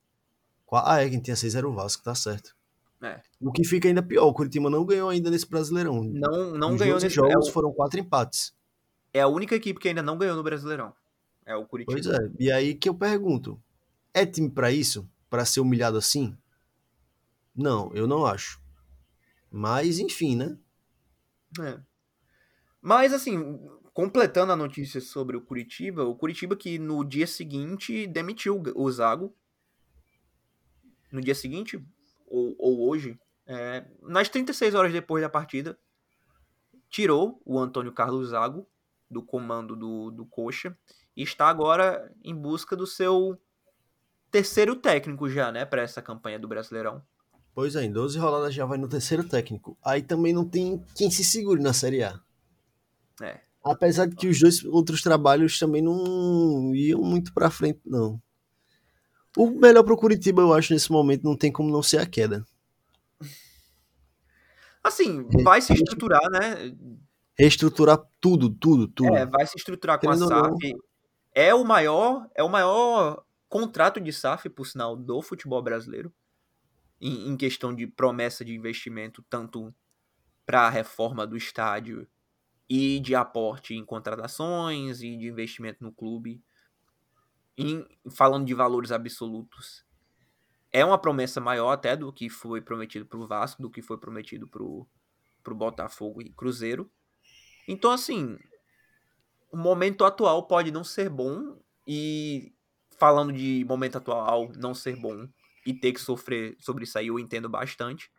[0.73, 2.57] Ah, é, quem tinha seis era o Vasco, tá certo.
[3.03, 3.21] É.
[3.39, 6.03] O que fica ainda pior, o Curitiba não ganhou ainda nesse Brasileirão.
[6.03, 8.55] Não, não Os ganhou 12 nesse é, jogos o- foram quatro empates.
[9.13, 10.95] é a única equipe que ainda não ganhou no Brasileirão.
[11.45, 11.93] É o Curitiba.
[11.93, 12.19] Pois é.
[12.41, 13.63] E aí que eu pergunto:
[14.15, 15.07] é time pra isso?
[15.29, 16.37] Pra ser humilhado assim?
[17.55, 18.61] Não, eu não acho.
[19.51, 20.57] Mas, enfim, né?
[21.61, 21.79] É.
[22.81, 23.39] Mas, assim,
[23.97, 29.35] completando a notícia sobre o Curitiba, o Curitiba que no dia seguinte demitiu o Zago.
[31.11, 31.83] No dia seguinte,
[32.27, 35.79] ou, ou hoje, é, nas 36 horas depois da partida,
[36.91, 38.69] tirou o Antônio Carlos Zago
[39.11, 40.77] do comando do, do Coxa
[41.17, 43.41] e está agora em busca do seu
[44.31, 47.03] terceiro técnico já, né, para essa campanha do Brasileirão.
[47.55, 49.75] Pois é, em 12 rodadas já vai no terceiro técnico.
[49.83, 52.21] Aí também não tem quem se segure na Série A.
[53.23, 53.46] É.
[53.67, 58.23] Apesar de que os dois outros trabalhos também não iam muito pra frente, não.
[59.37, 62.47] O melhor pro Curitiba, eu acho, nesse momento, não tem como não ser a queda.
[64.85, 66.73] Assim, vai se estruturar, né?
[67.37, 69.17] Reestruturar tudo, tudo, tudo.
[69.17, 70.29] É, vai se estruturar com a não.
[70.29, 70.75] SAF.
[71.35, 76.13] É o maior, é o maior contrato de SAF, por sinal, do futebol brasileiro.
[77.01, 79.75] Em, em questão de promessa de investimento, tanto
[80.47, 82.07] para a reforma do estádio
[82.69, 86.43] e de aporte em contratações e de investimento no clube.
[87.57, 89.85] Em- falando de valores absolutos,
[90.73, 93.99] é uma promessa maior até do que foi prometido para o Vasco, do que foi
[93.99, 94.89] prometido para o
[95.55, 96.91] Botafogo e Cruzeiro.
[97.69, 98.39] Então, assim,
[99.51, 102.53] o momento atual pode não ser bom e
[102.99, 105.29] falando de momento atual não ser bom
[105.65, 108.11] e ter que sofrer sobre isso aí, eu entendo bastante.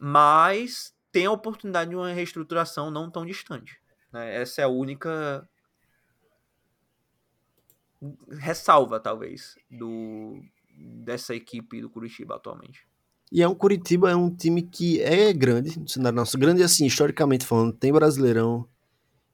[0.00, 3.80] Mas tem a oportunidade de uma reestruturação não tão distante.
[4.12, 4.40] né?
[4.40, 5.48] Essa é a única
[8.38, 10.40] ressalva, talvez, do
[11.04, 12.88] dessa equipe do Curitiba atualmente.
[13.30, 16.38] E é um Curitiba, é um time que é grande, no cenário nosso.
[16.38, 18.66] Grande assim, historicamente falando, tem Brasileirão,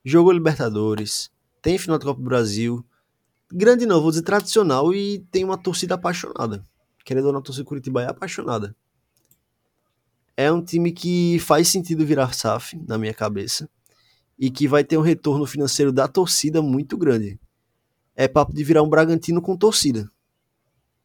[0.05, 1.31] jogou Libertadores,
[1.63, 2.85] tem final da Copa do Brasil.
[3.51, 6.67] Grande não, vou dizer tradicional e tem uma torcida apaixonada.
[7.05, 8.77] Querendo ou não, a torcida do Curitiba é apaixonada.
[10.37, 13.69] É um time que faz sentido virar SAF, na minha cabeça,
[14.39, 17.41] e que vai ter um retorno financeiro da torcida muito grande.
[18.15, 20.11] É papo de virar um Bragantino com torcida,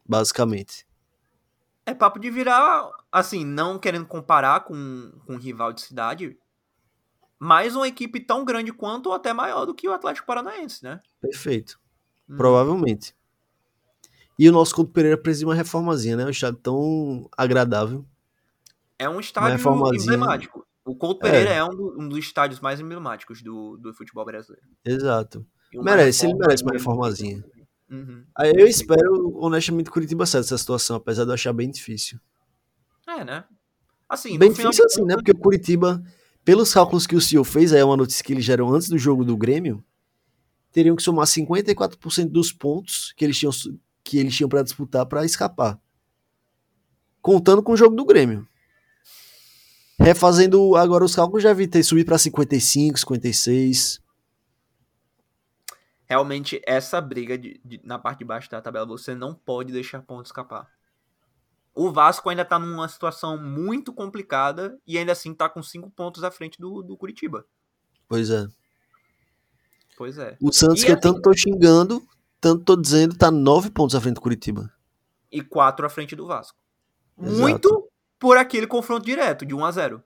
[0.06, 0.86] basicamente.
[1.86, 6.38] É papo de virar, assim, não querendo comparar com, com um rival de cidade,
[7.40, 10.99] mas uma equipe tão grande quanto ou até maior do que o Atlético Paranaense, né?
[11.20, 11.80] Perfeito.
[12.30, 12.38] Hum.
[12.38, 13.16] Provavelmente.
[14.38, 16.26] E o nosso Couto Pereira precisa de uma reformazinha, né?
[16.26, 18.06] Um estádio tão agradável.
[19.02, 20.14] É um estádio reformazinha.
[20.15, 20.65] emblemático.
[20.86, 21.30] O Couto É.
[21.32, 24.65] Pereira é, um, do- um dos estádios mais emblemáticos do, do futebol brasileiro.
[24.86, 25.45] Exato.
[25.73, 27.44] Merece, ele merece uma reformazinha.
[27.90, 28.23] Uhum.
[28.36, 32.19] Aí eu espero, honestamente, Curitiba saia dessa situação, apesar de eu achar bem difícil.
[33.07, 33.44] É, né?
[34.10, 35.15] Assim, bem difícil assim, né?
[35.15, 36.02] Porque o Curitiba,
[36.44, 38.98] pelos cálculos que o CEO fez, aí é uma notícia que eles geram antes do
[38.98, 39.84] jogo do Grêmio,
[40.72, 43.52] teriam que somar 54% dos pontos que eles tinham,
[44.03, 45.80] que eles tinham para disputar para escapar.
[47.22, 48.48] Contando com o jogo do Grêmio.
[50.03, 54.02] Refazendo agora os cálculos, já vi ter subido para 55, 56.
[56.07, 60.02] realmente essa briga de, de, na parte de baixo da tabela, você não pode deixar
[60.02, 60.68] ponto escapar.
[61.73, 66.23] O Vasco ainda tá numa situação muito complicada e ainda assim tá com cinco pontos
[66.23, 67.45] à frente do, do Curitiba.
[68.10, 68.45] Pois é.
[69.98, 70.36] Pois é.
[70.41, 72.03] O Santos, E que eu assim- tanto tô xingando,
[72.41, 74.69] tanto tô dizendo, tá nove pontos à frente do Curitiba.
[75.32, 76.57] E quatro à frente do Vasco.
[77.18, 77.40] Exato.
[77.40, 77.91] Muito
[78.22, 80.03] por aquele confronto direto, de 1 a 0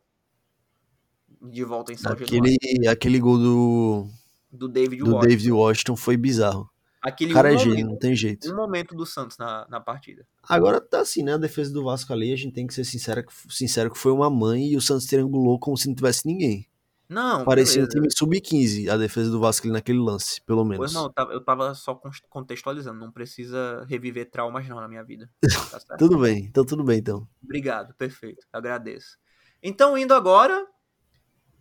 [1.41, 2.55] De volta em São Januário.
[2.55, 4.07] Aquele, aquele gol do,
[4.51, 5.27] Do David do Washington.
[5.27, 6.69] David Washington foi bizarro.
[7.01, 8.51] Aquele O cara um é gênio, não tem jeito.
[8.51, 10.25] um momento do Santos na, na partida.
[10.41, 11.33] Agora tá assim, né?
[11.33, 14.11] A defesa do Vasco ali, a gente tem que ser sincero, que- sincero que foi
[14.11, 16.67] uma mãe e o Santos triangulou como se não tivesse ninguém.
[17.07, 17.91] Não, Parecia beleza.
[17.91, 20.93] time sub-15 a defesa do Vasco naquele lance, pelo Pois menos.
[20.93, 22.99] não, eu tava, só con- contextualizando.
[22.99, 25.29] Não precisa reviver traumas não na minha vida.
[25.87, 25.97] Tá?
[25.97, 27.27] Tudo bem, então tudo bem então.
[27.43, 28.45] Obrigado, perfeito.
[28.51, 29.17] Agradeço.
[29.61, 30.65] Então, indo agora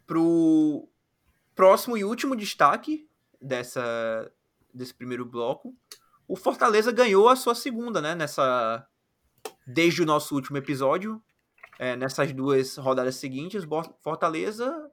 [0.07, 0.89] pro
[1.55, 3.09] próximo e último destaque
[3.41, 4.31] dessa,
[4.73, 5.75] desse primeiro bloco.
[6.27, 8.15] O Fortaleza ganhou a sua segunda, né?
[8.15, 8.87] Nessa.
[9.67, 11.23] Desde o nosso último episódio.
[11.79, 13.65] é, nessas duas rodadas seguintes,
[14.03, 14.91] Fortaleza.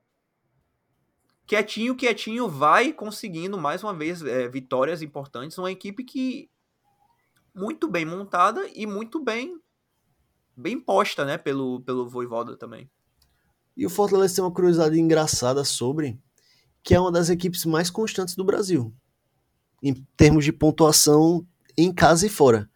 [1.52, 5.58] Quietinho, quietinho, vai conseguindo mais uma vez é, vitórias importantes.
[5.58, 6.50] Uma equipe que.
[7.54, 9.60] Muito bem montada e muito bem
[10.56, 12.90] bem posta, né, pelo, pelo Voivoda também.
[13.76, 16.18] E o Fortaleza tem uma curiosidade engraçada sobre
[16.82, 18.94] que é uma das equipes mais constantes do Brasil
[19.84, 21.46] em termos de pontuação
[21.78, 22.70] em casa e fora.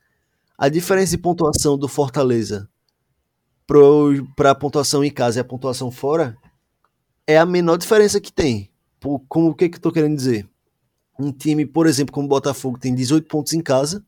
[0.57, 2.69] A diferença de pontuação do Fortaleza
[4.35, 6.37] para a pontuação em casa e a pontuação fora
[7.27, 8.69] é a menor diferença que tem.
[8.99, 10.47] Por- Como o que, que eu tô querendo dizer?
[11.19, 14.05] Um time, por exemplo, como o Botafogo, tem 18 pontos em casa,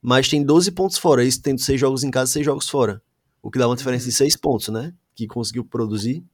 [0.00, 1.22] mas tem 12 pontos fora.
[1.24, 3.02] Isso tendo 6 jogos em casa e 6 jogos fora.
[3.42, 4.94] O que dá uma diferença de 6 pontos, né?
[5.14, 6.24] Que conseguiu produzir.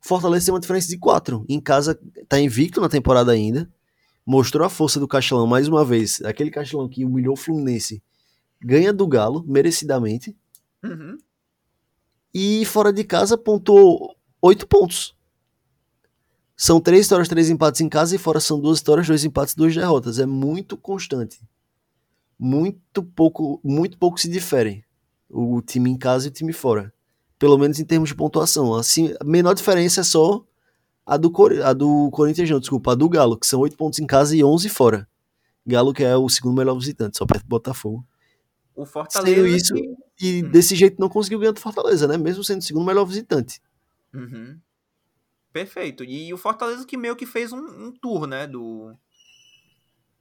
[0.00, 1.44] Fortaleza tem uma diferença de 4.
[1.48, 1.98] Em casa,
[2.28, 3.70] tá invicto na temporada ainda.
[4.26, 6.20] Mostrou a força do Castelão mais uma vez.
[6.22, 8.02] Aquele Castelão que humilhou o Fluminense
[8.62, 10.36] ganha do Galo, merecidamente.
[10.84, 11.16] Uhum.
[12.34, 15.14] E fora de casa pontuou 8 pontos.
[16.62, 19.74] São 3 vitórias, 3 empates em casa e fora são 2 vitórias, 2 empates, 2
[19.74, 20.18] derrotas.
[20.18, 21.40] É muito constante.
[22.38, 24.84] Muito pouco, muito pouco se difere
[25.28, 26.92] o time em casa e o time fora.
[27.38, 28.74] Pelo menos em termos de pontuação.
[28.74, 30.44] Assim, a menor diferença é só
[31.06, 33.98] a do, Cor- a do Corinthians, não, desculpa, a do Galo, que são 8 pontos
[33.98, 35.08] em casa e 11 fora.
[35.66, 38.04] Galo que é o segundo melhor visitante, só perto do Botafogo.
[38.74, 39.34] O Fortaleza.
[39.34, 40.50] Sendo isso- que- E Hum.
[40.50, 42.18] desse jeito não conseguiu ganhar do Fortaleza, né?
[42.18, 43.58] Mesmo sendo o segundo melhor visitante.
[44.12, 44.58] Uhum.
[45.52, 46.04] Perfeito.
[46.04, 48.96] E o Fortaleza que meio que fez um, um tour, né, do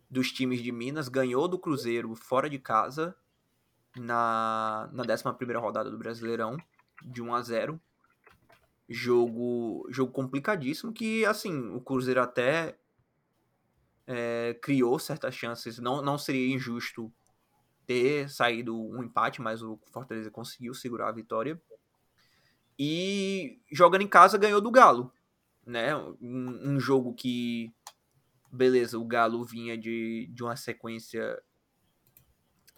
[0.09, 3.15] dos times de Minas, ganhou do Cruzeiro fora de casa
[3.95, 6.57] na, na 11ª rodada do Brasileirão,
[7.03, 7.81] de 1 a 0
[8.91, 12.75] Jogo, jogo complicadíssimo que, assim, o Cruzeiro até
[14.07, 15.77] é, criou certas chances.
[15.77, 17.13] Não, não seria injusto
[17.85, 21.61] ter saído um empate, mas o Fortaleza conseguiu segurar a vitória.
[22.79, 25.13] E jogando em casa ganhou do Galo,
[25.69, 25.95] né?
[25.95, 27.71] Um, um jogo que,
[28.51, 31.41] beleza, o Galo vinha de, de uma sequência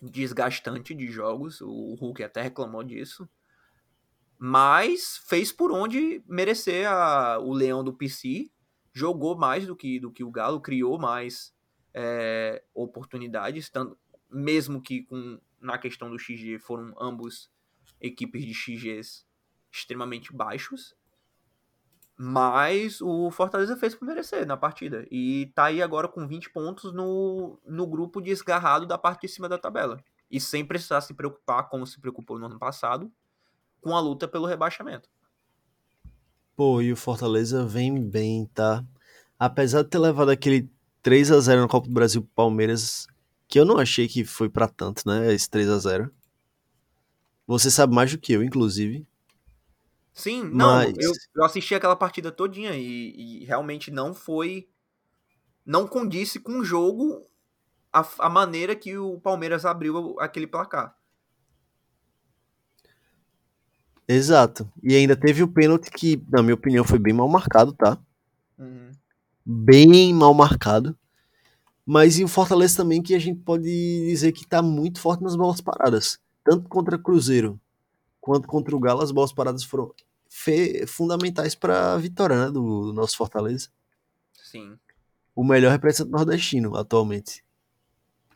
[0.01, 3.29] desgastante de jogos, o Hulk até reclamou disso,
[4.37, 8.51] mas fez por onde merecer a, o Leão do PC,
[8.91, 11.55] jogou mais do que, do que o Galo, criou mais
[11.93, 13.97] é, oportunidades, tanto,
[14.29, 17.49] mesmo que com, na questão do XG foram ambos
[18.01, 19.25] equipes de XGs
[19.71, 20.95] extremamente baixos.
[22.23, 25.07] Mas o Fortaleza fez por merecer na partida.
[25.09, 29.49] E tá aí agora com 20 pontos no, no grupo desgarrado da parte de cima
[29.49, 29.99] da tabela.
[30.29, 33.11] E sem precisar se preocupar, como se preocupou no ano passado,
[33.81, 35.09] com a luta pelo rebaixamento.
[36.55, 38.85] Pô, e o Fortaleza vem bem, tá?
[39.39, 40.69] Apesar de ter levado aquele
[41.01, 43.07] 3 a 0 na Copa do Brasil pro Palmeiras,
[43.47, 45.33] que eu não achei que foi pra tanto, né?
[45.33, 46.11] Esse 3 a 0
[47.47, 49.07] Você sabe mais do que eu, inclusive.
[50.13, 54.67] Sim, não, Mas- eu, eu assisti aquela partida todinha e, e realmente não foi.
[55.65, 57.25] Não condisse com o jogo
[57.93, 60.97] a, a maneira que o Palmeiras abriu aquele placar.
[64.07, 64.69] Exato.
[64.83, 67.97] E ainda teve o pênalti que, na minha opinião, foi bem mal marcado, tá?
[69.45, 70.97] Bem mal marcado.
[71.85, 73.65] Mas e o Fortaleza também, que a gente pode
[74.07, 76.19] dizer que tá muito forte nas bolas paradas.
[76.43, 77.59] Tanto contra Cruzeiro
[78.21, 79.93] quanto contra o Galo, as bolas paradas foram
[80.87, 83.69] fundamentais para a vitória né, do, do nosso Fortaleza.
[84.31, 84.79] Sim.
[85.35, 87.43] O melhor representante nordestino atualmente.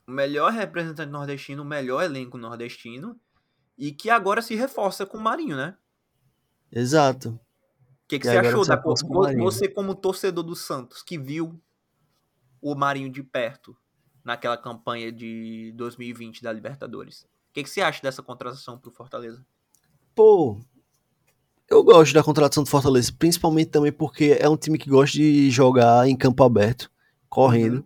[0.08, 3.20] O melhor representante nordestino, o melhor elenco nordestino.
[3.78, 5.78] E que agora se reforça com o Marinho, né?
[6.72, 7.30] Exato.
[7.30, 9.44] O que, que você achou da com o.
[9.44, 11.60] Você, como torcedor do Santos, que viu
[12.62, 13.76] o Marinho de perto
[14.24, 17.24] naquela campanha de 2020 da Libertadores.
[17.24, 19.46] O que, que você acha dessa contratação pro Fortaleza?
[20.16, 20.58] Pô,
[21.70, 25.50] eu gosto da contratação do Fortaleza, principalmente também porque é um time que gosta de
[25.52, 26.90] jogar em campo aberto,
[27.28, 27.84] correndo, uhum.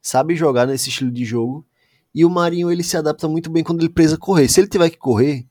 [0.00, 1.66] sabe jogar nesse estilo de jogo.
[2.14, 4.48] E o Marinho ele se adapta muito bem quando ele precisa correr.
[4.48, 5.46] Se ele tiver que correr,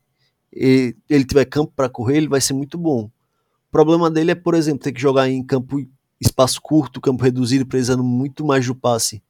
[0.51, 3.03] e ele tiver campo para correr, ele vai ser muito bom.
[3.05, 5.77] O problema dele é, por exemplo, ter que jogar em campo
[6.19, 9.21] espaço curto, campo reduzido, precisando muito mais do passe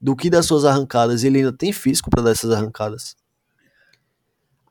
[0.00, 1.22] do que das suas arrancadas.
[1.22, 3.16] Ele ainda tem físico para dar essas arrancadas.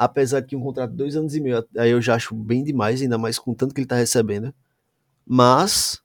[0.04, 2.64] Apesar de que um contrato de dois anos e meio, aí eu já acho bem
[2.64, 4.54] demais, ainda mais com tanto que ele está recebendo.
[5.26, 6.02] Mas,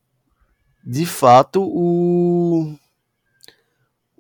[0.85, 2.77] de fato, o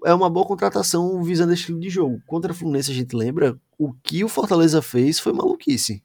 [0.04, 2.20] é uma boa contratação visando estilo de jogo.
[2.26, 6.02] Contra a Fluminense, a gente lembra, o que o Fortaleza fez foi maluquice.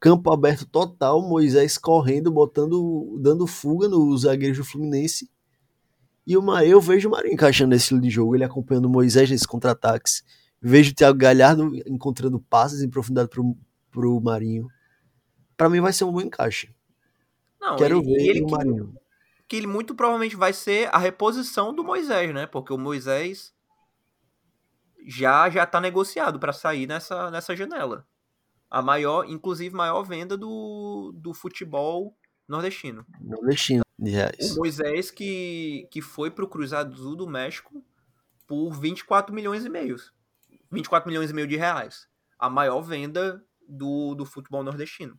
[0.00, 5.28] Campo aberto total, Moisés correndo, botando, dando fuga nos zagueiros do Fluminense.
[6.26, 9.28] E uma, eu vejo o Marinho encaixando nesse estilo de jogo, ele acompanhando o Moisés
[9.30, 10.22] nesses contra-ataques.
[10.60, 13.56] Vejo o Thiago Galhardo encontrando passes em profundidade pro,
[13.90, 14.68] pro Marinho.
[15.56, 16.74] Para mim vai ser um bom encaixe.
[17.60, 18.94] Não, Quero ele, ver ele o Marinho
[19.48, 22.46] que ele muito provavelmente vai ser a reposição do Moisés, né?
[22.46, 23.54] Porque o Moisés
[25.06, 28.06] já já tá negociado para sair nessa, nessa janela.
[28.70, 32.14] A maior, inclusive maior venda do, do futebol
[32.46, 33.06] nordestino.
[33.18, 34.52] Nordestino, de reais.
[34.52, 37.82] O Moisés que, que foi pro Cruzado Azul do México
[38.46, 39.96] por 24 milhões e meio.
[40.70, 42.06] 24 milhões e meio de reais.
[42.38, 45.18] A maior venda do, do futebol nordestino.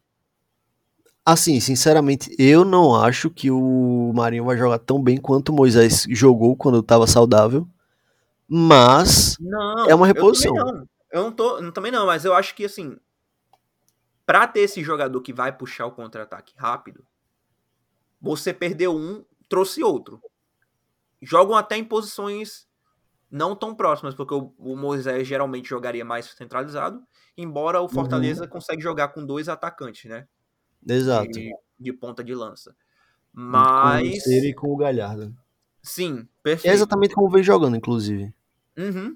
[1.26, 6.06] Assim, sinceramente, eu não acho que o Marinho vai jogar tão bem quanto o Moisés
[6.10, 7.68] jogou quando estava saudável.
[8.48, 10.56] Mas não, é uma reposição.
[10.56, 10.88] Eu, não.
[11.12, 11.72] eu não tô.
[11.72, 12.98] Também não, mas eu acho que assim.
[14.26, 17.06] Pra ter esse jogador que vai puxar o contra-ataque rápido,
[18.22, 20.22] você perdeu um, trouxe outro.
[21.22, 22.69] Jogam até em posições
[23.32, 27.02] não tão próximas, porque o, o Moisés geralmente jogaria mais centralizado,
[27.38, 27.90] embora o uhum.
[27.90, 28.50] Fortaleza uhum.
[28.50, 30.28] consegue jogar com dois atacantes, né?
[30.88, 31.30] Exato.
[31.30, 32.76] De, de ponta de lança.
[33.32, 34.24] Mas.
[34.24, 35.36] Com o e com o Galhardo.
[35.82, 36.72] Sim, perfeito.
[36.72, 38.34] É exatamente como vem jogando, inclusive.
[38.78, 39.16] Uhum.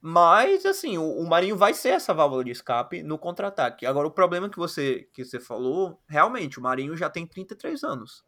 [0.00, 3.84] Mas, assim, o, o, Marinho vai ser essa válvula de escape no contra-ataque.
[3.84, 8.24] Agora, o problema que você, que você falou, realmente, o Marinho já tem 33 anos.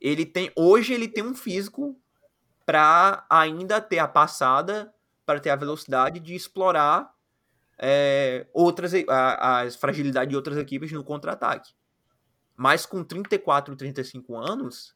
[0.00, 0.50] Ele tem.
[0.56, 2.00] Hoje ele tem um físico
[2.68, 4.92] para ainda ter a passada,
[5.24, 7.14] para ter a velocidade de explorar
[7.78, 11.72] é, outras a, as fragilidades de outras equipes no contra-ataque.
[12.54, 14.94] Mas com 34, 35 anos,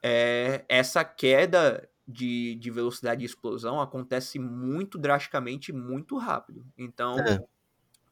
[0.00, 6.64] é, essa queda de, de velocidade de explosão acontece muito drasticamente, muito rápido.
[6.78, 7.44] Então, é.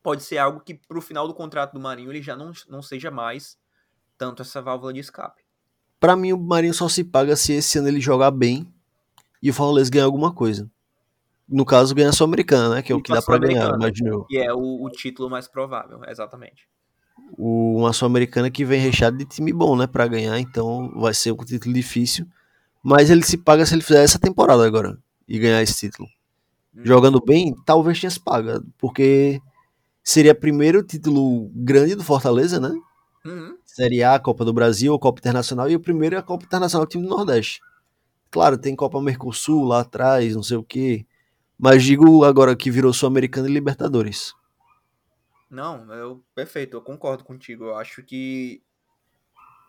[0.02, 2.82] pode ser algo que para o final do contrato do Marinho ele já não, não
[2.82, 3.56] seja mais
[4.18, 5.45] tanto essa válvula de escape.
[6.07, 8.65] Para mim, o Marinho só se paga se esse ano ele jogar bem
[9.43, 10.70] e o Fortaleza ganhar alguma coisa
[11.49, 12.83] no caso, ganha a Sul-Americana, né?
[12.83, 16.01] Que é o que dá para ganhar, imagino E é o, o, título mais provável,
[16.09, 16.69] exatamente.
[17.39, 19.87] O, uma Sul-Americana que vem recheado de time bom, né?
[19.87, 22.27] Para ganhar, então vai ser um título difícil.
[22.83, 26.09] Mas ele se paga se ele fizer essa temporada agora e ganhar esse título.
[26.74, 26.83] Hum.
[26.85, 29.41] Jogando bem, talvez tenha se paga, porque
[30.03, 32.73] seria o primeiro título grande do Fortaleza, né?
[33.27, 33.59] Uhum.
[33.65, 37.05] Série A, Copa do Brasil Copa Internacional, e o primeiro é a Copa Internacional time
[37.05, 37.61] do Nordeste.
[38.31, 41.07] Claro, tem Copa Mercosul lá atrás, não sei o que.
[41.59, 44.35] Mas digo agora que virou Sul-Americana e Libertadores.
[45.51, 47.65] Não, eu perfeito, eu concordo contigo.
[47.65, 48.62] Eu acho que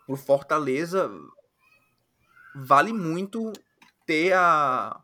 [0.06, 1.10] pro Fortaleza
[2.54, 3.52] vale muito
[4.06, 5.00] ter a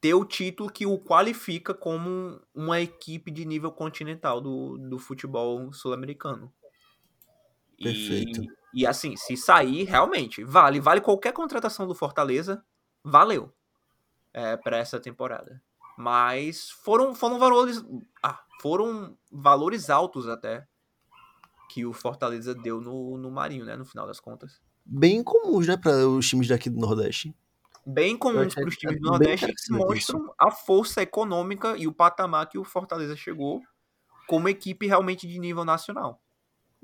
[0.00, 5.72] ter o título que o qualifica como uma equipe de nível continental do, do futebol
[5.72, 6.52] sul-americano.
[7.82, 8.42] Perfeito.
[8.74, 10.80] E, e assim, se sair, realmente, vale.
[10.80, 12.64] Vale qualquer contratação do Fortaleza,
[13.04, 13.52] valeu
[14.32, 15.62] é, para essa temporada.
[15.96, 17.84] Mas foram, foram valores.
[18.22, 20.66] Ah, foram valores altos até
[21.68, 23.76] que o Fortaleza deu no, no Marinho, né?
[23.76, 24.60] No final das contas.
[24.84, 27.34] Bem comuns, né, para os times daqui do Nordeste.
[27.84, 30.34] Bem comuns para os times do Nordeste que mostram isso.
[30.38, 33.60] a força econômica e o patamar que o Fortaleza chegou
[34.28, 36.21] como equipe realmente de nível nacional.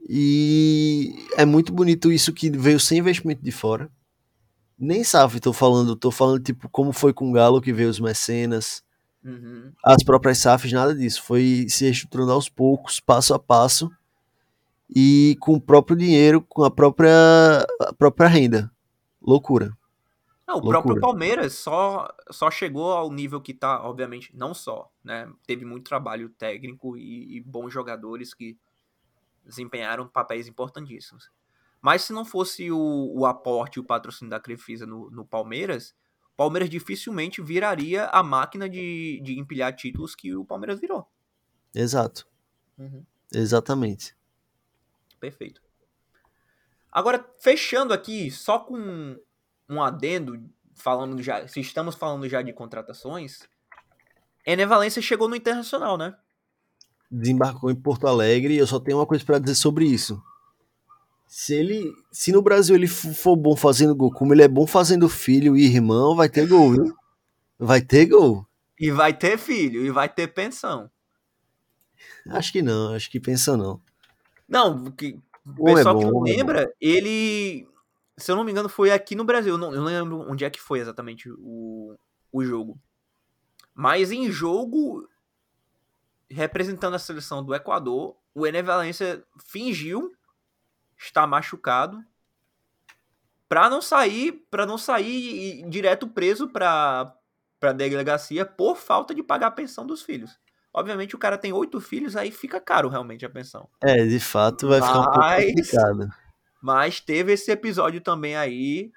[0.09, 3.91] E é muito bonito isso que veio sem investimento de fora
[4.79, 7.99] nem SAF tô falando, tô falando tipo como foi com o Galo que veio os
[7.99, 8.85] mecenas,
[9.25, 9.73] uhum.
[9.85, 11.23] as próprias SAFs, nada disso.
[11.23, 13.91] Foi se estruturando aos poucos, passo a passo
[14.89, 18.71] e com o próprio dinheiro, com a própria, a própria renda.
[19.21, 19.77] Loucura.
[20.47, 20.81] Não, o Loucura.
[20.81, 25.29] próprio Palmeiras só, só chegou ao nível que tá, obviamente, não só, né?
[25.47, 28.57] Teve muito trabalho técnico e, e bons jogadores que
[29.49, 31.31] desempenharam papéis importantíssimos.
[31.81, 35.95] Mas se não fosse o, o aporte e o patrocínio da Crefisa no, no Palmeiras,
[36.33, 41.09] o Palmeiras dificilmente viraria a máquina de, de empilhar títulos que o Palmeiras virou.
[41.75, 42.27] Exato.
[42.77, 43.05] Uhum.
[43.33, 44.17] Exatamente.
[45.19, 45.63] Perfeito.
[46.91, 49.19] Agora, fechando aqui, só com
[49.69, 53.49] um adendo, falando já, se estamos falando já de contratações,
[54.47, 56.17] Ené Valência chegou no Internacional, né?
[57.11, 60.23] Desembarcou em Porto Alegre e eu só tenho uma coisa para dizer sobre isso.
[61.27, 65.09] Se ele, se no Brasil ele for bom fazendo gol, como ele é bom fazendo
[65.09, 66.97] filho e irmão, vai ter gol, viu?
[67.59, 68.47] Vai ter gol.
[68.79, 70.91] E vai ter filho, e vai ter pensão.
[72.31, 73.81] Acho que não, acho que pensa não.
[74.49, 75.19] Não, que,
[75.59, 77.69] o pessoal é bom, que não lembra, é ele,
[78.17, 79.55] se eu não me engano, foi aqui no Brasil.
[79.55, 81.97] Eu não, eu não lembro onde é que foi exatamente o,
[82.33, 82.79] o jogo.
[83.75, 85.09] Mas em jogo,
[86.31, 90.13] representando a seleção do Equador, o Ené Valência fingiu
[90.97, 92.05] estar machucado
[93.49, 97.15] para não sair, para não sair direto preso para
[97.61, 100.39] para delegacia por falta de pagar a pensão dos filhos.
[100.73, 103.69] Obviamente o cara tem oito filhos, aí fica caro realmente a pensão.
[103.81, 106.09] É, de fato vai mas, ficar um pouco complicado.
[106.63, 108.93] Mas teve esse episódio também aí,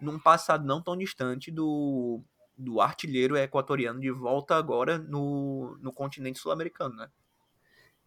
[0.00, 2.22] num passado não tão distante, do,
[2.56, 7.08] do artilheiro equatoriano de volta agora no, no continente sul-americano, né?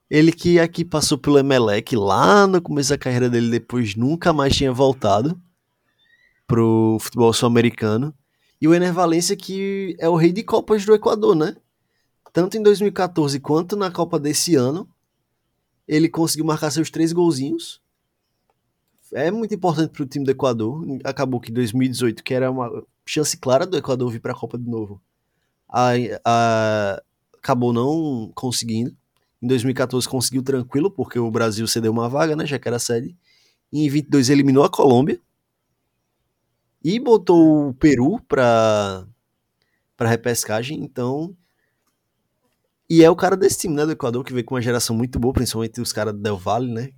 [0.09, 4.55] Ele que aqui passou pelo Emelec lá no começo da carreira dele, depois nunca mais
[4.55, 5.39] tinha voltado
[6.47, 8.13] pro futebol sul-americano.
[8.59, 11.55] E o Ener Valência que é o rei de Copas do Equador, né?
[12.31, 14.87] tanto em 2014 quanto na Copa desse ano,
[15.87, 17.81] ele conseguiu marcar seus três golzinhos.
[19.11, 20.85] É muito importante para o time do Equador.
[21.03, 24.69] Acabou que 2018, que era uma chance clara do Equador vir para a Copa de
[24.69, 25.01] novo,
[25.67, 25.91] a,
[26.23, 27.03] a,
[27.37, 28.95] acabou não conseguindo.
[29.41, 33.15] Em 2014 conseguiu tranquilo, porque o Brasil cedeu uma vaga, né, já que era sede.
[33.71, 35.19] E em 22 eliminou a Colômbia.
[36.83, 39.05] E botou o Peru para
[39.97, 41.35] para repescagem, então
[42.89, 45.19] e é o cara desse time, né, do Equador, que veio com uma geração muito
[45.19, 46.91] boa, principalmente os caras do Del Valle, né?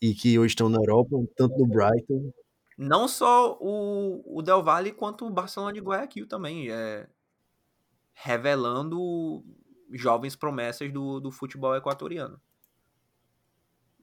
[0.00, 2.32] E que hoje estão na Europa, tanto no Brighton.
[2.76, 6.70] Não só o, o Del Valle, quanto o Barcelona de Guayaquil também.
[6.70, 7.08] É,
[8.14, 9.44] revelando
[9.92, 12.40] jovens promessas do, do futebol equatoriano.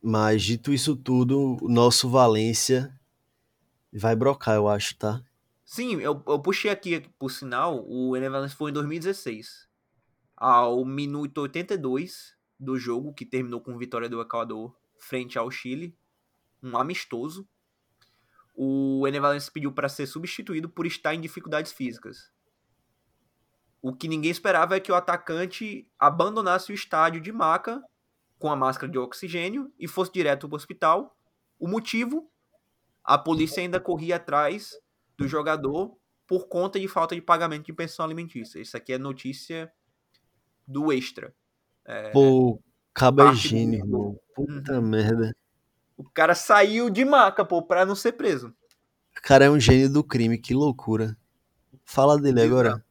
[0.02, 2.99] Mas, dito isso tudo, o nosso Valência
[3.93, 5.23] vai brocar, eu acho, tá?
[5.64, 9.69] Sim, eu, eu puxei aqui, por sinal, o Ené Valencia foi em 2016
[10.35, 15.95] ao minuto 82 do jogo, que terminou com vitória do Equador frente ao Chile,
[16.64, 17.48] um amistoso.
[18.53, 22.32] O Enevalense pediu para ser substituído por estar em dificuldades físicas.
[23.82, 27.82] O que ninguém esperava é que o atacante abandonasse o estádio de maca
[28.38, 31.18] com a máscara de oxigênio e fosse direto para o hospital.
[31.60, 32.30] O motivo?
[33.03, 34.72] A polícia ainda corria atrás
[35.18, 35.98] do jogador
[36.28, 38.60] por conta de falta de pagamento de pensão alimentícia.
[38.60, 39.72] Isso aqui é notícia
[40.68, 41.34] do extra.
[41.86, 42.61] É, pô,
[42.98, 44.19] é gênio, irmão.
[44.36, 44.82] Puta uhum.
[44.82, 45.36] merda.
[46.02, 48.48] O cara saiu de maca, pô, pra não ser preso.
[49.15, 51.15] O cara é um gênio do crime, que loucura.
[51.86, 52.84] Fala dele agora.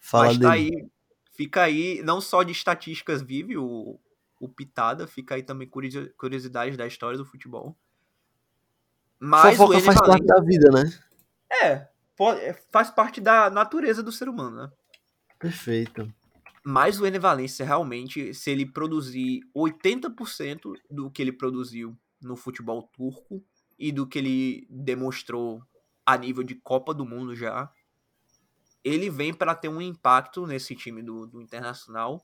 [0.00, 0.74] Fala Mas tá dele.
[0.74, 0.88] Aí,
[1.34, 4.00] fica aí, não só de estatísticas vive o,
[4.40, 5.68] o Pitada, fica aí também
[6.16, 7.76] curiosidade da história do futebol.
[9.18, 10.98] Mas Fofoca faz parte da vida, né?
[11.62, 11.88] É,
[12.70, 14.72] faz parte da natureza do ser humano, né?
[15.38, 16.10] Perfeito.
[16.64, 21.94] Mas o Enevalência realmente, se ele produzir 80% do que ele produziu
[22.26, 23.42] no futebol turco
[23.78, 25.62] e do que ele demonstrou
[26.04, 27.70] a nível de Copa do Mundo já,
[28.84, 32.22] ele vem para ter um impacto nesse time do, do Internacional,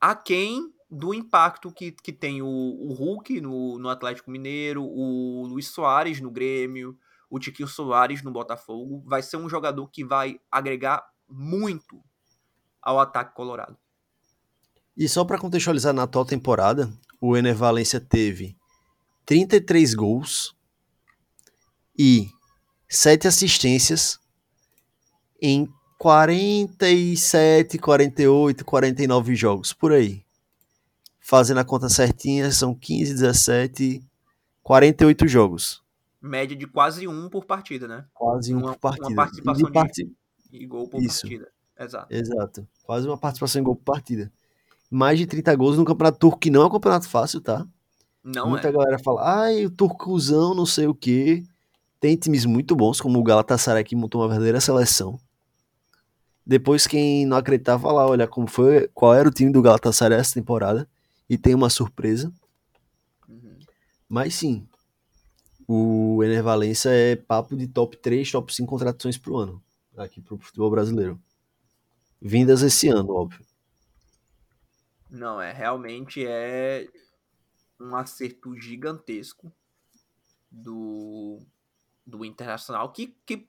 [0.00, 5.68] aquém do impacto que, que tem o, o Hulk no, no Atlético Mineiro, o Luiz
[5.68, 6.96] Soares no Grêmio,
[7.30, 9.02] o Tiquinho Soares no Botafogo.
[9.06, 12.02] Vai ser um jogador que vai agregar muito
[12.82, 13.76] ao ataque colorado.
[14.96, 16.92] E só para contextualizar na atual temporada,
[17.26, 18.54] o Ener Valência teve
[19.24, 20.54] 33 gols
[21.98, 22.28] e
[22.86, 24.20] 7 assistências
[25.40, 25.66] em
[25.98, 30.22] 47, 48, 49 jogos, por aí.
[31.18, 34.06] Fazendo a conta certinha, são 15, 17,
[34.62, 35.82] 48 jogos.
[36.20, 38.04] Média de quase um por partida, né?
[38.12, 39.08] Quase um uma, por partida.
[39.08, 40.10] Uma participação de, part...
[40.50, 41.22] de gol por Isso.
[41.22, 41.50] partida.
[41.78, 42.14] Exato.
[42.14, 42.68] Exato.
[42.82, 44.30] Quase uma participação em gol por partida.
[44.90, 47.66] Mais de 30 gols no Campeonato Turco, que não é um campeonato fácil, tá?
[48.22, 48.72] Não Muita é.
[48.72, 51.44] galera fala, ai, o turcozão, não sei o quê.
[52.00, 55.18] Tem times muito bons, como o Galatasaray, que montou uma verdadeira seleção.
[56.46, 60.34] Depois, quem não acreditava lá, olha como foi, qual era o time do Galatasaray essa
[60.34, 60.88] temporada.
[61.28, 62.32] E tem uma surpresa.
[63.28, 63.58] Uhum.
[64.08, 64.66] Mas sim,
[65.66, 66.44] o Ener
[66.86, 69.62] é papo de top 3, top 5 contratações pro ano,
[69.96, 71.18] aqui pro futebol brasileiro.
[72.20, 73.44] Vindas esse ano, óbvio.
[75.14, 76.88] Não, é realmente é
[77.80, 79.52] um acerto gigantesco
[80.50, 81.38] do,
[82.04, 83.48] do Internacional que, que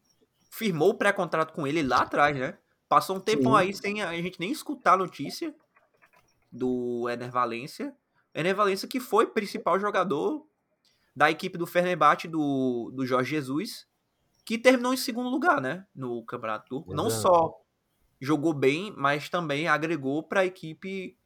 [0.49, 2.57] firmou o pré-contrato com ele lá atrás, né?
[2.87, 5.55] Passou um tempão aí sem a gente nem escutar a notícia
[6.51, 7.95] do Ener Valência.
[8.33, 10.45] Ener Valência que foi principal jogador
[11.15, 13.87] da equipe do Fenerbahçe do, do Jorge Jesus,
[14.45, 15.87] que terminou em segundo lugar, né?
[15.95, 16.93] No Campeonato Turco.
[16.93, 17.59] Não só
[18.21, 21.17] jogou bem, mas também agregou para a equipe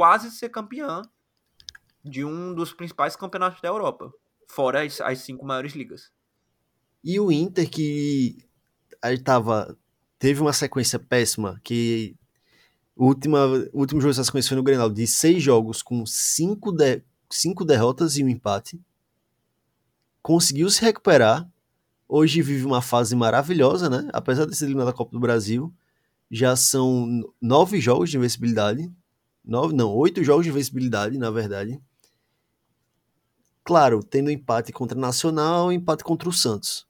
[0.00, 1.02] quase ser campeã
[2.02, 4.10] de um dos principais campeonatos da Europa,
[4.48, 6.10] fora as, as cinco maiores ligas.
[7.04, 8.48] E o Inter que
[9.02, 9.76] aí tava
[10.18, 12.16] teve uma sequência péssima que
[12.96, 13.44] o, última,
[13.74, 17.62] o último jogo dessa sequência foi no Grenal de seis jogos com cinco, de, cinco
[17.62, 18.80] derrotas e um empate.
[20.22, 21.46] Conseguiu se recuperar.
[22.08, 24.08] Hoje vive uma fase maravilhosa, né?
[24.14, 25.70] Apesar de ser eliminado da Copa do Brasil,
[26.30, 28.90] já são nove jogos de invencibilidade.
[29.50, 31.82] Nove, não, oito jogos de invencibilidade, na verdade.
[33.64, 36.86] Claro, tendo empate contra o Nacional e empate contra o Santos.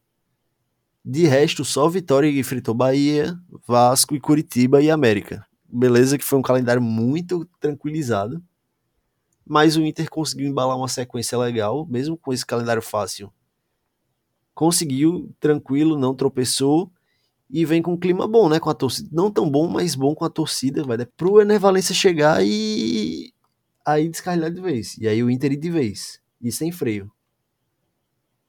[1.03, 3.35] De resto, só Vitória que enfrentou Bahia,
[3.67, 5.47] Vasco e Curitiba e América.
[5.67, 8.45] Beleza que foi um calendário muito tranquilizado.
[9.43, 13.33] Mas o Inter conseguiu embalar uma sequência legal, mesmo com esse calendário fácil.
[14.55, 16.93] Conseguiu, tranquilo, não tropeçou
[17.53, 18.61] e vem com um clima bom, né?
[18.61, 19.09] Com a torcida.
[19.13, 20.85] Não tão bom, mas bom com a torcida.
[20.85, 23.35] Vai dar pro Ener Valência chegar e
[23.85, 24.97] aí descarrilhar de vez.
[24.99, 26.23] E aí o Inter de vez.
[26.41, 27.13] E sem freio.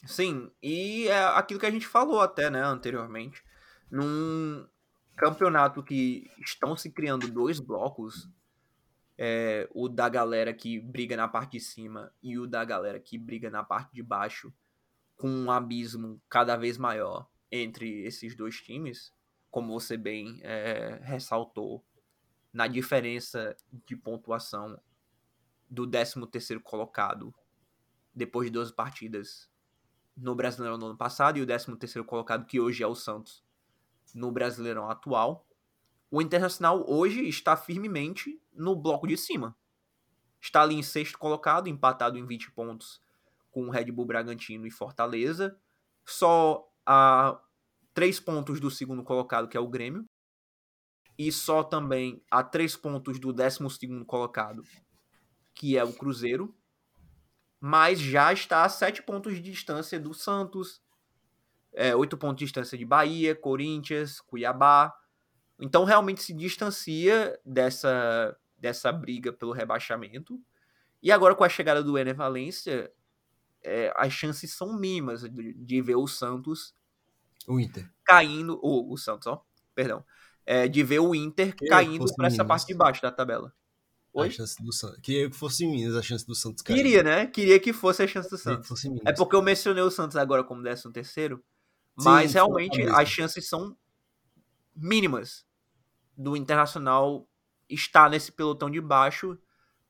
[0.05, 3.43] Sim, e é aquilo que a gente falou até, né, anteriormente.
[3.89, 4.65] Num
[5.15, 8.27] campeonato que estão se criando dois blocos,
[9.17, 13.17] é, o da galera que briga na parte de cima e o da galera que
[13.17, 14.51] briga na parte de baixo,
[15.17, 19.13] com um abismo cada vez maior entre esses dois times,
[19.49, 21.83] como você bem é, ressaltou,
[22.53, 23.55] na diferença
[23.85, 24.79] de pontuação
[25.69, 27.33] do 13 terceiro colocado
[28.13, 29.49] depois de 12 partidas
[30.15, 33.43] no Brasileirão no ano passado e o 13 terceiro colocado que hoje é o Santos
[34.13, 35.47] no Brasileirão atual.
[36.09, 39.55] O Internacional hoje está firmemente no bloco de cima.
[40.41, 43.01] Está ali em sexto colocado, empatado em 20 pontos
[43.49, 45.57] com o Red Bull Bragantino e Fortaleza.
[46.05, 47.39] Só a
[47.93, 50.05] três pontos do segundo colocado, que é o Grêmio.
[51.17, 54.63] E só também a três pontos do décimo segundo colocado,
[55.53, 56.55] que é o Cruzeiro
[57.61, 60.81] mas já está a sete pontos de distância do Santos,
[61.73, 64.91] é, oito pontos de distância de Bahia, Corinthians, Cuiabá.
[65.59, 70.41] Então realmente se distancia dessa, dessa briga pelo rebaixamento.
[71.03, 72.91] E agora com a chegada do Ener Valência,
[73.63, 76.73] é, as chances são mínimas de, de, ver o Santos
[77.47, 79.43] o Inter caindo, o, o Santos, ó,
[79.73, 80.03] perdão,
[80.45, 83.53] é, de ver o Inter caindo para essa parte de baixo da tabela.
[84.13, 84.27] Oi?
[84.27, 84.99] A chance do Santos.
[85.01, 86.75] Queria que fosse Minas a chance do Santos cair.
[86.75, 87.27] Queria, né?
[87.27, 88.83] Queria que fosse a chance do Santos.
[89.05, 91.43] É porque eu mencionei o Santos agora como 13 terceiro,
[91.95, 93.77] mas Sim, realmente as chances são
[94.75, 95.45] mínimas
[96.17, 97.27] do Internacional
[97.69, 99.37] estar nesse pelotão de baixo,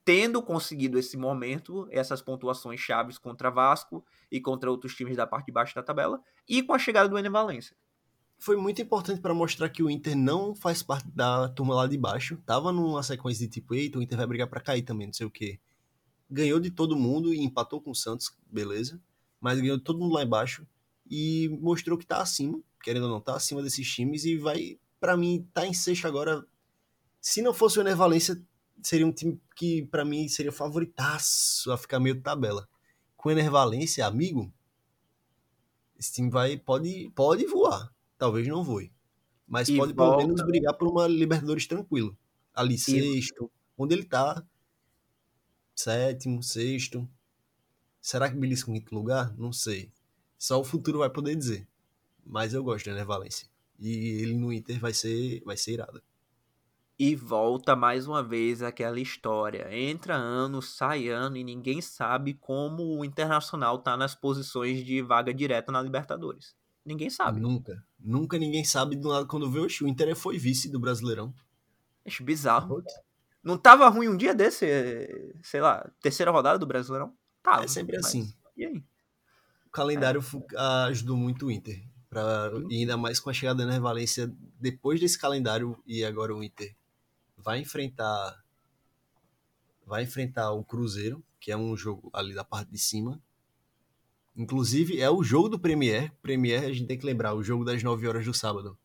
[0.04, 5.48] tendo conseguido esse momento, essas pontuações chaves contra Vasco e contra outros times da parte
[5.48, 7.76] de baixo da tabela, e com a chegada do Enem Valência
[8.42, 11.96] foi muito importante para mostrar que o Inter não faz parte da turma lá de
[11.96, 12.42] baixo.
[12.44, 15.28] Tava numa sequência de tipo, eita, o Inter vai brigar para cair também, não sei
[15.28, 15.60] o quê.
[16.28, 19.00] Ganhou de todo mundo e empatou com o Santos, beleza.
[19.40, 20.66] Mas ganhou de todo mundo lá embaixo
[21.08, 25.16] e mostrou que tá acima, querendo ou não, tá acima desses times e vai, para
[25.16, 26.44] mim, tá em sexto agora.
[27.22, 28.42] Se não fosse o Ener Valência,
[28.82, 32.68] seria um time que para mim seria favoritaço a ficar meio de tabela.
[33.16, 34.52] Com o Ener Valência, amigo,
[35.98, 37.92] esse time vai pode pode voar
[38.22, 38.94] talvez não voe.
[39.48, 40.18] Mas e pode volta.
[40.18, 42.16] pelo menos brigar por uma Libertadores tranquilo.
[42.54, 42.78] Ali, e...
[42.78, 44.46] sexto, onde ele tá.
[45.76, 47.10] Sétimo, sexto.
[48.00, 49.36] Será que belisca em quinto lugar?
[49.36, 49.92] Não sei.
[50.38, 51.68] Só o futuro vai poder dizer.
[52.24, 53.48] Mas eu gosto do Ener Valência.
[53.80, 56.04] E ele no Inter vai ser, vai ser irado.
[57.04, 59.76] E volta mais uma vez aquela história.
[59.76, 65.34] Entra ano, sai ano e ninguém sabe como o Internacional tá nas posições de vaga
[65.34, 66.56] direta na Libertadores.
[66.86, 67.40] Ninguém sabe.
[67.40, 67.84] Nunca.
[68.00, 71.34] Nunca ninguém sabe do lado quando vê o o Inter foi vice do Brasileirão.
[72.06, 72.84] Acho bizarro.
[73.44, 77.16] Não tava ruim um dia desse, sei lá, terceira rodada do Brasileirão?
[77.42, 77.64] Tava.
[77.64, 78.06] É sempre mas...
[78.06, 78.32] assim.
[78.56, 78.78] E aí?
[79.66, 80.24] O calendário
[80.54, 80.62] é.
[80.90, 81.82] ajudou muito o Inter.
[82.12, 86.44] Pra, e ainda mais com a chegada da Valência depois desse calendário e agora o
[86.44, 86.76] Inter
[87.44, 88.44] vai enfrentar
[89.86, 93.22] vai enfrentar o Cruzeiro, que é um jogo ali da parte de cima,
[94.36, 96.12] Inclusive, é o jogo do Premier.
[96.22, 98.78] Premier, a gente tem que lembrar, o jogo das 9 horas do sábado.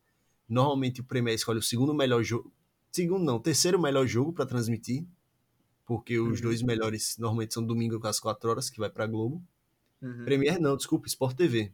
[0.47, 2.51] Normalmente o Premier escolhe o segundo melhor jogo.
[2.91, 5.05] Segundo não, terceiro melhor jogo para transmitir.
[5.85, 6.47] Porque os Uhum.
[6.47, 9.41] dois melhores normalmente são domingo com as 4 horas, que vai pra Globo.
[10.01, 10.25] Uhum.
[10.25, 11.71] Premier não, desculpa, Sport TV.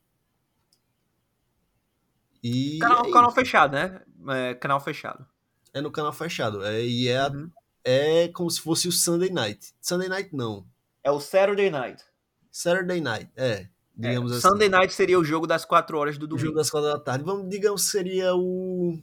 [2.44, 4.02] E Canal, é, canal fechado, né?
[4.30, 5.26] É, canal fechado.
[5.74, 6.64] É no canal fechado.
[6.64, 7.50] É, e é, Uhum.
[7.84, 9.74] é como se fosse o Sunday Night.
[9.82, 10.66] Sunday Night não.
[11.04, 12.04] É o Saturday Night.
[12.52, 13.68] Saturday Night, é.
[13.96, 14.48] Digamos É, assim.
[14.48, 16.56] Sunday Night seria o jogo das 4 horas do O jogo domingo.
[16.58, 17.24] das quatro da tarde.
[17.26, 18.98] Vamos, digamos que seria o.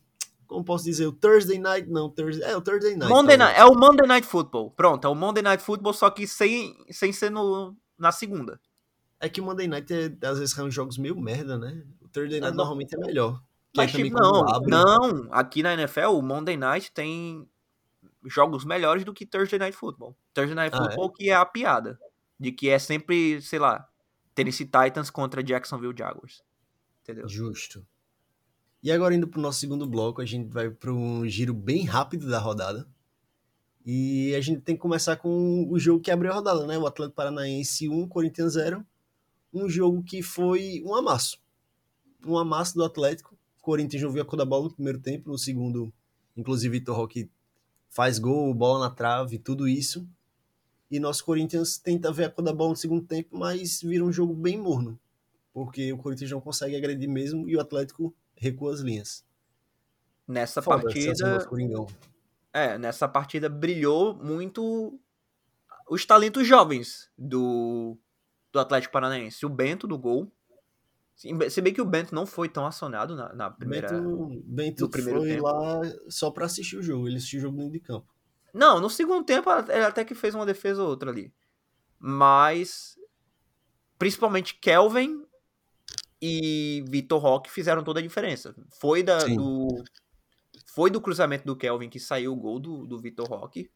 [0.46, 1.06] Como posso dizer?
[1.06, 1.88] O Thursday Night?
[1.88, 2.48] Não, Thursday.
[2.50, 3.08] É, o Thursday Night.
[3.12, 3.36] Monday.
[3.36, 4.72] Night, é o Monday Night Football.
[4.72, 8.60] Pronto, é o Monday Night Football, só que sem, sem ser no, na segunda.
[9.20, 11.84] É que o Monday Night é, às vezes são jogos meio merda, né?
[12.00, 12.64] O Thursday Night não.
[12.64, 13.40] normalmente é melhor.
[13.76, 15.28] Mas, tipo, não, não.
[15.32, 17.48] Aqui na NFL, o Monday Night tem
[18.26, 20.16] jogos melhores do que Thursday Night Football.
[20.34, 20.84] Thursday Night Ah, é?
[20.86, 21.98] Football que é a piada.
[22.38, 23.88] De que é sempre, sei lá,
[24.34, 26.42] Tennessee Titans contra Jacksonville Jaguars.
[27.02, 27.28] Entendeu?
[27.28, 27.86] Justo.
[28.82, 32.28] E agora indo pro nosso segundo bloco, a gente vai para um giro bem rápido
[32.28, 32.88] da rodada.
[33.84, 36.78] E a gente tem que começar com o jogo que abriu a rodada, né?
[36.78, 38.84] O Atlético Paranaense 1, Corinthians 0.
[39.52, 41.38] Um jogo que foi um amasso.
[42.24, 43.36] Um amasso do Atlético.
[43.70, 45.92] Corinthians não viu a cor da bola no primeiro tempo, no segundo,
[46.36, 47.30] inclusive Vitor Roque
[47.88, 50.08] faz gol, bola na trave, tudo isso.
[50.90, 54.12] E nosso Corinthians tenta ver a cor da bola no segundo tempo, mas vira um
[54.12, 54.98] jogo bem morno.
[55.52, 59.24] Porque o Corinthians não consegue agredir mesmo e o Atlético recua as linhas.
[60.26, 61.46] Nessa Foda, partida.
[62.52, 64.98] É, nessa partida brilhou muito
[65.88, 67.96] os talentos jovens do,
[68.50, 69.46] do Atlético Paranaense.
[69.46, 70.32] O Bento no gol.
[71.50, 73.88] Se bem que o Bento não foi tão acionado na, na primeira.
[73.92, 75.42] Bento, Bento no primeiro foi tempo.
[75.42, 77.06] lá só pra assistir o jogo.
[77.06, 78.06] Ele assistiu o jogo dentro de campo.
[78.54, 81.30] Não, no segundo tempo ele até que fez uma defesa ou outra ali.
[81.98, 82.96] Mas
[83.98, 85.22] principalmente Kelvin
[86.22, 88.54] e Vitor Roque fizeram toda a diferença.
[88.80, 89.36] Foi da, Sim.
[89.36, 89.84] do
[90.74, 93.70] foi do cruzamento do Kelvin que saiu o gol do, do Vitor Roque.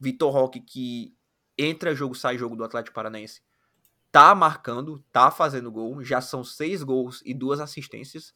[0.00, 1.14] Vitor Roque que
[1.56, 3.40] entra jogo, sai jogo do Atlético Paranaense.
[4.10, 6.02] Tá marcando, tá fazendo gol.
[6.02, 8.34] Já são seis gols e duas assistências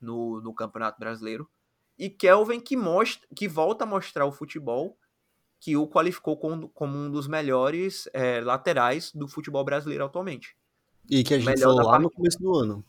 [0.00, 1.48] no, no Campeonato Brasileiro.
[1.98, 4.96] E Kelvin que, mostra, que volta a mostrar o futebol
[5.60, 10.56] que o qualificou como, como um dos melhores é, laterais do futebol brasileiro atualmente.
[11.10, 12.84] E que a gente Melhor falou lá no começo do ano.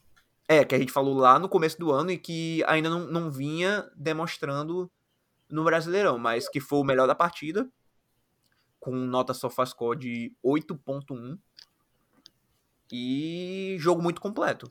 [0.48, 3.32] É, que a gente falou lá no começo do ano e que ainda não, não
[3.32, 4.92] vinha demonstrando
[5.50, 7.68] no Brasileirão, mas que foi o melhor da partida,
[8.80, 11.38] com nota SofaScore de 8.1
[12.92, 14.68] e jogo muito completo.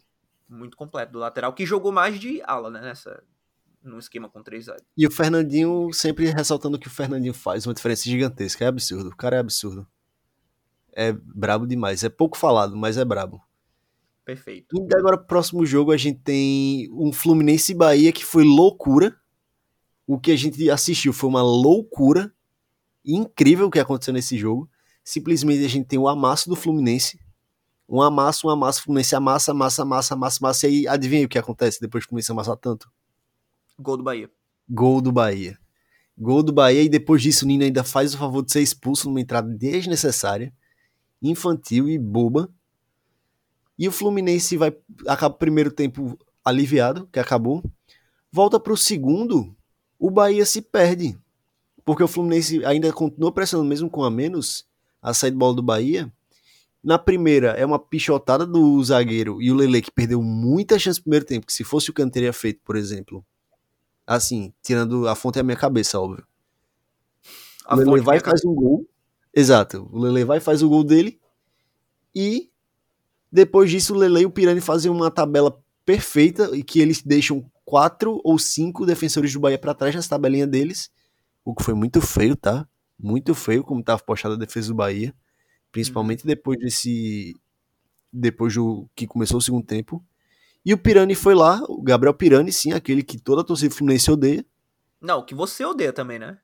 [0.48, 3.22] Muito completo do lateral, que jogou mais de ala, né, nessa,
[3.82, 4.88] num esquema com três zagueiros.
[4.96, 8.64] E o Fernandinho, sempre ressaltando que o Fernandinho faz uma diferença gigantesca.
[8.64, 9.10] É absurdo.
[9.10, 9.86] O cara é absurdo.
[10.92, 12.02] É brabo demais.
[12.02, 13.42] É pouco falado, mas é brabo.
[14.24, 14.76] Perfeito.
[14.76, 19.16] E agora, próximo jogo, a gente tem um Fluminense e Bahia que foi loucura.
[20.06, 22.32] O que a gente assistiu foi uma loucura.
[23.04, 24.68] Incrível o que aconteceu nesse jogo.
[25.02, 27.18] Simplesmente a gente tem o amasso do Fluminense.
[27.88, 30.68] Um amasso, um amasso, o Fluminense amassa, amassa, amassa, amassa, amassa.
[30.68, 32.90] E aí, adivinha o que acontece depois que o Fluminense amassar tanto?
[33.78, 34.30] Gol do Bahia.
[34.68, 35.58] Gol do Bahia.
[36.16, 39.08] Gol do Bahia e depois disso o Nino ainda faz o favor de ser expulso
[39.08, 40.52] numa entrada desnecessária,
[41.22, 42.50] infantil e boba.
[43.78, 47.62] E o Fluminense vai acaba o primeiro tempo aliviado, que acabou.
[48.32, 49.56] Volta para o segundo,
[49.98, 51.16] o Bahia se perde.
[51.84, 54.66] Porque o Fluminense ainda continua pressionando mesmo com a menos
[55.00, 56.12] a saída de bola do Bahia.
[56.88, 61.02] Na primeira é uma pichotada do zagueiro e o Lele que perdeu muita chance no
[61.02, 63.22] primeiro tempo, que se fosse o que teria feito, por exemplo,
[64.06, 66.26] Assim, tirando a fonte da minha cabeça, óbvio.
[67.66, 68.88] A o Lele fonte vai e faz um gol.
[69.34, 69.86] Exato.
[69.92, 71.20] O Lele vai e faz o gol dele.
[72.14, 72.50] E
[73.30, 77.44] depois disso, o Lele e o Pirani fazem uma tabela perfeita e que eles deixam
[77.66, 80.90] quatro ou cinco defensores do Bahia para trás nessa tabelinha deles.
[81.44, 82.66] O que foi muito feio, tá?
[82.98, 85.14] Muito feio como tava postada a defesa do Bahia.
[85.78, 87.36] Principalmente depois desse.
[88.12, 90.04] Depois do que começou o segundo tempo.
[90.66, 94.10] E o Pirani foi lá, o Gabriel Pirani, sim, aquele que toda a torcida fluminense
[94.10, 94.44] odeia.
[95.00, 96.36] Não, que você odeia também, né?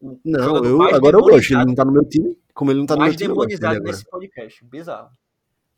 [0.00, 1.52] O Não, eu, mais agora eu gosto.
[1.52, 2.34] Ele não tá no meu time.
[2.54, 4.64] Como ele não tá no meu mais time, eu gosto dele demonizado nesse podcast.
[4.64, 5.10] Bizarro.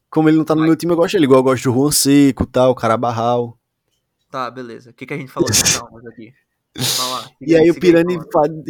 [0.09, 1.25] Como ele não tá no meu time, eu gosto dele.
[1.25, 3.59] Igual eu gosto do Juan Seco, tal, Carabarral.
[4.31, 4.91] Tá, beleza.
[4.91, 5.59] O que, que a gente falou de
[6.09, 6.33] aqui?
[6.77, 7.31] Lá.
[7.41, 8.17] E aí o Pirani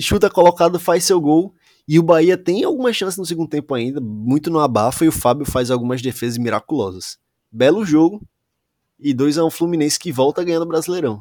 [0.01, 1.55] chuta colocado, faz seu gol.
[1.93, 5.13] E o Bahia tem alguma chance no segundo tempo ainda, muito no abafa, e o
[5.13, 7.19] Fábio faz algumas defesas miraculosas.
[7.51, 8.25] Belo jogo.
[8.97, 11.21] E 2 a 1 Fluminense que volta ganhando o Brasileirão.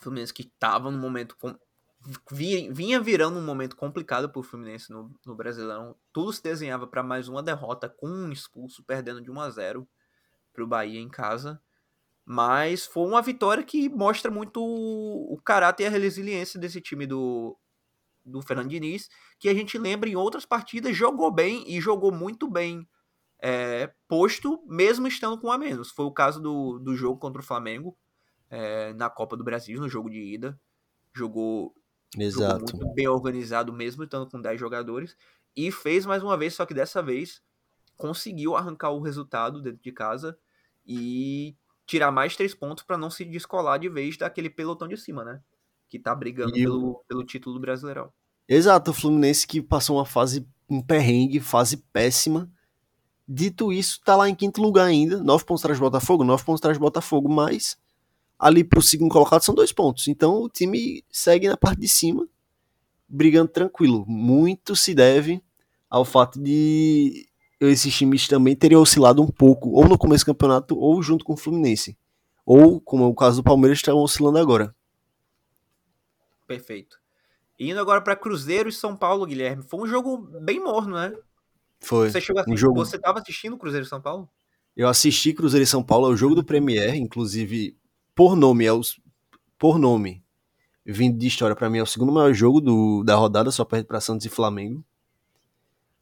[0.00, 1.36] Fluminense que tava num momento
[2.72, 5.94] vinha virando um momento complicado para o Fluminense no, no Brasileirão.
[6.12, 9.88] Tudo se desenhava para mais uma derrota com um expulso, perdendo de 1 a 0
[10.52, 11.62] para o Bahia em casa.
[12.24, 17.56] Mas foi uma vitória que mostra muito o caráter e a resiliência desse time do,
[18.24, 22.48] do Fernando Diniz, que a gente lembra em outras partidas jogou bem e jogou muito
[22.48, 22.88] bem
[23.40, 25.90] é, posto, mesmo estando com a menos.
[25.90, 27.96] Foi o caso do, do jogo contra o Flamengo
[28.48, 30.58] é, na Copa do Brasil, no jogo de ida.
[31.12, 31.74] Jogou,
[32.18, 32.60] Exato.
[32.60, 35.16] jogou muito bem organizado, mesmo estando com 10 jogadores.
[35.54, 37.42] E fez mais uma vez, só que dessa vez
[37.96, 40.36] conseguiu arrancar o resultado dentro de casa
[40.86, 41.56] e
[41.86, 45.42] tirar mais três pontos para não se descolar de vez daquele pelotão de cima, né?
[45.88, 46.94] Que tá brigando e pelo, o...
[47.06, 48.10] pelo título do Brasileirão.
[48.48, 52.50] Exato, o Fluminense que passou uma fase, um perrengue, fase péssima.
[53.26, 56.60] Dito isso, tá lá em quinto lugar ainda, nove pontos atrás do Botafogo, nove pontos
[56.60, 57.78] atrás do Botafogo, mas
[58.38, 60.08] ali pro segundo colocado são dois pontos.
[60.08, 62.28] Então o time segue na parte de cima,
[63.08, 64.04] brigando tranquilo.
[64.06, 65.42] Muito se deve
[65.88, 67.26] ao fato de
[67.60, 71.34] esses times também teriam oscilado um pouco, ou no começo do campeonato, ou junto com
[71.34, 71.96] o Fluminense.
[72.44, 74.74] Ou, como é o caso do Palmeiras, estão oscilando agora.
[76.46, 76.98] Perfeito.
[77.58, 79.62] Indo agora para Cruzeiro e São Paulo, Guilherme.
[79.62, 81.12] Foi um jogo bem morno, né?
[81.80, 82.10] Foi.
[82.10, 82.84] Você chegou um jogo...
[82.84, 84.28] Você estava assistindo Cruzeiro e São Paulo?
[84.76, 87.76] Eu assisti Cruzeiro e São Paulo, é o jogo do Premier, inclusive
[88.14, 89.00] por nome, é os
[89.56, 90.22] por nome,
[90.84, 93.86] vindo de história para mim é o segundo maior jogo do, da rodada, só perde
[93.86, 94.84] para Santos e Flamengo.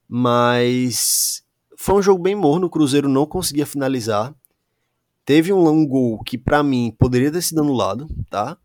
[0.09, 1.45] Mas
[1.77, 4.35] foi um jogo bem morno, o Cruzeiro não conseguia finalizar.
[5.25, 8.59] Teve um, um gol que para mim poderia ter sido anulado, tá?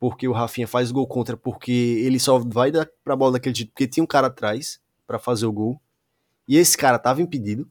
[0.00, 3.70] Porque o Rafinha faz gol contra porque ele só vai dar pra bola daquele jeito
[3.70, 5.80] porque tinha um cara atrás para fazer o gol.
[6.48, 7.68] E esse cara tava impedido.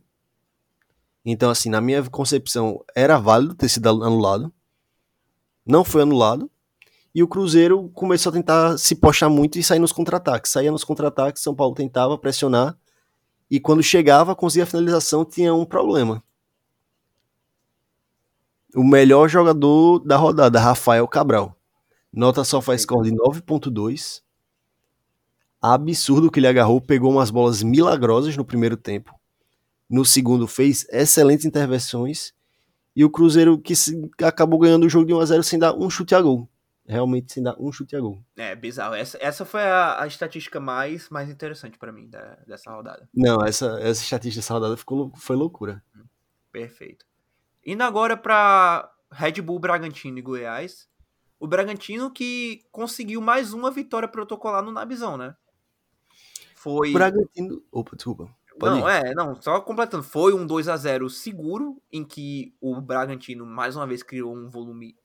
[1.26, 4.53] Então, assim, na minha concepção, era válido ter sido anulado.
[5.65, 6.49] Não foi anulado.
[7.14, 10.51] E o Cruzeiro começou a tentar se postar muito e sair nos contra-ataques.
[10.51, 12.77] Saía nos contra-ataques, São Paulo tentava pressionar.
[13.49, 16.23] E quando chegava, conseguia a finalização, tinha um problema.
[18.76, 21.59] O melhor jogador da rodada, Rafael Cabral.
[22.11, 24.22] Nota só faz score de 9.2.
[25.61, 29.14] Absurdo que ele agarrou, pegou umas bolas milagrosas no primeiro tempo.
[29.90, 32.34] No segundo fez excelentes intervenções.
[32.95, 33.73] E o Cruzeiro que
[34.23, 36.49] acabou ganhando o jogo de 1 a 0 sem dar um chute a gol
[36.90, 38.23] realmente sem dar um chute a gol.
[38.36, 38.95] É, bizarro.
[38.95, 43.07] Essa, essa foi a, a estatística mais, mais interessante para mim da, dessa rodada.
[43.14, 45.84] Não, essa, essa estatística dessa rodada ficou, foi loucura.
[46.52, 47.06] Perfeito.
[47.64, 50.88] Indo agora para Red Bull, Bragantino e Goiás.
[51.39, 55.35] O Bragantino que conseguiu mais uma vitória protocolar no Nabizão, né?
[56.55, 56.89] Foi.
[56.89, 57.63] O Bragantino.
[57.71, 58.35] Opa, desculpa.
[58.59, 58.91] Pode não, ir.
[58.91, 60.03] é, não, só completando.
[60.03, 64.49] Foi um 2 a 0 seguro, em que o Bragantino mais uma vez criou um
[64.49, 64.97] volume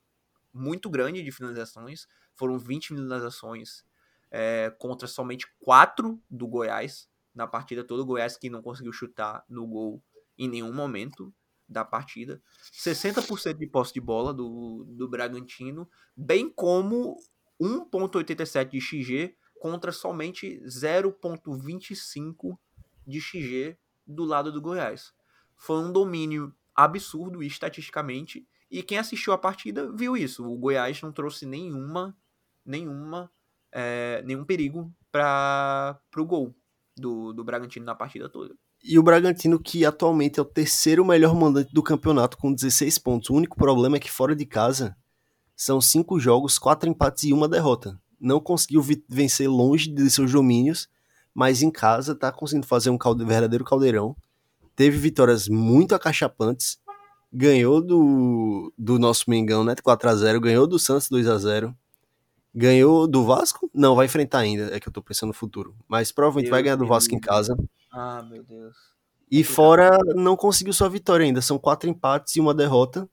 [0.52, 2.09] muito grande de finalizações.
[2.35, 3.85] Foram 20 finalizações
[4.28, 8.02] é, contra somente 4 do Goiás na partida toda.
[8.02, 10.02] O Goiás que não conseguiu chutar no gol
[10.36, 11.32] em nenhum momento
[11.69, 12.43] da partida.
[12.73, 17.16] 60% de posse de bola do, do Bragantino, bem como
[17.61, 22.59] 1.87 de XG contra somente 0.25
[23.07, 25.15] de XG do lado do Goiás.
[25.57, 30.45] Foi um domínio absurdo estatisticamente e quem assistiu a partida viu isso.
[30.45, 32.16] O Goiás não trouxe nenhuma,
[32.65, 33.31] nenhuma,
[33.70, 36.55] é, nenhum perigo para o gol
[36.97, 38.57] do, do Bragantino na partida toda.
[38.85, 43.31] E o Bragantino, que atualmente é o terceiro melhor mandante do campeonato, com 16 pontos.
[43.31, 44.94] O único problema é que fora de casa
[45.56, 47.98] são cinco jogos, quatro empates e uma derrota.
[48.20, 50.89] Não conseguiu vencer longe de seus domínios,
[51.35, 54.15] mas em casa está conseguindo fazer um calde verdadeiro caldeirão.
[54.77, 56.78] Teve vitórias muito acachapantes
[57.35, 59.74] ganhou do, do nosso Mengão, né?
[59.74, 61.74] 4x0, ganhou do Santos 2x0.
[62.55, 63.69] Ganhou do Vasco?
[63.74, 64.74] Não, vai enfrentar ainda.
[64.74, 65.74] É que eu tô pensando no futuro.
[65.89, 67.56] Mas provavelmente Deus vai ganhar do Vasco em casa.
[67.97, 68.77] Ah, meu Deus.
[69.31, 71.41] E fora, não conseguiu sua vitória ainda.
[71.41, 73.09] São quatro empates e uma derrota.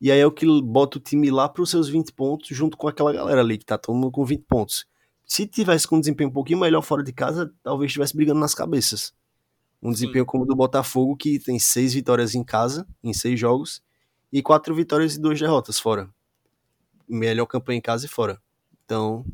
[0.00, 2.76] E aí é o que bota o time lá para os seus 20 pontos, junto
[2.76, 4.86] com aquela galera ali, que tá todo mundo com 20 pontos.
[5.26, 8.54] Se tivesse com um desempenho um pouquinho melhor fora de casa, talvez estivesse brigando nas
[8.54, 9.12] cabeças.
[9.82, 10.26] Um desempenho Sim.
[10.26, 13.82] como o do Botafogo, que tem seis vitórias em casa, em seis jogos,
[14.32, 16.08] e quatro vitórias e duas derrotas fora.
[17.06, 18.40] Melhor campanha em casa e fora.
[18.84, 19.24] Então,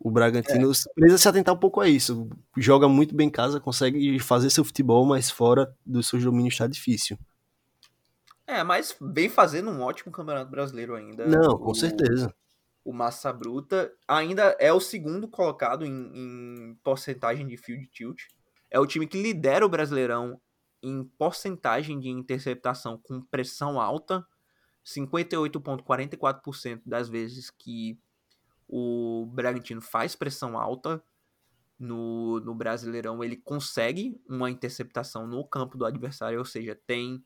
[0.00, 0.74] o Bragantino é.
[0.94, 2.28] precisa se atentar um pouco a isso.
[2.56, 6.66] Joga muito bem em casa, consegue fazer seu futebol, mas fora dos seus domínios está
[6.66, 7.18] difícil.
[8.46, 11.26] É, mas vem fazendo um ótimo campeonato brasileiro ainda.
[11.26, 12.34] Não, com o, certeza.
[12.84, 18.22] O Massa Bruta ainda é o segundo colocado em, em porcentagem de field tilt.
[18.70, 20.40] É o time que lidera o Brasileirão
[20.82, 24.24] em porcentagem de interceptação com pressão alta.
[24.86, 27.98] 58,44% das vezes que
[28.68, 31.02] o Bragantino faz pressão alta
[31.78, 37.24] no, no Brasileirão, ele consegue uma interceptação no campo do adversário, ou seja, tem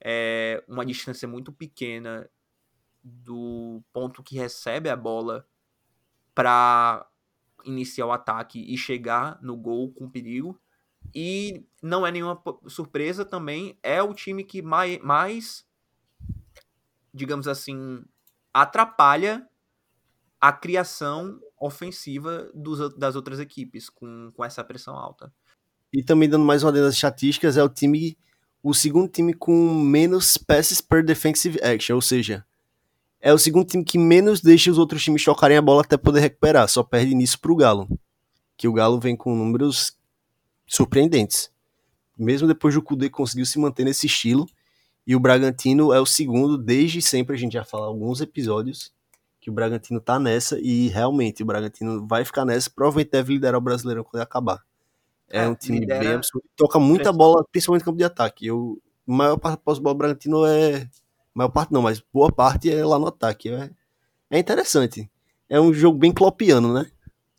[0.00, 2.28] é, uma distância muito pequena
[3.02, 5.46] do ponto que recebe a bola
[6.34, 7.06] para
[7.64, 10.60] iniciar o ataque e chegar no gol com perigo.
[11.14, 15.66] E não é nenhuma surpresa também, é o time que mais, mais
[17.12, 18.04] digamos assim,
[18.52, 19.48] atrapalha
[20.42, 25.32] a criação ofensiva dos, das outras equipes com, com essa pressão alta.
[25.92, 28.18] E também dando mais uma das estatísticas, é o time,
[28.60, 32.44] o segundo time com menos passes per defensive action, ou seja,
[33.20, 36.18] é o segundo time que menos deixa os outros times chocarem a bola até poder
[36.18, 37.86] recuperar, só perde nisso pro Galo.
[38.56, 39.96] Que o Galo vem com números
[40.66, 41.52] surpreendentes.
[42.18, 44.44] Mesmo depois do Kudê conseguiu se manter nesse estilo,
[45.06, 48.92] e o Bragantino é o segundo desde sempre, a gente já fala alguns episódios,
[49.42, 53.58] que o Bragantino tá nessa e realmente o Bragantino vai ficar nessa, provavelmente deve liderar
[53.58, 54.62] o Brasileirão quando acabar.
[55.28, 55.98] É, é um time lidera...
[55.98, 58.46] bem absurdo, toca muita bola, principalmente no campo de ataque.
[58.46, 60.88] Eu, a maior parte do pós-bola Bragantino é.
[61.34, 63.48] Maior parte não, mas boa parte é lá no ataque.
[63.48, 63.70] É,
[64.30, 65.10] é interessante.
[65.48, 66.88] É um jogo bem clopiano, né?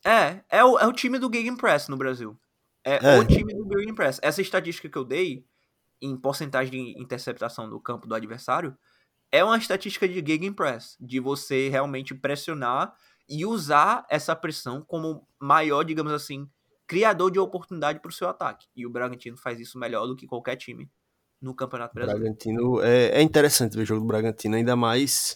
[0.04, 2.36] É, é o, é o time do Gegenpress no Brasil.
[2.84, 4.18] É, é, o time do Gegenpress.
[4.20, 5.46] Essa estatística que eu dei
[6.02, 8.76] em porcentagem de interceptação do campo do adversário
[9.34, 12.94] é uma estatística de gegenpress, de você realmente pressionar
[13.28, 16.48] e usar essa pressão como maior, digamos assim,
[16.86, 18.68] criador de oportunidade para o seu ataque.
[18.76, 20.88] E o Bragantino faz isso melhor do que qualquer time
[21.42, 22.22] no Campeonato Brasileiro.
[22.22, 25.34] Bragantino é, é interessante ver o jogo do Bragantino, ainda mais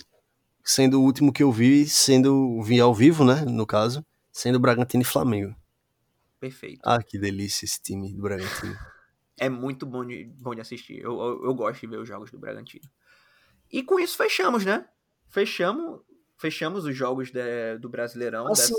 [0.62, 5.02] sendo o último que eu vi, sendo vi ao vivo, né, no caso, sendo Bragantino
[5.02, 5.56] e Flamengo.
[6.38, 6.82] Perfeito.
[6.84, 8.76] Ah, que delícia esse time do Bragantino.
[9.36, 11.00] é muito bom de, bom de assistir.
[11.02, 12.88] Eu, eu, eu gosto de ver os jogos do Bragantino.
[13.70, 14.86] E com isso fechamos, né?
[15.28, 16.00] Fechamos,
[16.36, 18.46] fechamos os jogos de, do Brasileirão.
[18.48, 18.74] Assim,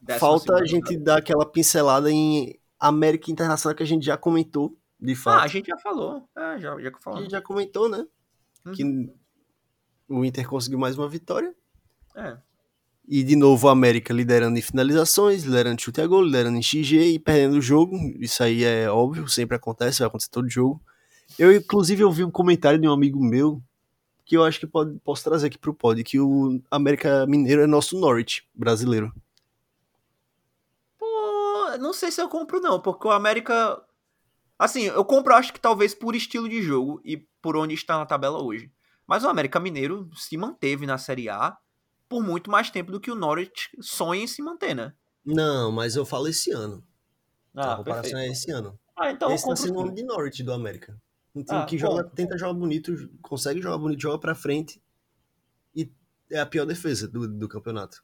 [0.00, 4.76] dessa, falta a gente dar aquela pincelada em América Internacional que a gente já comentou,
[4.98, 5.40] de fato.
[5.40, 6.28] Ah, a gente já falou.
[6.36, 7.18] É, já, já falou.
[7.18, 8.06] A gente já comentou, né?
[8.64, 8.72] Uhum.
[8.72, 9.14] Que
[10.08, 11.54] o Inter conseguiu mais uma vitória.
[12.14, 12.38] É.
[13.08, 17.12] E de novo o América liderando em finalizações, liderando chute a gol, liderando em XG
[17.12, 17.96] e perdendo o jogo.
[18.18, 20.80] Isso aí é óbvio, sempre acontece, vai acontecer todo jogo.
[21.38, 23.62] Eu, inclusive, ouvi um comentário de um amigo meu
[24.26, 27.66] que eu acho que pode, posso trazer aqui pro pod, que o América Mineiro é
[27.66, 29.14] nosso Norwich brasileiro.
[30.98, 31.06] Pô,
[31.78, 33.80] não sei se eu compro não, porque o América...
[34.58, 38.04] Assim, eu compro acho que talvez por estilo de jogo e por onde está na
[38.04, 38.70] tabela hoje.
[39.06, 41.56] Mas o América Mineiro se manteve na Série A
[42.08, 44.92] por muito mais tempo do que o Norwich sonha em se manter, né?
[45.24, 46.82] Não, mas eu falo esse ano.
[47.54, 48.28] Ah, a comparação perfeito.
[48.28, 48.78] é esse ano.
[48.96, 51.00] Ah, então esse tá sendo o nome de Norwich do América.
[51.36, 54.82] Um time ah, que joga, tenta jogar bonito, consegue jogar bonito, joga pra frente
[55.74, 55.92] e
[56.30, 58.02] é a pior defesa do, do campeonato.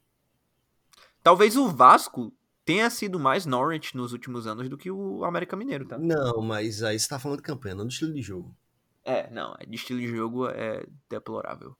[1.23, 2.31] Talvez o Vasco
[2.63, 5.97] tenha sido mais Norwich nos últimos anos do que o América Mineiro, tá?
[5.97, 8.55] Não, mas aí você tá falando de campanha, não do estilo de jogo.
[9.03, 11.75] É, não, de estilo de jogo é deplorável.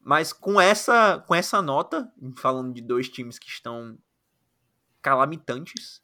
[0.00, 3.98] Mas com essa, com essa nota, falando de dois times que estão
[5.02, 6.00] calamitantes,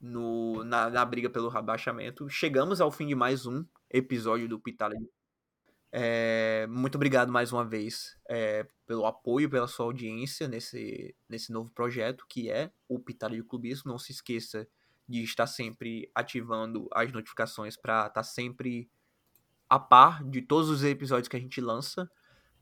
[0.00, 2.28] no, na, na briga pelo rebaixamento.
[2.28, 4.96] Chegamos ao fim de mais um episódio do Pitada.
[5.92, 11.68] É, muito obrigado mais uma vez é, pelo apoio, pela sua audiência nesse, nesse novo
[11.70, 13.90] projeto que é o Pitada de Clubismo.
[13.90, 14.66] Não se esqueça
[15.06, 18.88] de estar sempre ativando as notificações para estar sempre
[19.68, 22.10] a par de todos os episódios que a gente lança.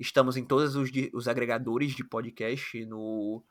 [0.01, 3.43] Estamos em todos os, os agregadores de podcast, no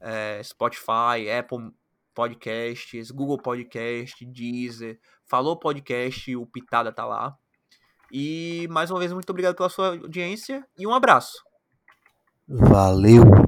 [0.00, 1.72] é, Spotify, Apple
[2.16, 7.36] podcasts, Google Podcast, Deezer, Falou Podcast, o Pitada tá lá.
[8.10, 11.44] E mais uma vez, muito obrigado pela sua audiência e um abraço.
[12.48, 13.45] Valeu!